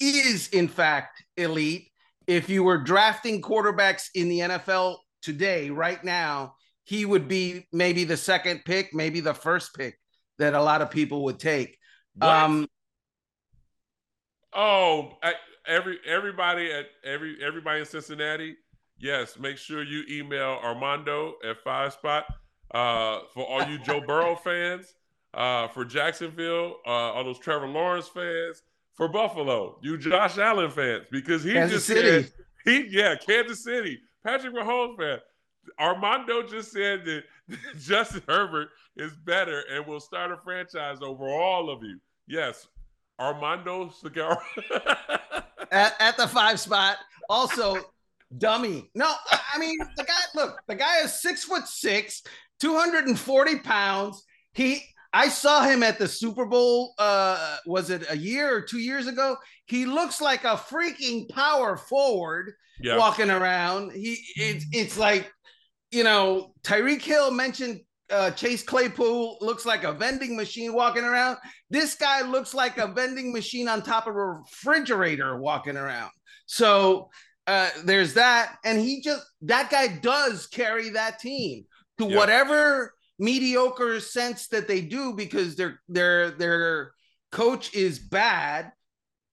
is, 0.00 0.48
in 0.48 0.68
fact, 0.68 1.22
elite. 1.36 1.88
If 2.26 2.50
you 2.50 2.62
were 2.62 2.78
drafting 2.78 3.40
quarterbacks 3.40 4.08
in 4.14 4.28
the 4.28 4.40
NFL 4.40 4.98
today, 5.22 5.70
right 5.70 6.02
now, 6.02 6.54
he 6.84 7.04
would 7.04 7.28
be 7.28 7.66
maybe 7.72 8.04
the 8.04 8.16
second 8.16 8.62
pick, 8.64 8.92
maybe 8.92 9.20
the 9.20 9.34
first 9.34 9.74
pick 9.74 9.98
that 10.38 10.54
a 10.54 10.62
lot 10.62 10.82
of 10.82 10.90
people 10.90 11.24
would 11.24 11.38
take. 11.38 11.78
What? 12.14 12.28
Um, 12.28 12.66
oh, 14.52 15.12
I, 15.22 15.34
every 15.66 15.98
everybody 16.06 16.72
at 16.72 16.86
every 17.04 17.36
everybody 17.44 17.80
in 17.80 17.86
Cincinnati, 17.86 18.56
yes, 18.98 19.38
make 19.38 19.56
sure 19.58 19.82
you 19.82 20.04
email 20.10 20.58
Armando 20.62 21.34
at 21.48 21.62
Five 21.62 21.92
Spot 21.92 22.24
uh, 22.72 23.20
for 23.32 23.44
all 23.44 23.66
you 23.68 23.78
Joe 23.78 24.00
Burrow 24.00 24.36
fans, 24.44 24.94
uh, 25.34 25.68
for 25.68 25.84
Jacksonville, 25.84 26.76
uh, 26.86 26.90
all 26.90 27.24
those 27.24 27.38
Trevor 27.38 27.68
Lawrence 27.68 28.08
fans, 28.08 28.62
for 28.94 29.08
Buffalo, 29.08 29.78
you 29.82 29.96
Josh 29.96 30.38
Allen 30.38 30.70
fans, 30.70 31.06
because 31.10 31.44
he 31.44 31.52
Kansas 31.52 31.86
just 31.86 31.86
City. 31.86 32.22
said 32.22 32.32
he 32.64 32.86
yeah 32.90 33.14
Kansas 33.14 33.62
City, 33.62 34.00
Patrick 34.24 34.54
Mahomes 34.54 34.96
fan. 34.96 35.18
Armando 35.78 36.42
just 36.42 36.72
said 36.72 37.04
that 37.04 37.24
Justin 37.78 38.22
Herbert 38.28 38.68
is 38.96 39.14
better 39.14 39.62
and 39.72 39.86
will 39.86 40.00
start 40.00 40.32
a 40.32 40.36
franchise 40.42 40.98
over 41.02 41.28
all 41.28 41.70
of 41.70 41.82
you. 41.82 42.00
Yes, 42.26 42.66
Armando 43.18 43.86
Segarra. 43.88 44.40
at, 45.70 45.94
at 46.00 46.16
the 46.16 46.26
five 46.26 46.58
spot. 46.58 46.96
Also, 47.28 47.76
dummy. 48.36 48.90
No, 48.94 49.12
I 49.54 49.58
mean, 49.58 49.78
the 49.96 50.04
guy, 50.04 50.20
look, 50.34 50.60
the 50.66 50.74
guy 50.74 51.02
is 51.02 51.20
six 51.20 51.44
foot 51.44 51.66
six, 51.66 52.22
240 52.60 53.58
pounds. 53.60 54.22
He, 54.52 54.82
I 55.12 55.28
saw 55.28 55.62
him 55.62 55.82
at 55.82 55.98
the 55.98 56.08
Super 56.08 56.44
Bowl. 56.44 56.94
Uh, 56.98 57.56
was 57.66 57.90
it 57.90 58.04
a 58.10 58.16
year 58.16 58.54
or 58.54 58.60
two 58.60 58.78
years 58.78 59.06
ago? 59.06 59.36
He 59.66 59.86
looks 59.86 60.20
like 60.20 60.44
a 60.44 60.56
freaking 60.56 61.28
power 61.28 61.76
forward 61.76 62.52
yeah. 62.80 62.98
walking 62.98 63.30
around. 63.30 63.92
He, 63.92 64.18
it's, 64.36 64.66
it's 64.72 64.98
like 64.98 65.30
you 65.90 66.04
know, 66.04 66.52
Tyreek 66.62 67.02
Hill 67.02 67.30
mentioned 67.30 67.80
uh, 68.10 68.30
Chase 68.30 68.62
Claypool 68.62 69.38
looks 69.40 69.66
like 69.66 69.84
a 69.84 69.92
vending 69.92 70.36
machine 70.36 70.72
walking 70.72 71.04
around. 71.04 71.38
This 71.70 71.94
guy 71.94 72.22
looks 72.22 72.54
like 72.54 72.78
a 72.78 72.86
vending 72.86 73.32
machine 73.32 73.68
on 73.68 73.82
top 73.82 74.06
of 74.06 74.14
a 74.14 74.24
refrigerator 74.24 75.38
walking 75.38 75.76
around. 75.76 76.10
So 76.46 77.10
uh, 77.48 77.70
there's 77.84 78.14
that. 78.14 78.56
And 78.64 78.78
he 78.78 79.00
just, 79.00 79.26
that 79.42 79.70
guy 79.70 79.88
does 79.88 80.46
carry 80.46 80.90
that 80.90 81.18
team 81.18 81.64
to 81.98 82.06
yeah. 82.06 82.16
whatever 82.16 82.94
mediocre 83.18 83.98
sense 83.98 84.46
that 84.48 84.68
they 84.68 84.80
do 84.80 85.12
because 85.12 85.56
their 85.56 85.80
their 85.88 86.30
their 86.30 86.92
coach 87.32 87.74
is 87.74 87.98
bad 87.98 88.70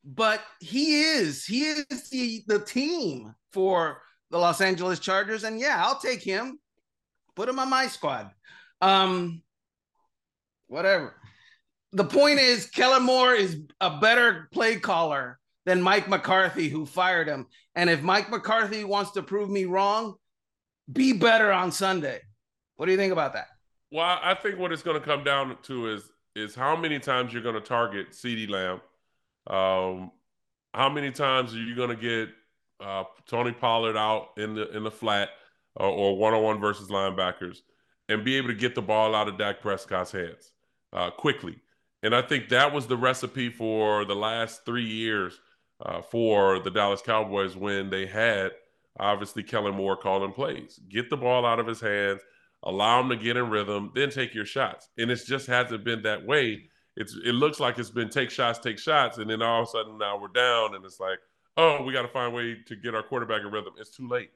but 0.03 0.41
he 0.59 1.01
is 1.01 1.45
he 1.45 1.65
is 1.65 2.09
the 2.09 2.43
the 2.47 2.59
team 2.59 3.35
for 3.53 4.01
the 4.29 4.37
Los 4.37 4.61
Angeles 4.61 4.99
Chargers. 4.99 5.43
And 5.43 5.59
yeah, 5.59 5.81
I'll 5.85 5.99
take 5.99 6.21
him. 6.21 6.59
Put 7.35 7.49
him 7.49 7.59
on 7.59 7.69
my 7.69 7.87
squad. 7.87 8.31
Um, 8.81 9.41
whatever. 10.67 11.15
The 11.91 12.03
point 12.03 12.39
is, 12.39 12.67
Kellen 12.67 13.03
Moore 13.03 13.33
is 13.33 13.57
a 13.79 13.99
better 13.99 14.49
play 14.51 14.77
caller 14.79 15.39
than 15.65 15.81
Mike 15.81 16.09
McCarthy, 16.09 16.69
who 16.69 16.85
fired 16.85 17.27
him. 17.27 17.47
And 17.75 17.89
if 17.89 18.01
Mike 18.01 18.29
McCarthy 18.29 18.83
wants 18.83 19.11
to 19.11 19.23
prove 19.23 19.49
me 19.49 19.65
wrong, 19.65 20.15
be 20.91 21.13
better 21.13 21.51
on 21.51 21.71
Sunday. 21.71 22.21
What 22.77 22.85
do 22.85 22.91
you 22.91 22.97
think 22.97 23.11
about 23.13 23.33
that? 23.33 23.47
Well, 23.91 24.19
I 24.21 24.33
think 24.33 24.59
what 24.59 24.71
it's 24.71 24.83
going 24.83 24.99
to 24.99 25.05
come 25.05 25.23
down 25.23 25.57
to 25.63 25.91
is 25.91 26.11
is 26.35 26.53
how 26.53 26.75
many 26.75 26.99
times 26.99 27.31
you're 27.31 27.41
going 27.41 27.55
to 27.55 27.61
target 27.61 28.11
CeeDee 28.11 28.49
Lamb. 28.49 28.81
Um, 29.47 30.11
how 30.73 30.89
many 30.89 31.11
times 31.11 31.55
are 31.55 31.59
you 31.59 31.75
going 31.75 31.89
to 31.89 31.95
get 31.95 32.29
uh, 32.85 33.05
Tony 33.25 33.53
Pollard 33.53 33.95
out 33.95 34.29
in 34.37 34.55
the 34.55 34.69
in 34.75 34.83
the 34.83 34.91
flat 34.91 35.29
uh, 35.79 35.89
or 35.89 36.17
one 36.17 36.33
on 36.33 36.43
one 36.43 36.59
versus 36.59 36.89
linebackers, 36.89 37.59
and 38.09 38.25
be 38.25 38.35
able 38.35 38.49
to 38.49 38.53
get 38.53 38.75
the 38.75 38.81
ball 38.81 39.15
out 39.15 39.27
of 39.27 39.37
Dak 39.37 39.61
Prescott's 39.61 40.11
hands 40.11 40.51
uh, 40.93 41.11
quickly. 41.11 41.61
And 42.03 42.13
I 42.13 42.21
think 42.21 42.49
that 42.49 42.73
was 42.73 42.87
the 42.87 42.97
recipe 42.97 43.49
for 43.49 44.05
the 44.05 44.15
last 44.15 44.65
three 44.65 44.85
years 44.85 45.39
uh, 45.81 46.01
for 46.01 46.59
the 46.59 46.71
Dallas 46.71 47.01
Cowboys 47.01 47.55
when 47.55 47.89
they 47.89 48.05
had 48.05 48.51
obviously 48.99 49.43
Kellen 49.43 49.75
Moore 49.75 49.97
calling 49.97 50.31
plays. 50.31 50.79
Get 50.89 51.09
the 51.09 51.17
ball 51.17 51.45
out 51.45 51.59
of 51.59 51.67
his 51.67 51.81
hands, 51.81 52.21
allow 52.63 53.01
him 53.01 53.09
to 53.09 53.17
get 53.17 53.37
in 53.37 53.49
rhythm, 53.49 53.91
then 53.93 54.09
take 54.09 54.33
your 54.33 54.45
shots. 54.45 54.89
And 54.97 55.11
it 55.11 55.21
just 55.25 55.47
hasn't 55.47 55.83
been 55.83 56.03
that 56.03 56.25
way. 56.25 56.69
it's 56.95 57.15
it 57.25 57.33
looks 57.33 57.59
like 57.59 57.77
it's 57.77 57.89
been 57.89 58.09
take 58.09 58.31
shots, 58.31 58.59
take 58.59 58.79
shots, 58.79 59.17
and 59.17 59.29
then 59.29 59.41
all 59.41 59.63
of 59.63 59.67
a 59.67 59.71
sudden 59.71 59.97
now 59.97 60.19
we're 60.19 60.29
down, 60.29 60.75
and 60.75 60.85
it's 60.85 60.99
like, 60.99 61.19
oh, 61.57 61.83
we 61.83 61.93
got 61.93 62.03
to 62.03 62.07
find 62.07 62.33
a 62.33 62.35
way 62.35 62.57
to 62.65 62.75
get 62.75 62.95
our 62.95 63.03
quarterback 63.03 63.41
in 63.41 63.51
rhythm. 63.51 63.73
It's 63.77 63.95
too 63.95 64.07
late. 64.07 64.31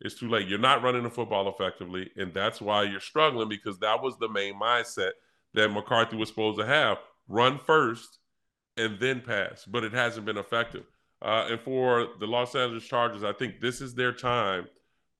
It's 0.00 0.18
too 0.18 0.28
late. 0.28 0.48
You're 0.48 0.58
not 0.58 0.82
running 0.82 1.04
the 1.04 1.10
football 1.10 1.48
effectively, 1.48 2.10
and 2.16 2.34
that's 2.34 2.60
why 2.60 2.82
you're 2.82 3.00
struggling 3.00 3.48
because 3.48 3.78
that 3.78 4.02
was 4.02 4.18
the 4.18 4.28
main 4.28 4.58
mindset 4.58 5.12
that 5.54 5.70
McCarthy 5.70 6.16
was 6.16 6.28
supposed 6.28 6.58
to 6.58 6.66
have: 6.66 6.98
run 7.28 7.58
first 7.58 8.18
and 8.76 8.98
then 8.98 9.20
pass. 9.20 9.64
But 9.64 9.84
it 9.84 9.92
hasn't 9.92 10.26
been 10.26 10.38
effective. 10.38 10.84
Uh, 11.20 11.46
and 11.50 11.60
for 11.60 12.08
the 12.18 12.26
Los 12.26 12.54
Angeles 12.54 12.84
Chargers, 12.84 13.22
I 13.22 13.32
think 13.32 13.60
this 13.60 13.80
is 13.80 13.94
their 13.94 14.12
time 14.12 14.66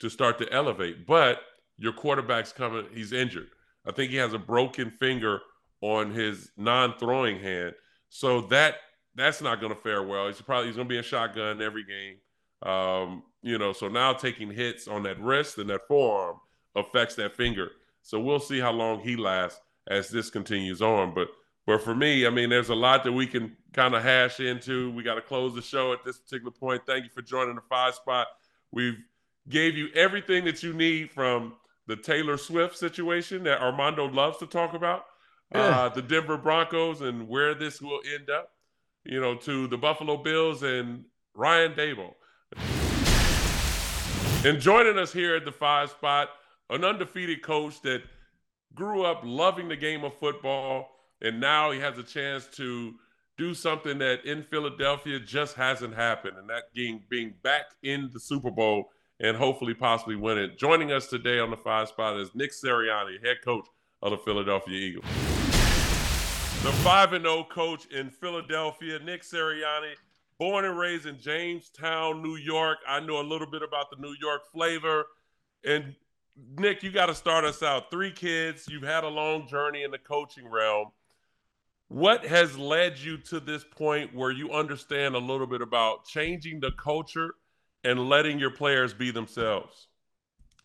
to 0.01 0.11
start 0.11 0.39
to 0.39 0.53
elevate. 0.53 1.07
But 1.07 1.41
your 1.79 1.93
quarterback's 1.93 2.53
coming; 2.53 2.87
he's 2.93 3.13
injured. 3.13 3.49
I 3.87 3.93
think 3.93 4.11
he 4.11 4.17
has 4.17 4.33
a 4.33 4.39
broken 4.39 4.91
finger 4.99 5.41
on 5.81 6.11
his 6.11 6.51
non-throwing 6.57 7.41
hand, 7.41 7.75
so 8.09 8.43
that 8.43 8.77
that's 9.15 9.43
not 9.43 9.61
going 9.61 9.75
to 9.75 9.81
fare 9.81 10.03
well. 10.03 10.27
He's 10.27 10.41
probably 10.41 10.69
he's 10.69 10.77
going 10.77 10.89
to 10.89 10.93
be 10.93 10.99
a 10.99 11.03
shotgun 11.03 11.61
every 11.63 11.85
game. 11.85 12.17
Um, 12.69 13.25
you 13.43 13.59
know, 13.59 13.73
so 13.73 13.89
now 13.89 14.13
taking 14.13 14.51
hits 14.51 14.87
on 14.89 15.03
that 15.03 15.21
wrist 15.21 15.59
and 15.59 15.69
that 15.71 15.87
forearm 15.89 16.37
affects 16.77 17.17
that 17.17 17.35
finger. 17.37 17.73
So 18.03 18.21
we'll 18.21 18.41
see 18.41 18.59
how 18.59 18.73
long 18.73 19.01
he 19.01 19.17
lasts 19.17 19.61
as 19.89 20.09
this 20.09 20.31
continues 20.31 20.81
on. 20.81 21.15
But 21.15 21.29
but 21.67 21.83
for 21.83 21.95
me, 21.95 22.27
I 22.27 22.31
mean, 22.31 22.51
there's 22.51 22.71
a 22.71 22.75
lot 22.75 23.05
that 23.05 23.13
we 23.13 23.27
can 23.27 23.57
kind 23.73 23.95
of 23.95 24.03
hash 24.03 24.41
into. 24.41 24.91
We 24.93 25.03
got 25.03 25.15
to 25.15 25.21
close 25.21 25.55
the 25.55 25.63
show 25.63 25.93
at 25.93 26.05
this 26.05 26.19
particular 26.19 26.51
point. 26.51 26.83
Thank 26.87 27.05
you 27.05 27.11
for 27.11 27.23
joining 27.23 27.55
the 27.55 27.63
five 27.63 27.95
spot. 27.95 28.27
We've 28.73 28.99
gave 29.49 29.77
you 29.77 29.89
everything 29.95 30.45
that 30.45 30.63
you 30.63 30.73
need 30.73 31.11
from 31.11 31.55
the 31.87 31.97
Taylor 31.97 32.37
Swift 32.37 32.77
situation 32.77 33.43
that 33.45 33.61
Armando 33.61 34.09
loves 34.09 34.39
to 34.39 34.47
talk 34.47 34.75
about, 34.75 35.07
uh, 35.53 35.89
the 35.89 36.03
Denver 36.03 36.37
Broncos 36.37 37.01
and 37.01 37.29
where 37.29 37.55
this 37.55 37.81
will 37.83 38.01
end 38.15 38.31
up, 38.31 38.51
you 39.05 39.21
know, 39.21 39.35
to 39.35 39.67
the 39.67 39.77
Buffalo 39.77 40.17
Bills 40.17 40.63
and 40.63 41.05
Brian 41.35 41.75
Daboll. 41.75 42.15
And 44.45 44.61
joining 44.61 44.99
us 44.99 45.13
here 45.13 45.37
at 45.37 45.45
the 45.45 45.53
five 45.53 45.91
spot, 45.91 46.31
an 46.71 46.85
undefeated 46.85 47.43
coach 47.43 47.81
that 47.83 48.03
grew 48.75 49.05
up 49.05 49.21
loving 49.25 49.69
the 49.69 49.77
game 49.77 50.05
of 50.05 50.19
football, 50.19 50.92
and 51.23 51.41
now 51.41 51.71
he 51.71 51.81
has 51.81 51.97
a 51.99 52.03
chance 52.03 52.47
to 52.57 52.95
do 53.39 53.55
something 53.55 53.99
that 53.99 54.25
in 54.25 54.43
Philadelphia 54.43 55.19
just 55.19 55.55
hasn't 55.55 55.95
happened, 55.95 56.37
and 56.37 56.49
that 56.51 56.65
being 56.75 57.03
being 57.09 57.35
back 57.43 57.67
in 57.83 58.11
the 58.13 58.21
Super 58.21 58.51
Bowl 58.51 58.91
and 59.21 59.37
hopefully 59.37 59.73
possibly 59.73 60.17
win 60.17 60.37
it. 60.37 60.59
Joining 60.59 60.93
us 60.93 61.07
today 61.07 61.39
on 61.39 61.51
the 61.51 61.57
five 61.57 61.89
spot 61.89 62.19
is 62.19 62.35
Nick 62.35 62.53
Sirianni, 62.53 63.25
head 63.25 63.37
coach 63.45 63.67
of 64.03 64.11
the 64.11 64.19
Philadelphia 64.19 64.77
Eagles. 64.77 65.05
The 66.63 66.73
5 66.85 67.15
and 67.15 67.25
0 67.25 67.47
coach 67.51 67.87
in 67.87 68.11
Philadelphia, 68.11 68.99
Nick 68.99 69.23
Sirianni 69.23 69.95
born 70.39 70.65
and 70.65 70.77
raised 70.77 71.07
in 71.07 71.21
Jamestown, 71.21 72.21
New 72.21 72.35
York. 72.35 72.79
I 72.89 72.99
know 72.99 73.21
a 73.21 73.23
little 73.23 73.47
bit 73.47 73.63
about 73.63 73.91
the 73.91 73.97
New 73.97 74.15
York 74.21 74.43
flavor. 74.53 75.05
And 75.65 75.95
Nick, 76.59 76.83
you 76.83 76.91
got 76.91 77.07
to 77.07 77.15
start 77.15 77.45
us 77.45 77.63
out. 77.63 77.93
Three 77.93 78.11
kids, 78.11 78.67
you've 78.69 78.83
had 78.83 79.05
a 79.05 79.09
long 79.09 79.47
journey 79.47 79.85
in 79.85 79.93
the 79.93 79.99
coaching 79.99 80.49
realm. 80.49 80.89
What 81.93 82.25
has 82.25 82.57
led 82.57 82.99
you 82.99 83.19
to 83.19 83.39
this 83.39 83.65
point 83.65 84.15
where 84.15 84.31
you 84.31 84.51
understand 84.51 85.15
a 85.15 85.19
little 85.19 85.47
bit 85.47 85.61
about 85.61 86.07
changing 86.07 86.59
the 86.59 86.71
culture 86.73 87.35
and 87.85 88.09
letting 88.09 88.39
your 88.39 88.51
players 88.51 88.95
be 88.95 89.11
themselves? 89.11 89.89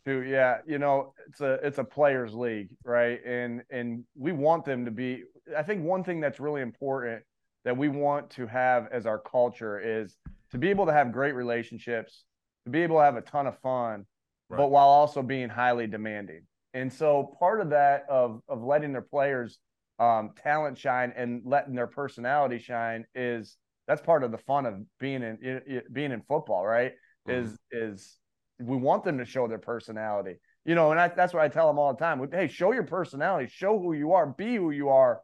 Dude, 0.05 0.29
yeah, 0.29 0.59
you 0.65 0.79
know, 0.79 1.13
it's 1.27 1.41
a 1.41 1.55
it's 1.55 1.79
a 1.79 1.83
players 1.83 2.33
league, 2.33 2.69
right? 2.85 3.19
And 3.25 3.61
and 3.69 4.05
we 4.15 4.31
want 4.31 4.63
them 4.63 4.85
to 4.85 4.91
be 4.91 5.23
I 5.55 5.63
think 5.63 5.83
one 5.83 6.01
thing 6.01 6.21
that's 6.21 6.39
really 6.39 6.61
important 6.61 7.23
that 7.65 7.75
we 7.75 7.89
want 7.89 8.29
to 8.29 8.47
have 8.47 8.87
as 8.93 9.05
our 9.05 9.19
culture 9.19 9.81
is 9.81 10.15
to 10.51 10.57
be 10.57 10.69
able 10.69 10.85
to 10.85 10.93
have 10.93 11.11
great 11.11 11.35
relationships, 11.35 12.23
to 12.63 12.71
be 12.71 12.83
able 12.83 12.99
to 12.99 13.03
have 13.03 13.17
a 13.17 13.21
ton 13.21 13.47
of 13.47 13.59
fun, 13.59 14.05
right. 14.47 14.55
but 14.55 14.69
while 14.69 14.87
also 14.87 15.21
being 15.21 15.49
highly 15.49 15.87
demanding. 15.87 16.43
And 16.73 16.91
so 16.91 17.35
part 17.37 17.59
of 17.59 17.71
that 17.71 18.05
of 18.07 18.39
of 18.47 18.63
letting 18.63 18.93
their 18.93 19.01
players 19.01 19.59
um, 19.99 20.31
talent 20.41 20.77
shine 20.77 21.13
and 21.15 21.41
letting 21.45 21.75
their 21.75 21.87
personality 21.87 22.59
shine 22.59 23.05
is 23.15 23.57
that's 23.87 24.01
part 24.01 24.23
of 24.23 24.31
the 24.31 24.37
fun 24.37 24.65
of 24.65 24.75
being 24.99 25.23
in 25.23 25.81
being 25.91 26.11
in 26.11 26.21
football, 26.21 26.65
right? 26.65 26.93
Mm-hmm. 27.27 27.45
Is 27.45 27.57
is 27.71 28.17
we 28.59 28.75
want 28.75 29.03
them 29.03 29.17
to 29.19 29.25
show 29.25 29.47
their 29.47 29.59
personality, 29.59 30.35
you 30.65 30.75
know, 30.75 30.91
and 30.91 30.99
I, 30.99 31.07
that's 31.09 31.33
what 31.33 31.43
I 31.43 31.47
tell 31.47 31.67
them 31.67 31.77
all 31.79 31.93
the 31.93 31.99
time. 31.99 32.27
Hey, 32.31 32.47
show 32.47 32.71
your 32.71 32.83
personality, 32.83 33.49
show 33.51 33.79
who 33.79 33.93
you 33.93 34.13
are, 34.13 34.25
be 34.27 34.55
who 34.55 34.71
you 34.71 34.89
are, 34.89 35.21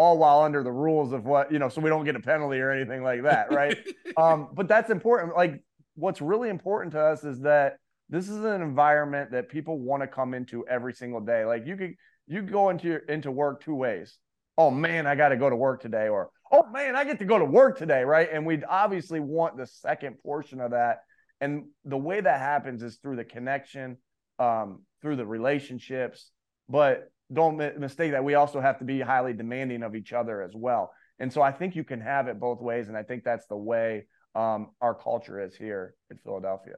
all 0.00 0.16
while 0.16 0.40
under 0.40 0.62
the 0.62 0.72
rules 0.72 1.12
of 1.12 1.26
what 1.26 1.52
you 1.52 1.58
know 1.58 1.68
so 1.68 1.80
we 1.80 1.90
don't 1.90 2.06
get 2.06 2.16
a 2.16 2.20
penalty 2.20 2.58
or 2.58 2.70
anything 2.70 3.02
like 3.02 3.22
that 3.22 3.52
right 3.52 3.76
um 4.16 4.48
but 4.54 4.66
that's 4.66 4.88
important 4.88 5.36
like 5.36 5.62
what's 5.94 6.22
really 6.22 6.48
important 6.48 6.92
to 6.92 6.98
us 6.98 7.22
is 7.22 7.40
that 7.40 7.76
this 8.08 8.28
is 8.28 8.42
an 8.42 8.62
environment 8.62 9.30
that 9.30 9.50
people 9.50 9.78
want 9.78 10.02
to 10.02 10.06
come 10.06 10.32
into 10.32 10.66
every 10.66 10.94
single 10.94 11.20
day 11.20 11.44
like 11.44 11.66
you 11.66 11.76
could 11.76 11.94
you 12.30 12.42
go 12.42 12.70
into 12.70 12.86
your, 12.86 12.98
into 12.98 13.30
work 13.30 13.62
two 13.62 13.74
ways 13.74 14.18
oh 14.56 14.70
man 14.70 15.06
i 15.06 15.14
got 15.14 15.28
to 15.28 15.36
go 15.36 15.50
to 15.50 15.56
work 15.56 15.82
today 15.82 16.08
or 16.08 16.30
oh 16.52 16.64
man 16.70 16.96
i 16.96 17.04
get 17.04 17.18
to 17.18 17.24
go 17.24 17.38
to 17.38 17.44
work 17.44 17.78
today 17.78 18.02
right 18.02 18.28
and 18.32 18.46
we'd 18.46 18.64
obviously 18.68 19.20
want 19.20 19.56
the 19.56 19.66
second 19.66 20.16
portion 20.22 20.60
of 20.60 20.70
that 20.70 21.00
and 21.40 21.64
the 21.84 21.96
way 21.96 22.20
that 22.20 22.38
happens 22.38 22.82
is 22.82 22.96
through 22.96 23.16
the 23.16 23.24
connection 23.24 23.96
um, 24.38 24.80
through 25.02 25.16
the 25.16 25.26
relationships 25.26 26.30
but 26.68 27.10
don't 27.32 27.56
mistake 27.78 28.12
that 28.12 28.24
we 28.24 28.34
also 28.34 28.60
have 28.60 28.78
to 28.78 28.84
be 28.84 29.00
highly 29.00 29.32
demanding 29.32 29.82
of 29.82 29.94
each 29.94 30.12
other 30.12 30.42
as 30.42 30.52
well. 30.54 30.92
And 31.18 31.32
so 31.32 31.42
I 31.42 31.52
think 31.52 31.76
you 31.76 31.84
can 31.84 32.00
have 32.00 32.28
it 32.28 32.40
both 32.40 32.60
ways, 32.60 32.88
and 32.88 32.96
I 32.96 33.02
think 33.02 33.24
that's 33.24 33.46
the 33.46 33.56
way 33.56 34.06
um, 34.34 34.70
our 34.80 34.94
culture 34.94 35.40
is 35.40 35.54
here 35.54 35.94
in 36.10 36.16
Philadelphia. 36.18 36.74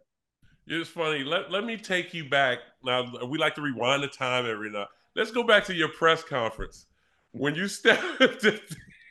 It's 0.67 0.91
funny. 0.91 1.25
Let, 1.25 1.51
let 1.51 1.65
me 1.65 1.77
take 1.77 2.13
you 2.15 2.29
back. 2.29 2.59
Now 2.85 3.13
we 3.27 3.39
like 3.39 3.55
to 3.57 3.63
rewind 3.63 4.03
the 4.03 4.09
time 4.09 4.47
every 4.47 4.71
now. 4.71 4.87
Let's 5.15 5.31
go 5.31 5.43
back 5.43 5.65
to 5.67 5.75
your 5.75 5.89
press 5.89 6.25
conference 6.25 6.87
when 7.33 7.55
you 7.55 7.69
stepped 7.69 8.23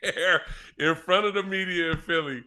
there 0.02 0.42
in 0.78 0.94
front 0.94 1.26
of 1.26 1.34
the 1.34 1.42
media 1.42 1.92
in 1.92 1.98
Philly. 1.98 2.42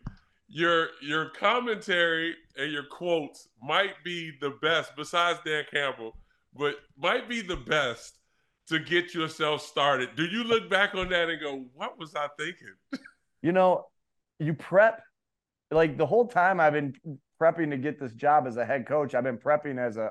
Your 0.47 0.89
your 1.01 1.30
commentary 1.30 2.36
and 2.58 2.72
your 2.72 2.84
quotes 2.84 3.47
might 3.62 4.03
be 4.03 4.32
the 4.41 4.51
best, 4.62 4.91
besides 4.95 5.39
Dan 5.45 5.64
Campbell, 5.72 6.18
but 6.53 6.76
might 6.97 7.28
be 7.28 7.41
the 7.41 7.56
best 7.56 8.20
to 8.68 8.80
get 8.80 9.14
yourself 9.14 9.62
started. 9.62 10.16
Do 10.16 10.26
you 10.26 10.43
look 10.43 10.70
back 10.70 10.95
on 10.95 11.10
that 11.10 11.30
and 11.30 11.39
go, 11.39 11.66
what 11.74 11.97
was 11.97 12.16
I 12.16 12.28
thinking? 12.38 12.76
You 13.41 13.51
know, 13.51 13.86
you 14.39 14.56
prep 14.56 15.03
like 15.70 15.97
the 15.97 16.06
whole 16.06 16.26
time 16.26 16.60
I've 16.60 16.74
been 16.74 16.95
prepping 17.39 17.70
to 17.70 17.78
get 17.78 17.99
this 17.99 18.12
job 18.14 18.47
as 18.47 18.58
a 18.58 18.66
head 18.66 18.88
coach, 18.88 19.14
I've 19.14 19.24
been 19.24 19.38
prepping 19.38 19.78
as 19.78 19.97
a 19.97 20.10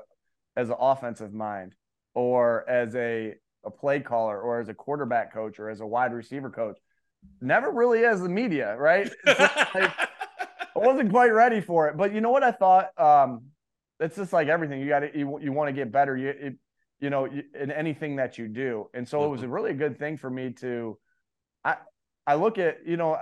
as 0.55 0.69
an 0.69 0.77
offensive 0.79 1.33
mind 1.33 1.75
or 2.15 2.67
as 2.69 2.95
a 2.95 3.35
a 3.63 3.71
play 3.71 3.99
caller 3.99 4.39
or 4.39 4.59
as 4.59 4.69
a 4.69 4.73
quarterback 4.73 5.33
coach 5.33 5.59
or 5.59 5.69
as 5.69 5.81
a 5.81 5.85
wide 5.85 6.13
receiver 6.13 6.49
coach. 6.49 6.77
Never 7.41 7.71
really 7.71 8.05
as 8.05 8.21
the 8.21 8.29
media, 8.29 8.75
right? 8.77 9.09
like, 9.25 9.39
I 9.39 10.07
wasn't 10.75 11.09
quite 11.09 11.33
ready 11.33 11.61
for 11.61 11.87
it. 11.87 11.97
But 11.97 12.13
you 12.13 12.21
know 12.21 12.29
what 12.29 12.43
I 12.43 12.51
thought? 12.51 12.89
Um, 12.99 13.45
it's 13.99 14.15
just 14.15 14.33
like 14.33 14.47
everything. 14.47 14.81
You 14.81 14.87
got 14.87 14.99
to 14.99 15.17
you, 15.17 15.39
you 15.41 15.51
want 15.51 15.69
to 15.69 15.73
get 15.73 15.91
better. 15.91 16.15
You 16.15 16.29
it, 16.29 16.55
you 16.99 17.09
know, 17.09 17.25
in 17.25 17.71
anything 17.71 18.15
that 18.17 18.37
you 18.37 18.47
do. 18.47 18.89
And 18.93 19.07
so 19.07 19.19
mm-hmm. 19.19 19.27
it 19.27 19.29
was 19.29 19.41
a 19.41 19.45
mm-hmm. 19.45 19.53
really 19.53 19.73
good 19.73 19.99
thing 19.99 20.17
for 20.17 20.29
me 20.29 20.51
to, 20.61 20.97
I, 21.63 21.77
I 22.25 22.35
look 22.35 22.57
at, 22.57 22.79
you 22.85 22.97
know, 22.97 23.17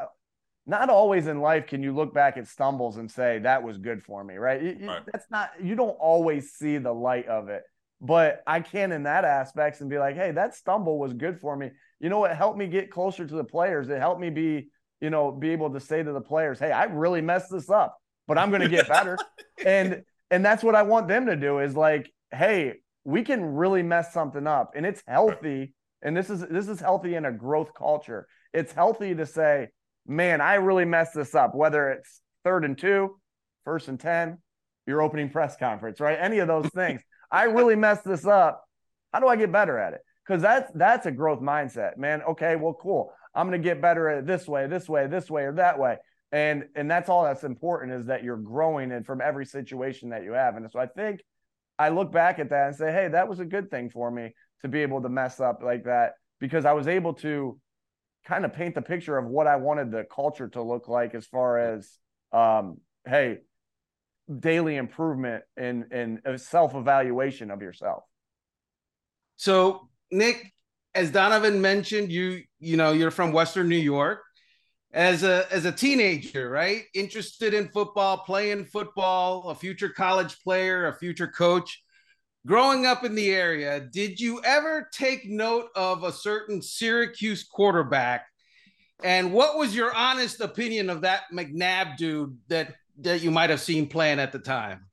not 0.65 0.89
always 0.89 1.27
in 1.27 1.41
life 1.41 1.67
can 1.67 1.83
you 1.83 1.93
look 1.93 2.13
back 2.13 2.37
at 2.37 2.47
stumbles 2.47 2.97
and 2.97 3.09
say 3.09 3.39
that 3.39 3.63
was 3.63 3.77
good 3.77 4.03
for 4.03 4.23
me, 4.23 4.35
right? 4.35 4.61
You, 4.61 4.87
right. 4.87 5.01
That's 5.11 5.25
not, 5.29 5.51
you 5.61 5.75
don't 5.75 5.97
always 5.99 6.51
see 6.51 6.77
the 6.77 6.93
light 6.93 7.27
of 7.27 7.49
it, 7.49 7.63
but 8.03 8.43
I 8.45 8.59
can 8.59 8.91
in 8.91 9.03
that 9.03 9.25
aspects 9.25 9.81
and 9.81 9.89
be 9.89 9.97
like, 9.97 10.15
hey, 10.15 10.31
that 10.31 10.53
stumble 10.53 10.99
was 10.99 11.13
good 11.13 11.39
for 11.39 11.55
me. 11.55 11.71
You 11.99 12.09
know, 12.09 12.25
it 12.25 12.35
helped 12.35 12.57
me 12.57 12.67
get 12.67 12.91
closer 12.91 13.25
to 13.25 13.35
the 13.35 13.43
players. 13.43 13.89
It 13.89 13.99
helped 13.99 14.19
me 14.19 14.29
be, 14.29 14.67
you 14.99 15.09
know, 15.09 15.31
be 15.31 15.51
able 15.51 15.71
to 15.71 15.79
say 15.79 16.03
to 16.03 16.11
the 16.11 16.21
players, 16.21 16.59
hey, 16.59 16.71
I 16.71 16.83
really 16.83 17.21
messed 17.21 17.49
this 17.49 17.69
up, 17.69 17.97
but 18.27 18.37
I'm 18.37 18.49
going 18.49 18.61
to 18.61 18.69
get 18.69 18.87
better. 18.87 19.17
and 19.65 20.03
and 20.29 20.45
that's 20.45 20.63
what 20.63 20.75
I 20.75 20.81
want 20.81 21.07
them 21.07 21.27
to 21.27 21.35
do 21.35 21.59
is 21.59 21.75
like, 21.75 22.11
hey, 22.31 22.73
we 23.05 23.23
can 23.23 23.43
really 23.43 23.83
mess 23.83 24.13
something 24.13 24.47
up 24.47 24.73
and 24.75 24.85
it's 24.85 25.03
healthy 25.07 25.73
and 26.01 26.15
this 26.15 26.29
is 26.29 26.45
this 26.47 26.67
is 26.67 26.79
healthy 26.79 27.15
in 27.15 27.25
a 27.25 27.31
growth 27.31 27.73
culture 27.73 28.27
it's 28.53 28.71
healthy 28.71 29.13
to 29.13 29.25
say 29.25 29.67
man 30.07 30.41
i 30.41 30.55
really 30.55 30.85
messed 30.85 31.13
this 31.13 31.35
up 31.35 31.53
whether 31.53 31.89
it's 31.89 32.21
third 32.43 32.63
and 32.63 32.77
two 32.77 33.17
first 33.65 33.87
and 33.87 33.99
10 33.99 34.37
your 34.85 35.01
opening 35.01 35.29
press 35.29 35.57
conference 35.57 35.99
right 35.99 36.17
any 36.19 36.39
of 36.39 36.47
those 36.47 36.67
things 36.69 37.01
i 37.33 37.43
really 37.43 37.75
messed 37.75 38.05
this 38.05 38.25
up. 38.25 38.63
How 39.11 39.19
do 39.19 39.27
i 39.27 39.35
get 39.35 39.51
better 39.51 39.77
at 39.77 39.93
it? 39.93 40.01
Because 40.25 40.41
that's 40.41 40.71
that's 40.73 41.05
a 41.05 41.11
growth 41.11 41.41
mindset 41.41 41.97
man. 41.97 42.21
Okay 42.23 42.55
well 42.55 42.73
cool. 42.73 43.11
I'm 43.35 43.51
to 43.51 43.57
get 43.57 43.81
better 43.81 44.07
at 44.07 44.19
it 44.19 44.25
this 44.25 44.47
way 44.47 44.67
this 44.67 44.87
way 44.87 45.07
this 45.07 45.29
way 45.29 45.43
or 45.43 45.53
that 45.53 45.77
way. 45.77 45.97
And 46.31 46.65
and 46.75 46.89
that's 46.89 47.09
all 47.09 47.25
that's 47.25 47.43
important 47.43 47.93
is 47.93 48.05
that 48.05 48.23
you're 48.23 48.37
growing 48.37 48.91
and 48.91 49.05
from 49.05 49.19
every 49.19 49.45
situation 49.45 50.09
that 50.09 50.23
you 50.23 50.31
have. 50.31 50.55
And 50.55 50.71
so 50.71 50.79
i 50.79 50.87
think 50.87 51.19
I 51.79 51.89
look 51.89 52.11
back 52.11 52.39
at 52.39 52.49
that 52.49 52.67
and 52.67 52.75
say, 52.75 52.91
hey, 52.91 53.07
that 53.09 53.27
was 53.27 53.39
a 53.39 53.45
good 53.45 53.71
thing 53.71 53.89
for 53.89 54.09
me 54.09 54.33
to 54.61 54.67
be 54.67 54.81
able 54.81 55.01
to 55.01 55.09
mess 55.09 55.39
up 55.39 55.61
like 55.63 55.85
that 55.85 56.13
because 56.39 56.65
I 56.65 56.73
was 56.73 56.87
able 56.87 57.13
to 57.15 57.59
kind 58.25 58.45
of 58.45 58.53
paint 58.53 58.75
the 58.75 58.81
picture 58.81 59.17
of 59.17 59.25
what 59.25 59.47
I 59.47 59.57
wanted 59.57 59.91
the 59.91 60.05
culture 60.13 60.47
to 60.49 60.61
look 60.61 60.87
like 60.87 61.15
as 61.15 61.25
far 61.25 61.57
as 61.57 61.97
um, 62.31 62.77
hey, 63.05 63.39
daily 64.39 64.77
improvement 64.77 65.43
and 65.57 65.85
and 65.91 66.21
self 66.37 66.75
evaluation 66.75 67.51
of 67.51 67.61
yourself. 67.61 68.03
So 69.35 69.89
Nick, 70.11 70.53
as 70.95 71.11
Donovan 71.11 71.61
mentioned, 71.61 72.11
you 72.11 72.41
you 72.59 72.77
know 72.77 72.91
you're 72.91 73.11
from 73.11 73.31
Western 73.31 73.69
New 73.69 73.75
York. 73.75 74.21
As 74.93 75.23
a 75.23 75.51
as 75.51 75.65
a 75.65 75.71
teenager, 75.71 76.49
right? 76.49 76.83
Interested 76.93 77.55
in 77.55 77.69
football, 77.69 78.19
playing 78.19 78.65
football, 78.65 79.49
a 79.49 79.55
future 79.55 79.89
college 79.89 80.39
player, 80.43 80.87
a 80.87 80.93
future 80.93 81.27
coach. 81.27 81.81
Growing 82.45 82.85
up 82.85 83.05
in 83.05 83.15
the 83.15 83.31
area, 83.31 83.79
did 83.79 84.19
you 84.19 84.41
ever 84.43 84.89
take 84.93 85.25
note 85.25 85.69
of 85.75 86.03
a 86.03 86.11
certain 86.11 86.61
Syracuse 86.61 87.43
quarterback? 87.43 88.25
And 89.01 89.33
what 89.33 89.57
was 89.57 89.75
your 89.75 89.93
honest 89.95 90.41
opinion 90.41 90.89
of 90.89 91.01
that 91.01 91.23
McNabb 91.33 91.97
dude 91.97 92.37
that 92.49 92.75
that 92.99 93.21
you 93.21 93.31
might 93.31 93.49
have 93.49 93.61
seen 93.61 93.87
playing 93.87 94.19
at 94.19 94.31
the 94.31 94.39
time? 94.39 94.85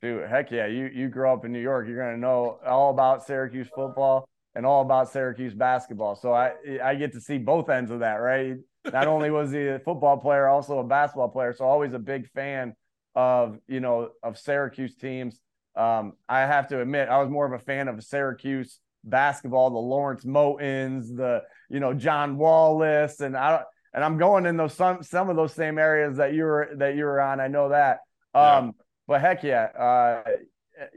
Dude, 0.00 0.28
heck 0.28 0.50
yeah! 0.50 0.66
You 0.66 0.86
you 0.86 1.08
grow 1.08 1.32
up 1.32 1.44
in 1.44 1.52
New 1.52 1.60
York, 1.60 1.86
you're 1.86 1.98
gonna 1.98 2.16
know 2.16 2.58
all 2.66 2.90
about 2.90 3.24
Syracuse 3.24 3.68
football 3.74 4.28
and 4.54 4.64
all 4.64 4.82
about 4.82 5.10
Syracuse 5.10 5.54
basketball. 5.54 6.16
So 6.16 6.32
I 6.32 6.52
I 6.82 6.94
get 6.94 7.12
to 7.12 7.20
see 7.20 7.38
both 7.38 7.68
ends 7.68 7.90
of 7.90 8.00
that, 8.00 8.14
right? 8.14 8.56
Not 8.92 9.06
only 9.06 9.30
was 9.30 9.50
he 9.50 9.66
a 9.66 9.78
football 9.78 10.18
player, 10.18 10.48
also 10.48 10.78
a 10.78 10.84
basketball 10.84 11.28
player. 11.28 11.52
So 11.52 11.64
always 11.64 11.92
a 11.92 11.98
big 11.98 12.28
fan 12.30 12.74
of 13.14 13.58
you 13.68 13.80
know 13.80 14.10
of 14.22 14.38
Syracuse 14.38 14.94
teams. 14.94 15.40
Um, 15.76 16.14
I 16.28 16.40
have 16.40 16.68
to 16.68 16.80
admit, 16.80 17.08
I 17.08 17.20
was 17.20 17.30
more 17.30 17.46
of 17.46 17.52
a 17.52 17.64
fan 17.64 17.88
of 17.88 18.02
Syracuse 18.02 18.78
basketball, 19.02 19.70
the 19.70 19.78
Lawrence 19.78 20.24
Motens, 20.24 21.14
the 21.14 21.42
you 21.68 21.80
know 21.80 21.94
John 21.94 22.36
Wallace, 22.36 23.20
and 23.20 23.36
I 23.36 23.62
and 23.94 24.02
I'm 24.02 24.18
going 24.18 24.44
in 24.44 24.56
those 24.56 24.74
some 24.74 25.02
some 25.02 25.30
of 25.30 25.36
those 25.36 25.54
same 25.54 25.78
areas 25.78 26.16
that 26.16 26.34
you 26.34 26.42
were 26.42 26.70
that 26.76 26.96
you 26.96 27.04
were 27.04 27.20
on. 27.20 27.40
I 27.40 27.46
know 27.46 27.68
that. 27.68 28.00
Um, 28.34 28.66
yeah. 28.66 28.70
but 29.06 29.20
heck 29.20 29.44
yeah, 29.44 29.62
uh, 29.78 30.22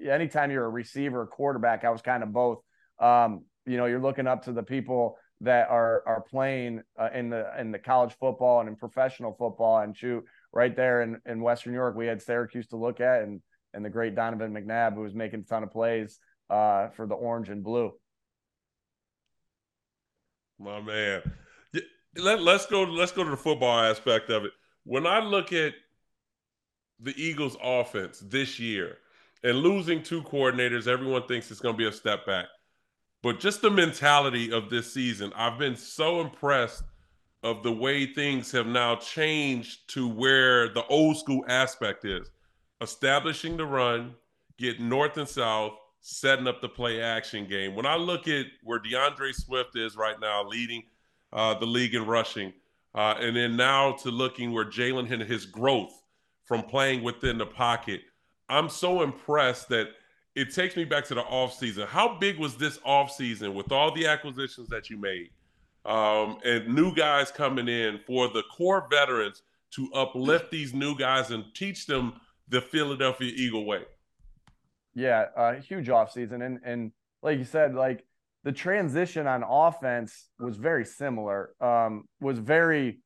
anytime 0.09 0.49
you're 0.49 0.65
a 0.65 0.69
receiver, 0.69 1.25
quarterback, 1.27 1.85
I 1.85 1.91
was 1.91 2.01
kind 2.01 2.23
of 2.23 2.33
both. 2.33 2.59
Um, 2.99 3.45
you 3.67 3.77
know, 3.77 3.85
you're 3.85 4.01
looking 4.01 4.25
up 4.25 4.45
to 4.45 4.51
the 4.51 4.63
people 4.63 5.17
that 5.41 5.69
are 5.69 6.01
are 6.07 6.21
playing 6.21 6.81
uh, 6.99 7.09
in 7.13 7.29
the 7.29 7.47
in 7.59 7.71
the 7.71 7.77
college 7.77 8.15
football 8.19 8.59
and 8.59 8.67
in 8.67 8.75
professional 8.75 9.35
football 9.37 9.79
and 9.79 9.95
shoot 9.95 10.25
right 10.51 10.75
there 10.75 11.03
in, 11.03 11.21
in 11.27 11.41
Western 11.41 11.73
New 11.73 11.77
York. 11.77 11.95
We 11.95 12.07
had 12.07 12.21
Syracuse 12.21 12.67
to 12.67 12.77
look 12.77 12.99
at 12.99 13.21
and 13.21 13.41
and 13.75 13.85
the 13.85 13.91
great 13.91 14.15
Donovan 14.15 14.51
McNabb 14.51 14.95
who 14.95 15.01
was 15.01 15.13
making 15.13 15.41
a 15.41 15.43
ton 15.43 15.61
of 15.61 15.71
plays 15.71 16.17
uh, 16.49 16.87
for 16.89 17.05
the 17.05 17.13
orange 17.13 17.49
and 17.49 17.63
blue. 17.63 17.93
My 20.59 20.81
man. 20.81 21.21
Let, 22.17 22.41
let's 22.41 22.65
go 22.65 22.83
let's 22.83 23.11
go 23.11 23.23
to 23.23 23.29
the 23.29 23.37
football 23.37 23.79
aspect 23.79 24.29
of 24.29 24.45
it. 24.45 24.51
When 24.83 25.05
I 25.05 25.19
look 25.19 25.53
at 25.53 25.73
the 26.99 27.13
Eagles 27.21 27.57
offense 27.63 28.23
this 28.25 28.59
year 28.59 28.97
and 29.43 29.57
losing 29.57 30.01
two 30.01 30.23
coordinators, 30.23 30.87
everyone 30.87 31.27
thinks 31.27 31.51
it's 31.51 31.59
going 31.59 31.75
to 31.75 31.77
be 31.77 31.87
a 31.87 31.91
step 31.91 32.25
back. 32.25 32.45
But 33.21 33.39
just 33.39 33.61
the 33.61 33.69
mentality 33.69 34.51
of 34.51 34.69
this 34.69 34.91
season, 34.93 35.31
I've 35.35 35.59
been 35.59 35.75
so 35.75 36.21
impressed 36.21 36.83
of 37.43 37.63
the 37.63 37.71
way 37.71 38.05
things 38.05 38.51
have 38.51 38.67
now 38.67 38.95
changed 38.95 39.89
to 39.89 40.07
where 40.07 40.69
the 40.69 40.85
old 40.87 41.17
school 41.17 41.43
aspect 41.47 42.05
is 42.05 42.31
establishing 42.81 43.57
the 43.57 43.65
run, 43.65 44.13
get 44.57 44.79
north 44.79 45.17
and 45.17 45.27
south, 45.27 45.73
setting 45.99 46.47
up 46.47 46.61
the 46.61 46.69
play 46.69 47.01
action 47.01 47.45
game. 47.47 47.75
When 47.75 47.85
I 47.85 47.95
look 47.95 48.27
at 48.27 48.45
where 48.63 48.79
DeAndre 48.79 49.33
Swift 49.33 49.75
is 49.75 49.95
right 49.95 50.19
now, 50.19 50.43
leading 50.43 50.83
uh, 51.33 51.53
the 51.59 51.65
league 51.65 51.95
in 51.95 52.05
rushing, 52.05 52.53
uh, 52.95 53.15
and 53.19 53.35
then 53.35 53.55
now 53.55 53.91
to 53.93 54.09
looking 54.09 54.51
where 54.51 54.65
Jalen 54.65 55.07
hit 55.07 55.21
his 55.21 55.45
growth 55.45 56.01
from 56.45 56.63
playing 56.63 57.03
within 57.03 57.37
the 57.37 57.45
pocket, 57.45 58.01
I'm 58.49 58.69
so 58.69 59.01
impressed 59.01 59.69
that 59.69 59.89
it 60.35 60.53
takes 60.53 60.75
me 60.75 60.85
back 60.85 61.03
to 61.05 61.15
the 61.15 61.23
offseason. 61.23 61.87
How 61.87 62.17
big 62.17 62.37
was 62.37 62.57
this 62.57 62.77
offseason 62.79 63.53
with 63.53 63.71
all 63.71 63.93
the 63.93 64.05
acquisitions 64.05 64.69
that 64.69 64.89
you 64.89 64.97
made 64.97 65.31
um, 65.83 66.37
and 66.45 66.73
new 66.73 66.93
guys 66.93 67.31
coming 67.31 67.67
in 67.67 67.99
for 68.05 68.27
the 68.29 68.43
core 68.55 68.87
veterans 68.89 69.41
to 69.71 69.91
uplift 69.93 70.51
these 70.51 70.73
new 70.73 70.95
guys 70.97 71.31
and 71.31 71.43
teach 71.53 71.87
them 71.87 72.13
the 72.47 72.61
Philadelphia 72.61 73.31
Eagle 73.35 73.65
way? 73.65 73.83
Yeah, 74.93 75.25
uh, 75.35 75.53
huge 75.55 75.87
offseason. 75.87 76.45
And, 76.45 76.59
and 76.63 76.91
like 77.21 77.39
you 77.39 77.43
said, 77.43 77.73
like 77.75 78.05
the 78.43 78.51
transition 78.51 79.27
on 79.27 79.43
offense 79.43 80.29
was 80.39 80.57
very 80.57 80.85
similar, 80.85 81.51
um, 81.59 82.03
was 82.19 82.39
very 82.39 83.01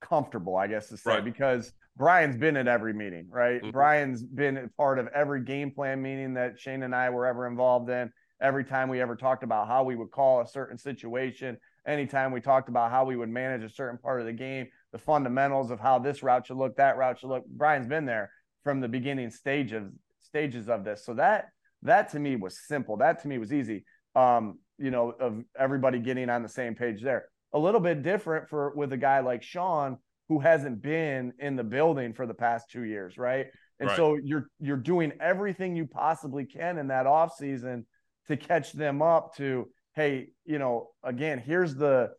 comfortable, 0.00 0.56
I 0.56 0.66
guess 0.66 0.88
to 0.88 0.96
say, 0.96 1.14
right. 1.14 1.24
because– 1.24 1.72
Brian's 1.96 2.36
been 2.36 2.56
at 2.56 2.66
every 2.66 2.92
meeting, 2.92 3.26
right? 3.30 3.60
Mm-hmm. 3.60 3.70
Brian's 3.70 4.22
been 4.22 4.68
part 4.76 4.98
of 4.98 5.06
every 5.08 5.42
game 5.42 5.70
plan 5.70 6.02
meeting 6.02 6.34
that 6.34 6.58
Shane 6.58 6.82
and 6.82 6.94
I 6.94 7.10
were 7.10 7.26
ever 7.26 7.46
involved 7.46 7.88
in. 7.88 8.10
Every 8.42 8.64
time 8.64 8.88
we 8.88 9.00
ever 9.00 9.14
talked 9.14 9.44
about 9.44 9.68
how 9.68 9.84
we 9.84 9.94
would 9.94 10.10
call 10.10 10.40
a 10.40 10.46
certain 10.46 10.76
situation, 10.76 11.56
anytime 11.86 12.32
we 12.32 12.40
talked 12.40 12.68
about 12.68 12.90
how 12.90 13.04
we 13.04 13.16
would 13.16 13.28
manage 13.28 13.62
a 13.62 13.72
certain 13.72 13.96
part 13.96 14.20
of 14.20 14.26
the 14.26 14.32
game, 14.32 14.66
the 14.90 14.98
fundamentals 14.98 15.70
of 15.70 15.78
how 15.78 16.00
this 16.00 16.22
route 16.22 16.46
should 16.46 16.56
look, 16.56 16.76
that 16.76 16.96
route 16.96 17.20
should 17.20 17.28
look. 17.28 17.46
Brian's 17.46 17.86
been 17.86 18.06
there 18.06 18.30
from 18.64 18.80
the 18.80 18.88
beginning 18.88 19.30
stage 19.30 19.72
of 19.72 19.92
stages 20.20 20.68
of 20.68 20.84
this. 20.84 21.04
So 21.06 21.14
that 21.14 21.50
that 21.84 22.10
to 22.10 22.18
me 22.18 22.36
was 22.36 22.58
simple. 22.66 22.96
That 22.96 23.22
to 23.22 23.28
me 23.28 23.38
was 23.38 23.52
easy. 23.52 23.84
Um, 24.14 24.58
you 24.78 24.90
know, 24.90 25.10
of 25.10 25.44
everybody 25.58 25.98
getting 25.98 26.28
on 26.28 26.42
the 26.42 26.48
same 26.48 26.74
page 26.74 27.02
there. 27.02 27.26
A 27.52 27.58
little 27.58 27.80
bit 27.80 28.02
different 28.02 28.48
for 28.48 28.74
with 28.74 28.92
a 28.92 28.96
guy 28.96 29.20
like 29.20 29.42
Sean 29.42 29.98
who 30.28 30.40
hasn't 30.40 30.82
been 30.82 31.32
in 31.38 31.56
the 31.56 31.64
building 31.64 32.12
for 32.12 32.26
the 32.26 32.34
past 32.34 32.70
two 32.70 32.82
years, 32.82 33.16
right? 33.18 33.46
And 33.78 33.88
right. 33.88 33.96
so 33.96 34.18
you're 34.22 34.48
you're 34.58 34.76
doing 34.76 35.12
everything 35.20 35.76
you 35.76 35.86
possibly 35.86 36.44
can 36.44 36.78
in 36.78 36.88
that 36.88 37.06
off 37.06 37.34
season 37.36 37.86
to 38.28 38.36
catch 38.36 38.72
them 38.72 39.02
up 39.02 39.36
to, 39.36 39.68
hey, 39.94 40.28
you 40.44 40.58
know, 40.58 40.90
again, 41.02 41.38
here's 41.38 41.74
the 41.74 42.10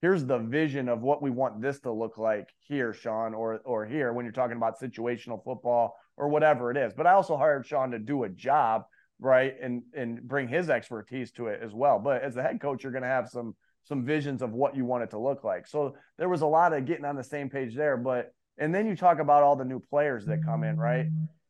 here's 0.00 0.24
the 0.24 0.38
vision 0.38 0.88
of 0.88 1.00
what 1.00 1.22
we 1.22 1.30
want 1.30 1.62
this 1.62 1.80
to 1.80 1.92
look 1.92 2.18
like 2.18 2.48
here, 2.60 2.92
Sean, 2.92 3.34
or 3.34 3.60
or 3.64 3.86
here 3.86 4.12
when 4.12 4.24
you're 4.24 4.32
talking 4.32 4.56
about 4.56 4.80
situational 4.80 5.42
football 5.42 5.94
or 6.16 6.28
whatever 6.28 6.70
it 6.70 6.76
is. 6.76 6.92
But 6.94 7.06
I 7.06 7.12
also 7.12 7.36
hired 7.36 7.66
Sean 7.66 7.90
to 7.92 7.98
do 7.98 8.24
a 8.24 8.28
job, 8.28 8.82
right, 9.22 9.54
and 9.60 9.82
and 9.94 10.22
bring 10.22 10.48
his 10.48 10.68
expertise 10.68 11.30
to 11.32 11.46
it 11.46 11.60
as 11.62 11.72
well. 11.72 11.98
But 11.98 12.22
as 12.22 12.34
the 12.34 12.42
head 12.42 12.60
coach, 12.60 12.82
you're 12.82 12.92
going 12.92 13.02
to 13.02 13.08
have 13.08 13.28
some 13.28 13.54
some 13.84 14.04
visions 14.04 14.42
of 14.42 14.52
what 14.52 14.76
you 14.76 14.84
want 14.84 15.02
it 15.02 15.10
to 15.10 15.18
look 15.18 15.44
like. 15.44 15.66
So 15.66 15.96
there 16.18 16.28
was 16.28 16.42
a 16.42 16.46
lot 16.46 16.72
of 16.72 16.84
getting 16.84 17.04
on 17.04 17.16
the 17.16 17.24
same 17.24 17.48
page 17.48 17.74
there. 17.74 17.96
But 17.96 18.32
and 18.58 18.74
then 18.74 18.86
you 18.86 18.96
talk 18.96 19.18
about 19.18 19.42
all 19.42 19.56
the 19.56 19.64
new 19.64 19.80
players 19.80 20.26
that 20.26 20.44
come 20.44 20.64
in, 20.64 20.76
right? 20.76 21.06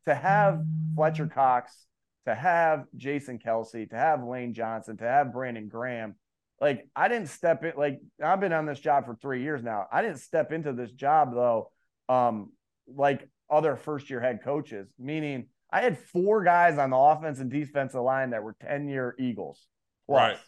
To 0.07 0.14
have 0.14 0.62
Fletcher 0.95 1.27
Cox, 1.27 1.87
to 2.27 2.35
have 2.35 2.85
Jason 2.97 3.39
Kelce 3.39 3.89
to 3.91 3.97
have 3.97 4.23
Lane 4.23 4.55
Johnson, 4.55 4.97
to 4.99 5.05
have 5.05 5.33
Brandon 5.33 5.68
Graham. 5.68 6.14
Like 6.61 6.87
I 6.95 7.09
didn't 7.09 7.29
step 7.29 7.64
in 7.64 7.73
like 7.77 8.01
I've 8.23 8.41
been 8.41 8.53
on 8.53 8.66
this 8.66 8.81
job 8.81 9.07
for 9.07 9.16
three 9.16 9.43
years 9.43 9.62
now. 9.62 9.87
I 9.91 10.03
didn't 10.03 10.18
step 10.18 10.53
into 10.53 10.73
this 10.73 10.93
job 10.93 11.35
though, 11.35 11.70
um, 12.09 12.53
like 12.87 13.29
other 13.51 13.77
first 13.77 14.11
year 14.11 14.20
head 14.20 14.41
coaches, 14.45 14.89
meaning 14.99 15.49
I 15.73 15.81
had 15.81 15.99
four 15.99 16.45
guys 16.45 16.79
on 16.79 16.91
the 16.91 16.97
offense 16.97 17.41
and 17.41 17.51
defensive 17.51 18.03
line 18.03 18.31
that 18.31 18.43
were 18.43 18.55
10 18.61 18.89
year 18.89 19.14
Eagles. 19.18 19.66
Plus. 20.07 20.18
Right. 20.18 20.39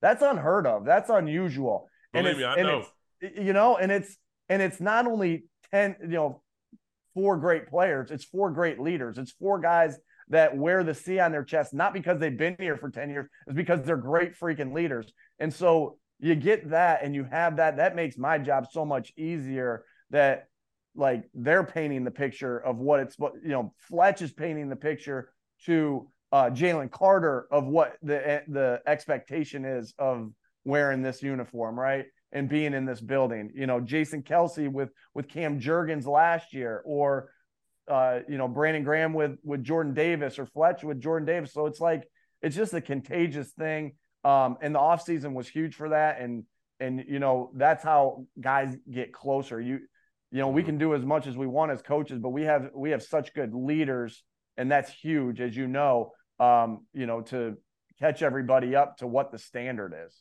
That's 0.00 0.22
unheard 0.22 0.66
of. 0.66 0.84
That's 0.84 1.10
unusual. 1.10 1.88
Believe 2.12 2.30
and 2.30 2.38
me, 2.38 2.44
I 2.44 2.62
know. 2.62 2.84
You 3.20 3.52
know, 3.52 3.76
and 3.76 3.92
it's 3.92 4.16
and 4.48 4.60
it's 4.60 4.80
not 4.80 5.06
only 5.06 5.44
10, 5.72 5.96
you 6.02 6.08
know, 6.08 6.42
four 7.14 7.36
great 7.36 7.68
players, 7.68 8.10
it's 8.10 8.24
four 8.24 8.50
great 8.50 8.80
leaders. 8.80 9.16
It's 9.16 9.30
four 9.30 9.60
guys 9.60 9.96
that 10.28 10.56
wear 10.56 10.82
the 10.82 10.94
C 10.94 11.20
on 11.20 11.30
their 11.30 11.44
chest, 11.44 11.72
not 11.72 11.92
because 11.92 12.18
they've 12.18 12.36
been 12.36 12.56
here 12.58 12.76
for 12.76 12.90
10 12.90 13.10
years, 13.10 13.28
it's 13.46 13.54
because 13.54 13.82
they're 13.82 13.96
great 13.96 14.38
freaking 14.38 14.72
leaders. 14.72 15.12
And 15.38 15.52
so 15.52 15.98
you 16.18 16.34
get 16.34 16.70
that 16.70 17.04
and 17.04 17.14
you 17.14 17.24
have 17.24 17.56
that. 17.56 17.76
That 17.76 17.94
makes 17.94 18.18
my 18.18 18.38
job 18.38 18.66
so 18.70 18.84
much 18.84 19.12
easier 19.16 19.84
that 20.10 20.48
like 20.94 21.24
they're 21.34 21.64
painting 21.64 22.04
the 22.04 22.10
picture 22.10 22.58
of 22.58 22.78
what 22.78 23.00
it's 23.00 23.16
you 23.18 23.50
know, 23.50 23.72
Fletch 23.78 24.22
is 24.22 24.32
painting 24.32 24.68
the 24.68 24.76
picture 24.76 25.32
to 25.66 26.08
uh, 26.32 26.50
Jalen 26.50 26.90
Carter 26.90 27.46
of 27.50 27.66
what 27.66 27.96
the 28.02 28.42
the 28.48 28.80
expectation 28.86 29.64
is 29.64 29.94
of 29.98 30.30
wearing 30.64 31.02
this 31.02 31.22
uniform, 31.22 31.78
right? 31.78 32.06
And 32.32 32.48
being 32.48 32.72
in 32.72 32.86
this 32.86 33.00
building, 33.00 33.50
you 33.54 33.66
know, 33.66 33.80
Jason 33.80 34.22
Kelce 34.22 34.70
with 34.70 34.90
with 35.14 35.28
Cam 35.28 35.60
Jurgens 35.60 36.06
last 36.06 36.54
year, 36.54 36.82
or 36.84 37.30
uh, 37.88 38.20
you 38.28 38.38
know, 38.38 38.48
Brandon 38.48 38.84
Graham 38.84 39.12
with 39.12 39.38
with 39.44 39.62
Jordan 39.62 39.94
Davis, 39.94 40.38
or 40.38 40.46
Fletch 40.46 40.82
with 40.82 41.00
Jordan 41.00 41.26
Davis. 41.26 41.52
So 41.52 41.66
it's 41.66 41.80
like 41.80 42.08
it's 42.40 42.56
just 42.56 42.74
a 42.74 42.80
contagious 42.80 43.50
thing. 43.52 43.94
Um, 44.24 44.56
and 44.62 44.74
the 44.74 44.78
offseason 44.78 45.32
was 45.32 45.48
huge 45.48 45.74
for 45.74 45.90
that. 45.90 46.20
And 46.20 46.44
and 46.80 47.04
you 47.06 47.18
know, 47.18 47.50
that's 47.54 47.84
how 47.84 48.26
guys 48.40 48.76
get 48.90 49.12
closer. 49.12 49.60
You 49.60 49.80
you 50.32 50.40
know, 50.40 50.48
we 50.48 50.62
mm-hmm. 50.62 50.70
can 50.70 50.78
do 50.78 50.94
as 50.94 51.04
much 51.04 51.28
as 51.28 51.36
we 51.36 51.46
want 51.46 51.70
as 51.70 51.82
coaches, 51.82 52.18
but 52.18 52.30
we 52.30 52.42
have 52.42 52.70
we 52.74 52.90
have 52.90 53.02
such 53.02 53.34
good 53.34 53.54
leaders, 53.54 54.24
and 54.56 54.70
that's 54.70 54.90
huge, 54.90 55.40
as 55.40 55.56
you 55.56 55.68
know 55.68 56.12
um, 56.42 56.86
you 56.92 57.06
know, 57.06 57.20
to 57.22 57.56
catch 57.98 58.22
everybody 58.22 58.74
up 58.74 58.96
to 58.98 59.06
what 59.06 59.30
the 59.30 59.38
standard 59.38 59.94
is. 60.06 60.14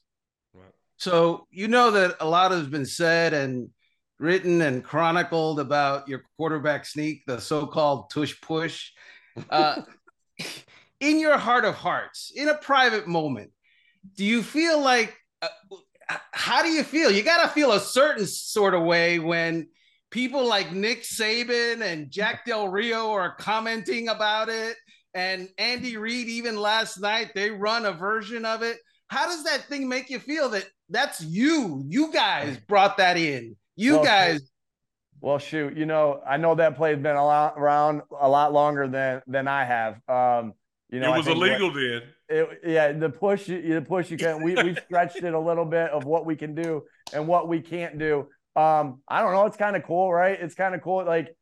Right. 0.53 0.72
So 0.97 1.47
you 1.49 1.68
know 1.68 1.91
that 1.91 2.18
a 2.20 2.28
lot 2.28 2.51
has 2.51 2.68
been 2.68 2.86
said 2.86 3.34
and 3.34 3.70
written 4.20 4.62
and 4.62 4.84
chronicled 4.84 5.59
about 5.59 6.07
your 6.07 6.24
quarterback 6.38 6.86
sneak, 6.86 7.24
the 7.26 7.41
so-called 7.41 8.09
tush 8.12 8.39
push. 8.41 8.91
Uh, 9.49 9.82
in 10.99 11.18
your 11.18 11.38
heart 11.38 11.64
of 11.64 11.74
hearts, 11.74 12.34
in 12.36 12.49
a 12.49 12.53
private 12.53 13.07
moment, 13.07 13.49
do 14.18 14.26
you 14.26 14.43
feel 14.43 14.82
like? 14.82 15.18
Uh, 15.41 15.47
how 16.34 16.62
do 16.62 16.68
you 16.68 16.84
feel? 16.84 17.09
You 17.09 17.24
got 17.24 17.43
to 17.43 17.47
feel 17.47 17.72
a 17.72 17.80
certain 17.80 18.26
sort 18.26 18.74
of 18.74 18.84
way 18.84 19.20
when 19.20 19.70
people 20.12 20.45
like 20.45 20.72
Nick 20.72 21.03
Saban 21.03 21.82
and 21.82 22.12
Jack 22.12 22.45
Del 22.45 22.68
Rio 22.68 23.12
are 23.12 23.36
commenting 23.36 24.09
about 24.09 24.49
it, 24.49 24.76
and 25.14 25.49
Andy 25.57 25.97
Reid 25.97 26.28
even 26.28 26.57
last 26.57 26.99
night 27.01 27.32
they 27.34 27.49
run 27.49 27.86
a 27.86 27.91
version 27.91 28.45
of 28.45 28.62
it. 28.62 28.78
How 29.07 29.26
does 29.26 29.43
that 29.45 29.64
thing 29.64 29.89
make 29.89 30.09
you 30.09 30.20
feel 30.20 30.49
that 30.49 30.66
that's 30.89 31.22
you? 31.22 31.84
You 31.88 32.14
guys 32.14 32.57
brought 32.68 32.97
that 32.97 33.18
in. 33.18 33.55
You 33.76 33.95
well, 33.95 34.03
guys. 34.03 34.51
Well, 35.20 35.38
shoot, 35.38 35.76
you 35.76 35.86
know, 35.86 36.22
I 36.28 36.38
know 36.38 36.55
that 36.55 36.76
play's 36.78 36.97
been 36.97 37.16
a 37.16 37.26
lot 37.26 37.55
around 37.57 38.01
a 38.20 38.30
lot 38.30 38.53
longer 38.53 38.88
than 38.88 39.22
than 39.28 39.47
I 39.47 39.66
have. 39.66 39.95
Um, 40.07 40.53
you 40.89 40.99
know, 40.99 41.14
it 41.14 41.18
was 41.18 41.28
illegal 41.28 41.70
what, 41.70 41.76
then. 41.76 42.01
It, 42.30 42.62
yeah, 42.66 42.91
the 42.93 43.09
push, 43.09 43.47
the 43.47 43.84
push. 43.88 44.09
You 44.09 44.18
can. 44.18 44.43
We 44.43 44.55
we 44.55 44.76
stretched 44.76 45.18
it 45.18 45.34
a 45.34 45.39
little 45.39 45.66
bit 45.66 45.89
of 45.91 46.05
what 46.05 46.26
we 46.26 46.36
can 46.36 46.55
do 46.55 46.84
and 47.14 47.28
what 47.28 47.47
we 47.47 47.62
can't 47.62 47.97
do. 47.97 48.28
Um, 48.56 49.02
I 49.08 49.22
don't 49.22 49.34
know. 49.34 49.45
It's 49.45 49.58
kind 49.58 49.76
of 49.76 49.84
cool, 49.84 50.12
right? 50.12 50.38
It's 50.39 50.56
kind 50.56 50.76
of 50.76 50.82
cool. 50.82 51.06
Like, 51.06 51.36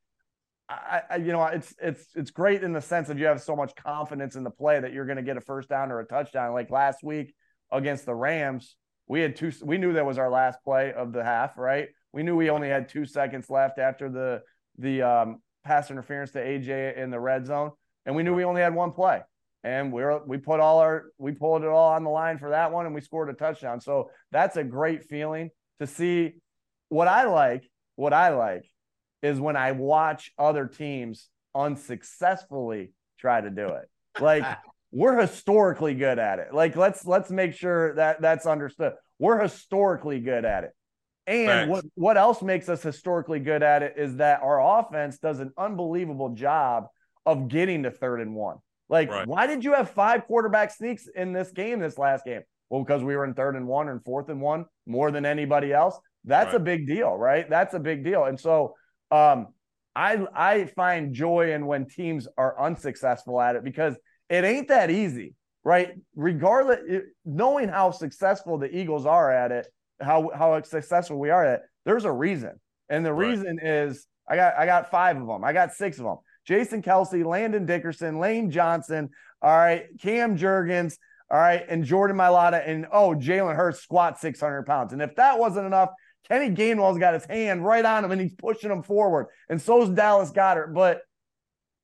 I, 0.69 1.01
I, 1.09 1.15
you 1.15 1.31
know, 1.31 1.43
it's 1.45 1.73
it's 1.81 2.05
it's 2.15 2.31
great 2.31 2.63
in 2.63 2.73
the 2.73 2.81
sense 2.81 3.07
that 3.07 3.17
you 3.17 3.25
have 3.25 3.41
so 3.41 3.55
much 3.55 3.73
confidence 3.75 4.35
in 4.35 4.43
the 4.43 4.51
play 4.51 4.79
that 4.79 4.93
you're 4.93 5.05
going 5.05 5.17
to 5.17 5.23
get 5.23 5.35
a 5.35 5.41
first 5.41 5.69
down 5.69 5.91
or 5.91 5.99
a 5.99 6.05
touchdown. 6.05 6.53
Like 6.53 6.69
last 6.69 7.03
week 7.03 7.33
against 7.71 8.05
the 8.05 8.13
Rams, 8.13 8.75
we 9.07 9.21
had 9.21 9.35
two. 9.35 9.51
We 9.63 9.79
knew 9.79 9.93
that 9.93 10.05
was 10.05 10.19
our 10.19 10.29
last 10.29 10.59
play 10.63 10.93
of 10.93 11.11
the 11.11 11.23
half, 11.23 11.57
right? 11.57 11.89
We 12.13 12.21
knew 12.21 12.35
we 12.35 12.51
only 12.51 12.69
had 12.69 12.89
two 12.89 13.05
seconds 13.05 13.49
left 13.49 13.79
after 13.79 14.09
the 14.09 14.41
the 14.77 15.01
um, 15.01 15.41
pass 15.63 15.89
interference 15.89 16.31
to 16.31 16.39
AJ 16.39 16.97
in 16.97 17.09
the 17.09 17.19
red 17.19 17.45
zone, 17.47 17.71
and 18.05 18.15
we 18.15 18.21
knew 18.23 18.35
we 18.35 18.43
only 18.43 18.61
had 18.61 18.73
one 18.75 18.91
play. 18.91 19.21
And 19.63 19.91
we 19.91 20.03
are 20.03 20.25
we 20.25 20.37
put 20.37 20.59
all 20.59 20.79
our 20.79 21.11
we 21.17 21.31
pulled 21.33 21.63
it 21.63 21.67
all 21.67 21.91
on 21.91 22.03
the 22.03 22.09
line 22.09 22.37
for 22.37 22.51
that 22.51 22.71
one, 22.71 22.85
and 22.85 22.95
we 22.95 23.01
scored 23.01 23.29
a 23.29 23.33
touchdown. 23.33 23.81
So 23.81 24.11
that's 24.31 24.55
a 24.55 24.63
great 24.63 25.03
feeling 25.03 25.49
to 25.79 25.87
see. 25.87 26.35
What 26.89 27.07
I 27.07 27.25
like, 27.25 27.69
what 27.95 28.13
I 28.13 28.29
like, 28.29 28.65
is 29.21 29.39
when 29.39 29.55
I 29.55 29.71
watch 29.73 30.31
other 30.37 30.67
teams 30.67 31.27
unsuccessfully 31.55 32.93
try 33.19 33.41
to 33.41 33.49
do 33.49 33.69
it. 33.69 33.89
Like 34.21 34.45
we're 34.91 35.19
historically 35.19 35.95
good 35.95 36.19
at 36.19 36.39
it. 36.39 36.53
Like 36.53 36.75
let's 36.75 37.05
let's 37.05 37.29
make 37.29 37.53
sure 37.53 37.95
that 37.95 38.21
that's 38.21 38.45
understood. 38.45 38.93
We're 39.19 39.41
historically 39.41 40.19
good 40.19 40.45
at 40.45 40.63
it. 40.63 40.71
And 41.27 41.47
Thanks. 41.47 41.69
what 41.69 41.85
what 41.95 42.17
else 42.17 42.41
makes 42.41 42.69
us 42.69 42.81
historically 42.81 43.39
good 43.39 43.61
at 43.61 43.83
it 43.83 43.95
is 43.97 44.15
that 44.17 44.41
our 44.41 44.79
offense 44.79 45.19
does 45.19 45.39
an 45.39 45.51
unbelievable 45.57 46.29
job 46.29 46.87
of 47.25 47.47
getting 47.47 47.83
to 47.83 47.91
third 47.91 48.21
and 48.21 48.33
one. 48.33 48.57
Like, 48.89 49.11
right. 49.11 49.27
why 49.27 49.45
did 49.45 49.63
you 49.63 49.73
have 49.73 49.91
five 49.91 50.25
quarterback 50.25 50.71
sneaks 50.71 51.07
in 51.07 51.31
this 51.31 51.51
game, 51.51 51.79
this 51.79 51.97
last 51.97 52.25
game? 52.25 52.41
Well, 52.69 52.83
because 52.83 53.03
we 53.03 53.15
were 53.15 53.23
in 53.25 53.35
third 53.35 53.55
and 53.55 53.67
one 53.67 53.89
and 53.89 54.03
fourth 54.03 54.29
and 54.29 54.41
one 54.41 54.65
more 54.87 55.11
than 55.11 55.25
anybody 55.25 55.71
else. 55.71 55.99
That's 56.29 56.53
right. 56.53 56.55
a 56.55 56.59
big 56.59 56.87
deal, 56.87 57.15
right? 57.15 57.49
That's 57.49 57.73
a 57.73 57.79
big 57.79 58.03
deal. 58.03 58.25
And 58.25 58.39
so 58.39 58.75
um, 59.11 59.47
I 59.95 60.25
I 60.33 60.65
find 60.65 61.13
joy 61.13 61.53
in 61.53 61.65
when 61.65 61.87
teams 61.87 62.27
are 62.37 62.59
unsuccessful 62.61 63.41
at 63.41 63.55
it 63.55 63.63
because 63.63 63.95
it 64.29 64.43
ain't 64.43 64.69
that 64.69 64.89
easy, 64.89 65.35
right? 65.63 65.91
Regardless, 66.15 66.79
knowing 67.25 67.69
how 67.69 67.91
successful 67.91 68.57
the 68.57 68.73
Eagles 68.73 69.05
are 69.05 69.31
at 69.31 69.51
it 69.51 69.67
how 70.01 70.31
how 70.33 70.61
successful 70.61 71.19
we 71.19 71.29
are 71.29 71.45
at. 71.45 71.59
it, 71.59 71.61
There's 71.85 72.05
a 72.05 72.11
reason, 72.11 72.59
and 72.89 73.05
the 73.05 73.13
right. 73.13 73.29
reason 73.29 73.59
is 73.61 74.07
I 74.27 74.35
got 74.35 74.55
I 74.57 74.65
got 74.65 74.91
five 74.91 75.17
of 75.17 75.27
them. 75.27 75.43
I 75.43 75.53
got 75.53 75.73
six 75.73 75.97
of 75.97 76.05
them. 76.05 76.17
Jason 76.45 76.81
Kelce, 76.81 77.25
Landon 77.25 77.65
Dickerson, 77.65 78.19
Lane 78.19 78.49
Johnson, 78.49 79.09
all 79.41 79.55
right, 79.55 79.85
Cam 80.01 80.37
Jurgens, 80.37 80.95
all 81.29 81.39
right, 81.39 81.63
and 81.67 81.83
Jordan 81.83 82.17
Mailata, 82.17 82.67
and 82.67 82.87
oh, 82.91 83.13
Jalen 83.13 83.55
Hurts 83.55 83.81
squat 83.81 84.19
600 84.19 84.65
pounds. 84.65 84.93
And 84.93 85.01
if 85.01 85.15
that 85.15 85.37
wasn't 85.37 85.67
enough, 85.67 85.89
Kenny 86.27 86.53
Gainwell's 86.53 86.99
got 86.99 87.13
his 87.13 87.25
hand 87.25 87.65
right 87.65 87.83
on 87.83 88.05
him 88.05 88.11
and 88.11 88.21
he's 88.21 88.33
pushing 88.33 88.71
him 88.71 88.83
forward. 88.83 89.27
And 89.49 89.61
so's 89.61 89.89
Dallas 89.89 90.31
Goedert. 90.31 90.73
But 90.73 91.01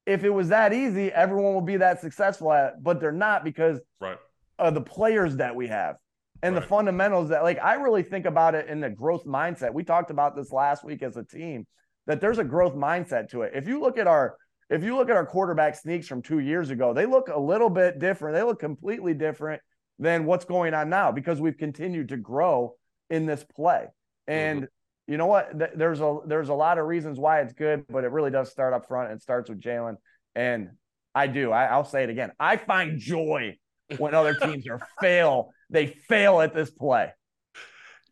if 0.06 0.24
it 0.24 0.30
was 0.30 0.50
that 0.50 0.74
easy, 0.74 1.12
everyone 1.12 1.56
would 1.56 1.66
be 1.66 1.78
that 1.78 2.02
successful 2.02 2.54
at 2.54 2.74
it. 2.74 2.74
But 2.82 3.00
they're 3.00 3.12
not 3.12 3.44
because 3.44 3.80
right. 4.00 4.18
of 4.60 4.74
the 4.74 4.82
players 4.82 5.38
that 5.38 5.56
we 5.56 5.68
have 5.68 5.96
and 6.44 6.54
right. 6.54 6.62
the 6.62 6.68
fundamentals 6.68 7.30
that 7.30 7.44
like 7.44 7.60
I 7.60 7.76
really 7.76 8.04
think 8.04 8.26
about 8.26 8.56
it 8.56 8.68
in 8.68 8.80
the 8.80 8.90
growth 8.90 9.26
mindset. 9.26 9.74
We 9.74 9.84
talked 9.84 10.12
about 10.12 10.36
this 10.36 10.52
last 10.52 10.84
week 10.84 11.02
as 11.02 11.18
a 11.18 11.24
team 11.24 11.66
that 12.06 12.22
there's 12.22 12.38
a 12.38 12.44
growth 12.44 12.76
mindset 12.76 13.30
to 13.30 13.42
it. 13.42 13.54
If 13.56 13.68
you 13.68 13.82
look 13.82 13.98
at 13.98 14.08
our 14.08 14.38
if 14.70 14.84
you 14.84 14.96
look 14.96 15.10
at 15.10 15.16
our 15.16 15.26
quarterback 15.26 15.76
sneaks 15.76 16.08
from 16.08 16.24
2 16.24 16.40
years 16.40 16.72
ago, 16.72 16.94
they 16.94 17.06
look 17.06 17.30
a 17.30 17.40
little 17.40 17.70
bit 17.70 18.00
different. 18.00 18.36
They 18.36 18.44
look 18.44 18.60
completely 18.60 19.14
different 19.14 19.62
than 20.00 20.26
what's 20.26 20.46
going 20.46 20.74
on 20.74 20.90
now 20.90 21.12
because 21.12 21.40
we've 21.40 21.58
continued 21.58 22.10
to 22.10 22.18
grow 22.18 22.76
in 23.10 23.26
this 23.26 23.44
play. 23.44 23.88
And 24.28 24.64
mm-hmm. 24.64 25.12
you 25.12 25.18
know 25.18 25.28
what? 25.28 25.52
There's 25.76 26.02
a 26.02 26.20
there's 26.26 26.50
a 26.50 26.54
lot 26.54 26.78
of 26.78 26.86
reasons 26.86 27.20
why 27.20 27.42
it's 27.42 27.54
good, 27.54 27.86
but 27.88 28.04
it 28.04 28.12
really 28.12 28.32
does 28.32 28.52
start 28.52 28.74
up 28.74 28.88
front 28.88 29.12
and 29.12 29.22
starts 29.22 29.50
with 29.50 29.62
Jalen. 29.62 29.98
And 30.36 30.72
I 31.14 31.28
do. 31.28 31.52
I, 31.52 31.66
I'll 31.66 31.86
say 31.86 32.04
it 32.04 32.10
again. 32.10 32.32
I 32.40 32.58
find 32.58 33.00
joy 33.00 33.58
when 33.98 34.14
other 34.14 34.34
teams 34.42 34.68
are 34.68 34.80
fail 35.00 35.52
they 35.70 35.88
fail 35.88 36.42
at 36.42 36.54
this 36.54 36.70
play 36.70 37.12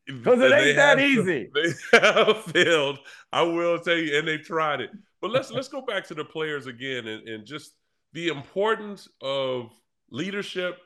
because 0.06 0.40
it 0.40 0.52
ain't 0.52 0.76
that 0.76 1.00
easy. 1.00 1.50
They 1.54 2.00
have 2.00 2.44
failed. 2.46 3.00
I 3.32 3.44
will 3.44 3.80
tell 3.80 3.96
you, 3.96 4.18
and 4.18 4.28
they 4.28 4.38
tried 4.38 4.82
it. 4.82 4.92
But 5.22 5.32
let's 5.32 5.52
let's 5.52 5.70
go 5.70 5.82
back 5.82 6.06
to 6.08 6.14
the 6.14 6.26
players 6.26 6.68
again 6.68 7.08
and, 7.08 7.28
and 7.28 7.46
just 7.46 7.74
the 8.14 8.28
importance 8.28 9.08
of 9.22 9.72
leadership, 10.12 10.78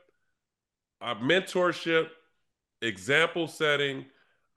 uh, 1.01 1.15
mentorship, 1.15 2.07
example 2.81 3.47
setting, 3.47 4.05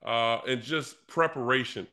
uh, 0.05 0.39
and 0.47 0.61
just 0.61 1.07
preparation. 1.07 1.87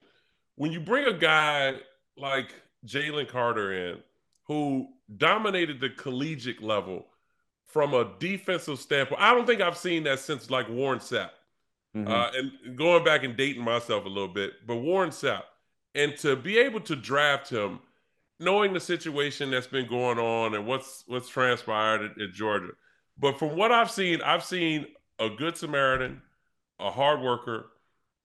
When 0.57 0.73
you 0.73 0.81
bring 0.81 1.07
a 1.07 1.13
guy 1.13 1.75
like 2.17 2.55
Jalen 2.87 3.29
Carter 3.29 3.73
in, 3.73 3.99
who 4.45 4.89
dominated 5.17 5.81
the 5.81 5.91
collegiate 5.91 6.63
level 6.63 7.07
from 7.67 7.95
a 7.95 8.13
defensive 8.19 8.79
standpoint, 8.79 9.21
I 9.21 9.35
don't 9.35 9.47
think 9.47 9.61
I've 9.61 9.77
seen 9.77 10.05
that 10.05 10.21
since 10.21 10.51
like 10.51 10.69
Warren 10.69 10.99
Sapp. 10.99 11.31
Mm-hmm. 11.97 12.09
Uh, 12.09 12.31
and 12.35 12.77
going 12.77 13.03
back 13.05 13.25
and 13.25 13.37
dating 13.37 13.63
myself 13.63 14.05
a 14.05 14.09
little 14.09 14.29
bit, 14.29 14.53
but 14.67 14.77
Warren 14.77 15.11
Sapp, 15.11 15.43
and 15.95 16.17
to 16.19 16.37
be 16.37 16.59
able 16.59 16.81
to 16.81 16.95
draft 16.95 17.49
him, 17.49 17.81
knowing 18.41 18.73
the 18.73 18.81
situation 18.81 19.51
that's 19.51 19.67
been 19.67 19.89
going 19.89 20.19
on 20.19 20.55
and 20.55 20.67
what's 20.67 21.05
what's 21.07 21.29
transpired 21.29 22.03
at, 22.03 22.21
at 22.21 22.33
Georgia. 22.33 22.73
But 23.19 23.39
from 23.39 23.57
what 23.57 23.73
I've 23.73 23.91
seen, 23.91 24.21
I've 24.23 24.45
seen 24.45 24.87
a 25.19 25.29
good 25.29 25.57
Samaritan, 25.57 26.23
a 26.79 26.91
hard 26.91 27.21
worker, 27.21 27.67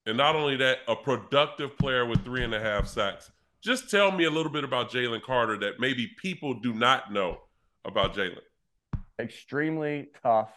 and 0.06 0.16
not 0.16 0.36
only 0.36 0.56
that, 0.56 0.78
a 0.88 0.96
productive 0.96 1.76
player 1.78 2.06
with 2.06 2.24
three 2.24 2.44
and 2.44 2.54
a 2.54 2.60
half 2.60 2.86
sacks. 2.86 3.30
Just 3.62 3.90
tell 3.90 4.12
me 4.12 4.24
a 4.24 4.30
little 4.30 4.52
bit 4.52 4.64
about 4.64 4.90
Jalen 4.90 5.22
Carter 5.22 5.58
that 5.58 5.80
maybe 5.80 6.08
people 6.20 6.54
do 6.54 6.74
not 6.74 7.12
know 7.12 7.38
about 7.84 8.14
Jalen 8.14 8.40
extremely 9.18 10.08
tough, 10.22 10.52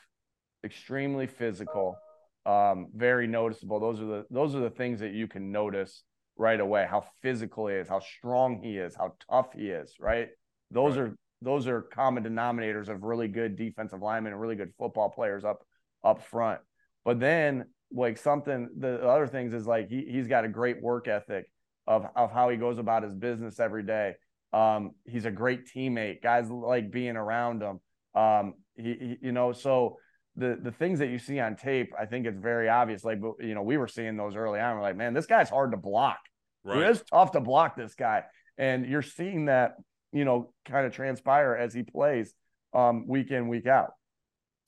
extremely 0.63 1.27
physical, 1.27 1.97
um, 2.45 2.87
very 2.95 3.27
noticeable. 3.27 3.79
Those 3.79 4.01
are 4.01 4.05
the 4.05 4.25
those 4.29 4.55
are 4.55 4.59
the 4.59 4.69
things 4.69 4.99
that 4.99 5.13
you 5.13 5.27
can 5.27 5.51
notice 5.51 6.03
right 6.37 6.59
away. 6.59 6.87
How 6.89 7.05
physical 7.21 7.67
he 7.67 7.75
is, 7.75 7.87
how 7.87 7.99
strong 7.99 8.61
he 8.61 8.77
is, 8.77 8.95
how 8.95 9.15
tough 9.29 9.53
he 9.53 9.69
is. 9.69 9.95
Right. 9.99 10.29
Those 10.71 10.97
right. 10.97 11.07
are 11.07 11.15
those 11.41 11.67
are 11.67 11.81
common 11.81 12.23
denominators 12.23 12.89
of 12.89 13.03
really 13.03 13.27
good 13.27 13.55
defensive 13.55 14.01
linemen 14.01 14.33
and 14.33 14.41
really 14.41 14.55
good 14.55 14.73
football 14.77 15.09
players 15.09 15.43
up 15.43 15.63
up 16.03 16.23
front. 16.23 16.61
But 17.05 17.19
then 17.19 17.65
like 17.91 18.17
something 18.17 18.69
the 18.77 19.07
other 19.07 19.27
things 19.27 19.53
is 19.53 19.65
like 19.65 19.89
he 19.89 20.05
he's 20.09 20.27
got 20.27 20.45
a 20.45 20.49
great 20.49 20.81
work 20.81 21.07
ethic 21.07 21.49
of 21.85 22.05
of 22.15 22.31
how 22.31 22.49
he 22.49 22.57
goes 22.57 22.77
about 22.77 23.03
his 23.03 23.13
business 23.13 23.59
every 23.59 23.83
day. 23.83 24.15
Um, 24.53 24.91
he's 25.05 25.25
a 25.25 25.31
great 25.31 25.67
teammate. 25.67 26.21
Guys 26.21 26.49
like 26.49 26.91
being 26.91 27.15
around 27.15 27.61
him. 27.61 27.79
Um, 28.15 28.53
he, 28.75 28.95
he, 28.99 29.17
you 29.21 29.31
know, 29.31 29.53
so 29.53 29.97
the 30.35 30.57
the 30.61 30.71
things 30.71 30.99
that 30.99 31.07
you 31.07 31.19
see 31.19 31.39
on 31.39 31.55
tape, 31.55 31.93
I 31.99 32.05
think 32.05 32.25
it's 32.25 32.39
very 32.39 32.69
obvious. 32.69 33.03
Like, 33.03 33.19
you 33.39 33.55
know, 33.55 33.63
we 33.63 33.77
were 33.77 33.87
seeing 33.87 34.17
those 34.17 34.35
early 34.35 34.59
on. 34.59 34.75
We're 34.75 34.81
like, 34.81 34.95
man, 34.95 35.13
this 35.13 35.25
guy's 35.25 35.49
hard 35.49 35.71
to 35.71 35.77
block. 35.77 36.19
Right. 36.63 36.79
It 36.79 36.89
is 36.89 37.03
tough 37.11 37.31
to 37.31 37.41
block 37.41 37.75
this 37.75 37.95
guy, 37.95 38.23
and 38.57 38.85
you're 38.85 39.01
seeing 39.01 39.45
that, 39.45 39.75
you 40.11 40.25
know, 40.25 40.53
kind 40.65 40.85
of 40.85 40.93
transpire 40.93 41.55
as 41.55 41.73
he 41.73 41.83
plays 41.83 42.33
um, 42.73 43.07
week 43.07 43.31
in 43.31 43.47
week 43.47 43.67
out. 43.67 43.91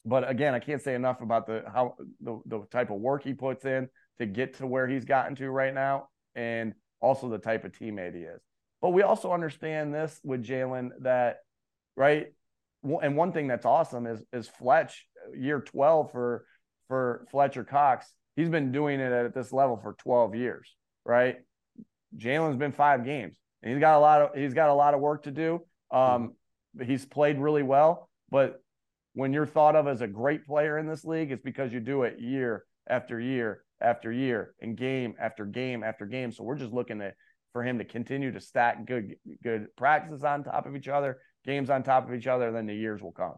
But 0.05 0.29
again, 0.29 0.53
I 0.53 0.59
can't 0.59 0.81
say 0.81 0.95
enough 0.95 1.21
about 1.21 1.45
the 1.45 1.63
how 1.71 1.95
the, 2.21 2.39
the 2.45 2.65
type 2.71 2.89
of 2.89 2.99
work 2.99 3.23
he 3.23 3.33
puts 3.33 3.65
in 3.65 3.89
to 4.19 4.25
get 4.25 4.55
to 4.55 4.67
where 4.67 4.87
he's 4.87 5.05
gotten 5.05 5.35
to 5.35 5.49
right 5.49 5.73
now, 5.73 6.07
and 6.35 6.73
also 7.01 7.29
the 7.29 7.37
type 7.37 7.65
of 7.65 7.71
teammate 7.71 8.15
he 8.15 8.21
is. 8.21 8.41
But 8.81 8.91
we 8.91 9.01
also 9.01 9.31
understand 9.33 9.93
this 9.93 10.19
with 10.23 10.43
Jalen 10.43 10.91
that 11.01 11.39
right 11.95 12.27
and 13.01 13.17
one 13.17 13.33
thing 13.33 13.47
that's 13.47 13.65
awesome 13.65 14.07
is 14.07 14.23
is 14.31 14.47
Fletch 14.47 15.05
year 15.35 15.59
12 15.59 16.11
for 16.11 16.45
for 16.87 17.27
Fletcher 17.29 17.65
Cox 17.65 18.13
he's 18.39 18.49
been 18.49 18.71
doing 18.71 18.99
it 19.01 19.11
at 19.11 19.33
this 19.33 19.51
level 19.51 19.77
for 19.77 19.93
12 19.99 20.35
years, 20.35 20.75
right? 21.05 21.37
Jalen's 22.17 22.55
been 22.55 22.71
five 22.71 23.03
games, 23.03 23.37
and 23.61 23.71
he's 23.71 23.81
got 23.81 23.97
a 23.97 23.99
lot 23.99 24.21
of 24.21 24.35
he's 24.35 24.53
got 24.53 24.69
a 24.69 24.73
lot 24.73 24.93
of 24.93 25.01
work 25.01 25.23
to 25.23 25.31
do. 25.31 25.61
Um, 25.91 26.33
he's 26.81 27.05
played 27.05 27.37
really 27.37 27.63
well, 27.63 28.09
but 28.31 28.63
when 29.19 29.33
you're 29.33 29.45
thought 29.45 29.75
of 29.75 29.87
as 29.87 30.01
a 30.01 30.07
great 30.07 30.45
player 30.45 30.77
in 30.77 30.87
this 30.87 31.03
league, 31.03 31.31
it's 31.31 31.43
because 31.43 31.73
you 31.73 31.79
do 31.81 32.03
it 32.03 32.19
year 32.19 32.63
after 32.89 33.19
year 33.19 33.63
after 33.81 34.11
year 34.11 34.55
and 34.61 34.77
game 34.77 35.13
after 35.19 35.45
game 35.45 35.83
after 35.83 36.05
game. 36.05 36.31
So 36.31 36.43
we're 36.43 36.57
just 36.57 36.73
looking 36.73 36.99
to 36.99 37.13
for 37.51 37.63
him 37.63 37.79
to 37.79 37.85
continue 37.85 38.31
to 38.31 38.39
stack 38.39 38.85
good 38.85 39.15
good 39.43 39.75
practices 39.75 40.23
on 40.23 40.43
top 40.43 40.65
of 40.65 40.75
each 40.75 40.87
other, 40.87 41.19
games 41.45 41.69
on 41.69 41.83
top 41.83 42.07
of 42.07 42.13
each 42.13 42.27
other, 42.27 42.51
then 42.51 42.65
the 42.65 42.73
years 42.73 43.01
will 43.01 43.11
come. 43.11 43.35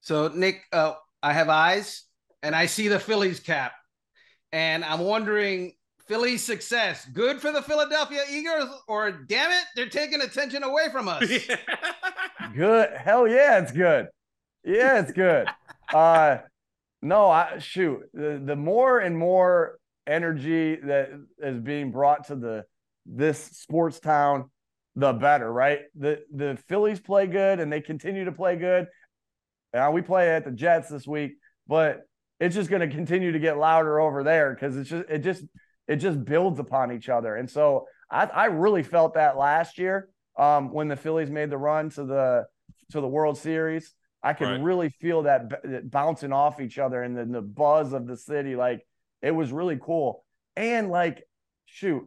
So 0.00 0.28
Nick, 0.28 0.62
uh, 0.72 0.94
I 1.22 1.32
have 1.32 1.48
eyes 1.48 2.04
and 2.42 2.54
I 2.54 2.66
see 2.66 2.88
the 2.88 3.00
Phillies 3.00 3.40
cap, 3.40 3.72
and 4.52 4.84
I'm 4.84 5.00
wondering 5.00 5.74
Philly's 6.08 6.42
success 6.42 7.04
good 7.12 7.40
for 7.40 7.52
the 7.52 7.60
Philadelphia 7.60 8.22
Eagles, 8.30 8.70
or 8.88 9.10
damn 9.10 9.50
it, 9.50 9.64
they're 9.74 9.88
taking 9.88 10.22
attention 10.22 10.62
away 10.62 10.88
from 10.90 11.08
us. 11.08 11.28
good, 12.54 12.90
hell 12.96 13.28
yeah, 13.28 13.58
it's 13.58 13.72
good. 13.72 14.08
Yeah, 14.66 15.00
it's 15.00 15.12
good. 15.12 15.48
uh, 15.94 16.38
no, 17.00 17.30
I 17.30 17.58
shoot 17.58 18.00
the 18.12 18.42
the 18.44 18.56
more 18.56 18.98
and 18.98 19.16
more 19.16 19.78
energy 20.06 20.76
that 20.76 21.10
is 21.38 21.60
being 21.60 21.92
brought 21.92 22.26
to 22.26 22.36
the 22.36 22.64
this 23.06 23.38
sports 23.38 24.00
town, 24.00 24.50
the 24.96 25.12
better, 25.12 25.50
right? 25.50 25.80
The 25.94 26.22
the 26.34 26.58
Phillies 26.68 26.98
play 26.98 27.28
good 27.28 27.60
and 27.60 27.72
they 27.72 27.80
continue 27.80 28.24
to 28.24 28.32
play 28.32 28.56
good. 28.56 28.88
Now 29.72 29.92
we 29.92 30.02
play 30.02 30.34
at 30.34 30.44
the 30.44 30.50
Jets 30.50 30.88
this 30.88 31.06
week, 31.06 31.34
but 31.68 32.00
it's 32.40 32.54
just 32.54 32.68
going 32.68 32.88
to 32.88 32.94
continue 32.94 33.32
to 33.32 33.38
get 33.38 33.58
louder 33.58 34.00
over 34.00 34.24
there 34.24 34.52
because 34.52 34.76
it's 34.76 34.90
just 34.90 35.08
it 35.08 35.18
just 35.18 35.44
it 35.86 35.96
just 35.96 36.24
builds 36.24 36.58
upon 36.58 36.90
each 36.90 37.08
other. 37.08 37.36
And 37.36 37.48
so 37.48 37.86
I, 38.10 38.24
I 38.24 38.44
really 38.46 38.82
felt 38.82 39.14
that 39.14 39.36
last 39.36 39.78
year 39.78 40.08
um, 40.36 40.72
when 40.72 40.88
the 40.88 40.96
Phillies 40.96 41.30
made 41.30 41.50
the 41.50 41.58
run 41.58 41.90
to 41.90 42.04
the 42.04 42.46
to 42.90 43.00
the 43.00 43.08
World 43.08 43.38
Series. 43.38 43.94
I 44.22 44.32
could 44.32 44.48
right. 44.48 44.60
really 44.60 44.88
feel 44.88 45.22
that, 45.22 45.90
bouncing 45.90 46.32
off 46.32 46.60
each 46.60 46.78
other 46.78 47.02
and 47.02 47.16
then 47.16 47.30
the 47.30 47.42
buzz 47.42 47.92
of 47.92 48.06
the 48.06 48.16
city. 48.16 48.56
Like 48.56 48.86
it 49.22 49.30
was 49.30 49.52
really 49.52 49.78
cool. 49.80 50.24
And 50.56 50.88
like, 50.90 51.22
shoot, 51.66 52.04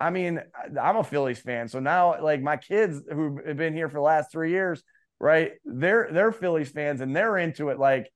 I 0.00 0.10
mean, 0.10 0.40
I'm 0.80 0.96
a 0.96 1.04
Phillies 1.04 1.38
fan, 1.38 1.68
so 1.68 1.78
now 1.78 2.20
like 2.20 2.42
my 2.42 2.56
kids 2.56 3.00
who 3.10 3.40
have 3.46 3.56
been 3.56 3.74
here 3.74 3.88
for 3.88 3.98
the 3.98 4.02
last 4.02 4.32
three 4.32 4.50
years, 4.50 4.82
right? 5.20 5.52
They're 5.64 6.08
they're 6.12 6.32
Phillies 6.32 6.70
fans 6.70 7.00
and 7.00 7.14
they're 7.14 7.38
into 7.38 7.68
it. 7.68 7.78
Like, 7.78 8.10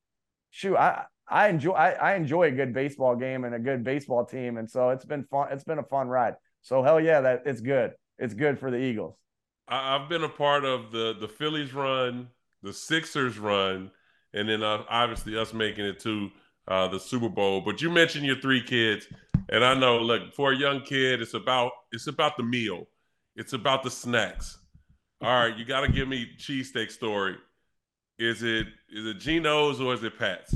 shoot, 0.51 0.77
I 0.77 1.05
I 1.29 1.49
enjoy 1.49 1.73
I, 1.73 1.91
I 1.91 2.15
enjoy 2.15 2.49
a 2.49 2.51
good 2.51 2.75
baseball 2.75 3.15
game 3.15 3.45
and 3.45 3.55
a 3.55 3.61
good 3.61 3.85
baseball 3.85 4.25
team, 4.25 4.57
and 4.57 4.69
so 4.69 4.91
it's 4.91 5.05
been 5.05 5.25
fun. 5.25 5.49
It's 5.53 5.65
been 5.65 5.79
a 5.79 5.85
fun 5.85 6.09
ride. 6.09 6.35
So 6.63 6.83
hell 6.83 7.01
yeah, 7.01 7.21
that 7.21 7.43
it's 7.47 7.61
good. 7.61 7.93
It's 8.19 8.35
good 8.35 8.59
for 8.59 8.73
the 8.73 8.79
Eagles. 8.79 9.17
I've 9.69 10.09
been 10.09 10.25
a 10.25 10.29
part 10.29 10.65
of 10.65 10.91
the 10.91 11.15
the 11.21 11.29
Phillies 11.29 11.73
run, 11.73 12.29
the 12.67 12.73
Sixers 12.73 13.39
run, 13.39 13.91
and 14.35 14.49
then 14.49 14.63
uh, 14.63 14.83
obviously 14.89 15.39
us 15.39 15.55
making 15.55 15.87
it 15.87 16.01
to 16.01 16.31
uh, 16.69 16.89
the 16.89 16.99
Super 16.99 17.29
Bowl. 17.29 17.61
But 17.61 17.81
you 17.81 17.89
mentioned 17.89 18.27
your 18.27 18.41
three 18.41 18.63
kids, 18.63 19.07
and 19.49 19.65
I 19.65 19.75
know, 19.75 19.99
look, 19.99 20.35
for 20.35 20.53
a 20.53 20.57
young 20.57 20.83
kid, 20.83 21.23
it's 21.23 21.35
about 21.35 21.71
it's 21.93 22.09
about 22.09 22.37
the 22.37 22.43
meal, 22.43 22.89
it's 23.37 23.53
about 23.53 23.85
the 23.85 23.91
snacks. 23.91 24.59
All 25.23 25.31
right, 25.31 25.57
you 25.57 25.65
got 25.65 25.81
to 25.81 25.89
give 25.89 26.09
me 26.09 26.29
cheesesteak 26.39 26.91
story. 26.91 27.37
Is 28.19 28.43
it 28.43 28.67
is 28.91 29.07
it 29.07 29.19
Geno's 29.21 29.81
or 29.81 29.95
is 29.95 30.03
it 30.03 30.19
Pat's? 30.19 30.55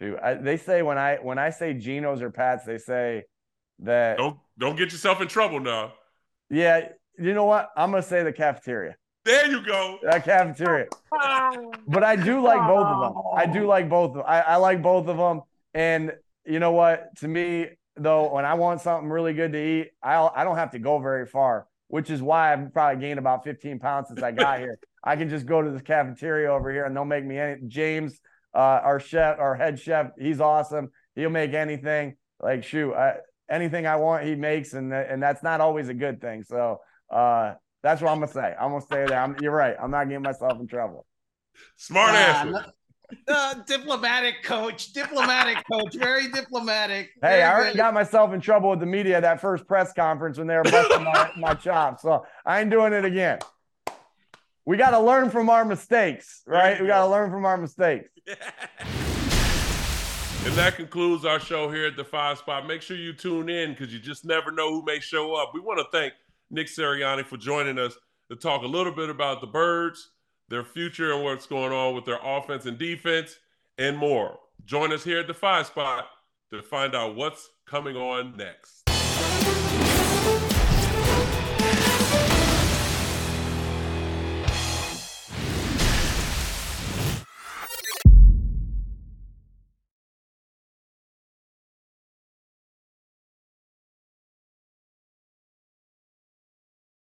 Dude, 0.00 0.18
I, 0.18 0.34
they 0.34 0.56
say 0.56 0.82
when 0.82 0.98
I 0.98 1.18
when 1.22 1.38
I 1.38 1.50
say 1.50 1.72
Geno's 1.72 2.20
or 2.20 2.30
Pat's, 2.30 2.64
they 2.64 2.78
say 2.78 3.24
that 3.78 4.18
don't 4.18 4.38
don't 4.58 4.76
get 4.76 4.90
yourself 4.90 5.20
in 5.20 5.28
trouble 5.28 5.60
now. 5.60 5.92
Yeah, 6.50 6.88
you 7.16 7.32
know 7.32 7.44
what? 7.44 7.70
I'm 7.76 7.90
gonna 7.92 8.02
say 8.02 8.24
the 8.24 8.32
cafeteria. 8.32 8.96
There 9.24 9.50
you 9.50 9.64
go. 9.64 9.98
That 10.02 10.24
cafeteria. 10.24 10.86
but 11.86 12.02
I 12.02 12.16
do 12.16 12.40
like 12.42 12.66
both 12.66 12.86
of 12.86 13.14
them. 13.14 13.22
I 13.36 13.46
do 13.46 13.66
like 13.66 13.88
both 13.88 14.10
of 14.10 14.16
them. 14.16 14.24
I, 14.26 14.40
I 14.40 14.56
like 14.56 14.82
both 14.82 15.06
of 15.06 15.16
them. 15.16 15.42
And 15.74 16.12
you 16.44 16.58
know 16.58 16.72
what? 16.72 17.16
To 17.18 17.28
me, 17.28 17.68
though, 17.96 18.32
when 18.32 18.44
I 18.44 18.54
want 18.54 18.80
something 18.80 19.08
really 19.08 19.32
good 19.32 19.52
to 19.52 19.58
eat, 19.58 19.90
I 20.02 20.28
I 20.34 20.44
don't 20.44 20.56
have 20.56 20.72
to 20.72 20.80
go 20.80 20.98
very 20.98 21.26
far, 21.26 21.68
which 21.88 22.10
is 22.10 22.20
why 22.20 22.52
I've 22.52 22.72
probably 22.72 23.00
gained 23.00 23.18
about 23.20 23.44
15 23.44 23.78
pounds 23.78 24.08
since 24.08 24.22
I 24.22 24.32
got 24.32 24.58
here. 24.58 24.78
I 25.04 25.16
can 25.16 25.28
just 25.28 25.46
go 25.46 25.62
to 25.62 25.70
the 25.70 25.80
cafeteria 25.80 26.52
over 26.52 26.70
here 26.72 26.84
and 26.84 26.96
they'll 26.96 27.04
make 27.04 27.24
me 27.24 27.38
any 27.38 27.60
James, 27.66 28.20
uh, 28.54 28.58
our 28.82 29.00
chef, 29.00 29.38
our 29.38 29.56
head 29.56 29.80
chef, 29.80 30.10
he's 30.16 30.40
awesome. 30.40 30.90
He'll 31.16 31.30
make 31.30 31.54
anything. 31.54 32.16
Like 32.40 32.64
shoot, 32.64 32.92
I, 32.94 33.16
anything 33.48 33.86
I 33.86 33.96
want, 33.96 34.24
he 34.24 34.34
makes, 34.34 34.72
and 34.72 34.92
and 34.92 35.22
that's 35.22 35.44
not 35.44 35.60
always 35.60 35.88
a 35.88 35.94
good 35.94 36.20
thing. 36.20 36.42
So 36.42 36.80
uh, 37.10 37.54
that's 37.82 38.00
what 38.00 38.10
I'm 38.10 38.20
gonna 38.20 38.32
say. 38.32 38.54
I'm 38.58 38.70
gonna 38.70 38.80
say 38.82 39.06
that. 39.06 39.12
I'm, 39.12 39.36
you're 39.40 39.52
right. 39.52 39.76
I'm 39.80 39.90
not 39.90 40.08
getting 40.08 40.22
myself 40.22 40.60
in 40.60 40.66
trouble. 40.66 41.06
Smart 41.76 42.14
answer. 42.14 42.72
Uh, 43.28 43.54
diplomatic 43.66 44.42
coach, 44.42 44.92
diplomatic 44.92 45.58
coach, 45.70 45.94
very 45.94 46.30
diplomatic. 46.30 47.10
Hey, 47.20 47.28
very 47.28 47.42
I 47.42 47.52
already 47.52 47.72
good. 47.72 47.78
got 47.78 47.94
myself 47.94 48.32
in 48.32 48.40
trouble 48.40 48.70
with 48.70 48.80
the 48.80 48.86
media 48.86 49.20
that 49.20 49.40
first 49.40 49.66
press 49.66 49.92
conference 49.92 50.38
when 50.38 50.46
they 50.46 50.56
were 50.56 50.62
busting 50.62 51.04
my, 51.04 51.30
my 51.36 51.54
chops. 51.54 52.02
So 52.02 52.24
I 52.46 52.60
ain't 52.60 52.70
doing 52.70 52.92
it 52.92 53.04
again. 53.04 53.40
We 54.64 54.76
got 54.76 54.90
to 54.90 55.00
learn 55.00 55.28
from 55.28 55.50
our 55.50 55.64
mistakes, 55.64 56.42
right? 56.46 56.80
We 56.80 56.86
got 56.86 57.04
to 57.04 57.10
learn 57.10 57.30
from 57.30 57.44
our 57.44 57.56
mistakes. 57.56 58.08
And 60.44 60.54
that 60.54 60.74
concludes 60.74 61.24
our 61.24 61.38
show 61.38 61.70
here 61.70 61.86
at 61.86 61.94
the 61.94 62.02
Five 62.02 62.38
Spot. 62.38 62.66
Make 62.66 62.82
sure 62.82 62.96
you 62.96 63.12
tune 63.12 63.48
in 63.48 63.70
because 63.70 63.92
you 63.92 64.00
just 64.00 64.24
never 64.24 64.50
know 64.50 64.70
who 64.70 64.84
may 64.84 64.98
show 64.98 65.36
up. 65.36 65.52
We 65.54 65.60
want 65.60 65.78
to 65.78 65.86
thank 65.96 66.14
Nick 66.52 66.66
Sirianni 66.66 67.24
for 67.24 67.38
joining 67.38 67.78
us 67.78 67.96
to 68.30 68.36
talk 68.36 68.62
a 68.62 68.66
little 68.66 68.92
bit 68.92 69.08
about 69.08 69.40
the 69.40 69.46
Birds, 69.46 70.10
their 70.50 70.62
future, 70.62 71.14
and 71.14 71.24
what's 71.24 71.46
going 71.46 71.72
on 71.72 71.94
with 71.94 72.04
their 72.04 72.20
offense 72.22 72.66
and 72.66 72.76
defense, 72.76 73.38
and 73.78 73.96
more. 73.96 74.38
Join 74.66 74.92
us 74.92 75.02
here 75.02 75.20
at 75.20 75.26
the 75.26 75.34
Five 75.34 75.66
Spot 75.66 76.06
to 76.52 76.62
find 76.62 76.94
out 76.94 77.16
what's 77.16 77.48
coming 77.66 77.96
on 77.96 78.36
next. 78.36 78.82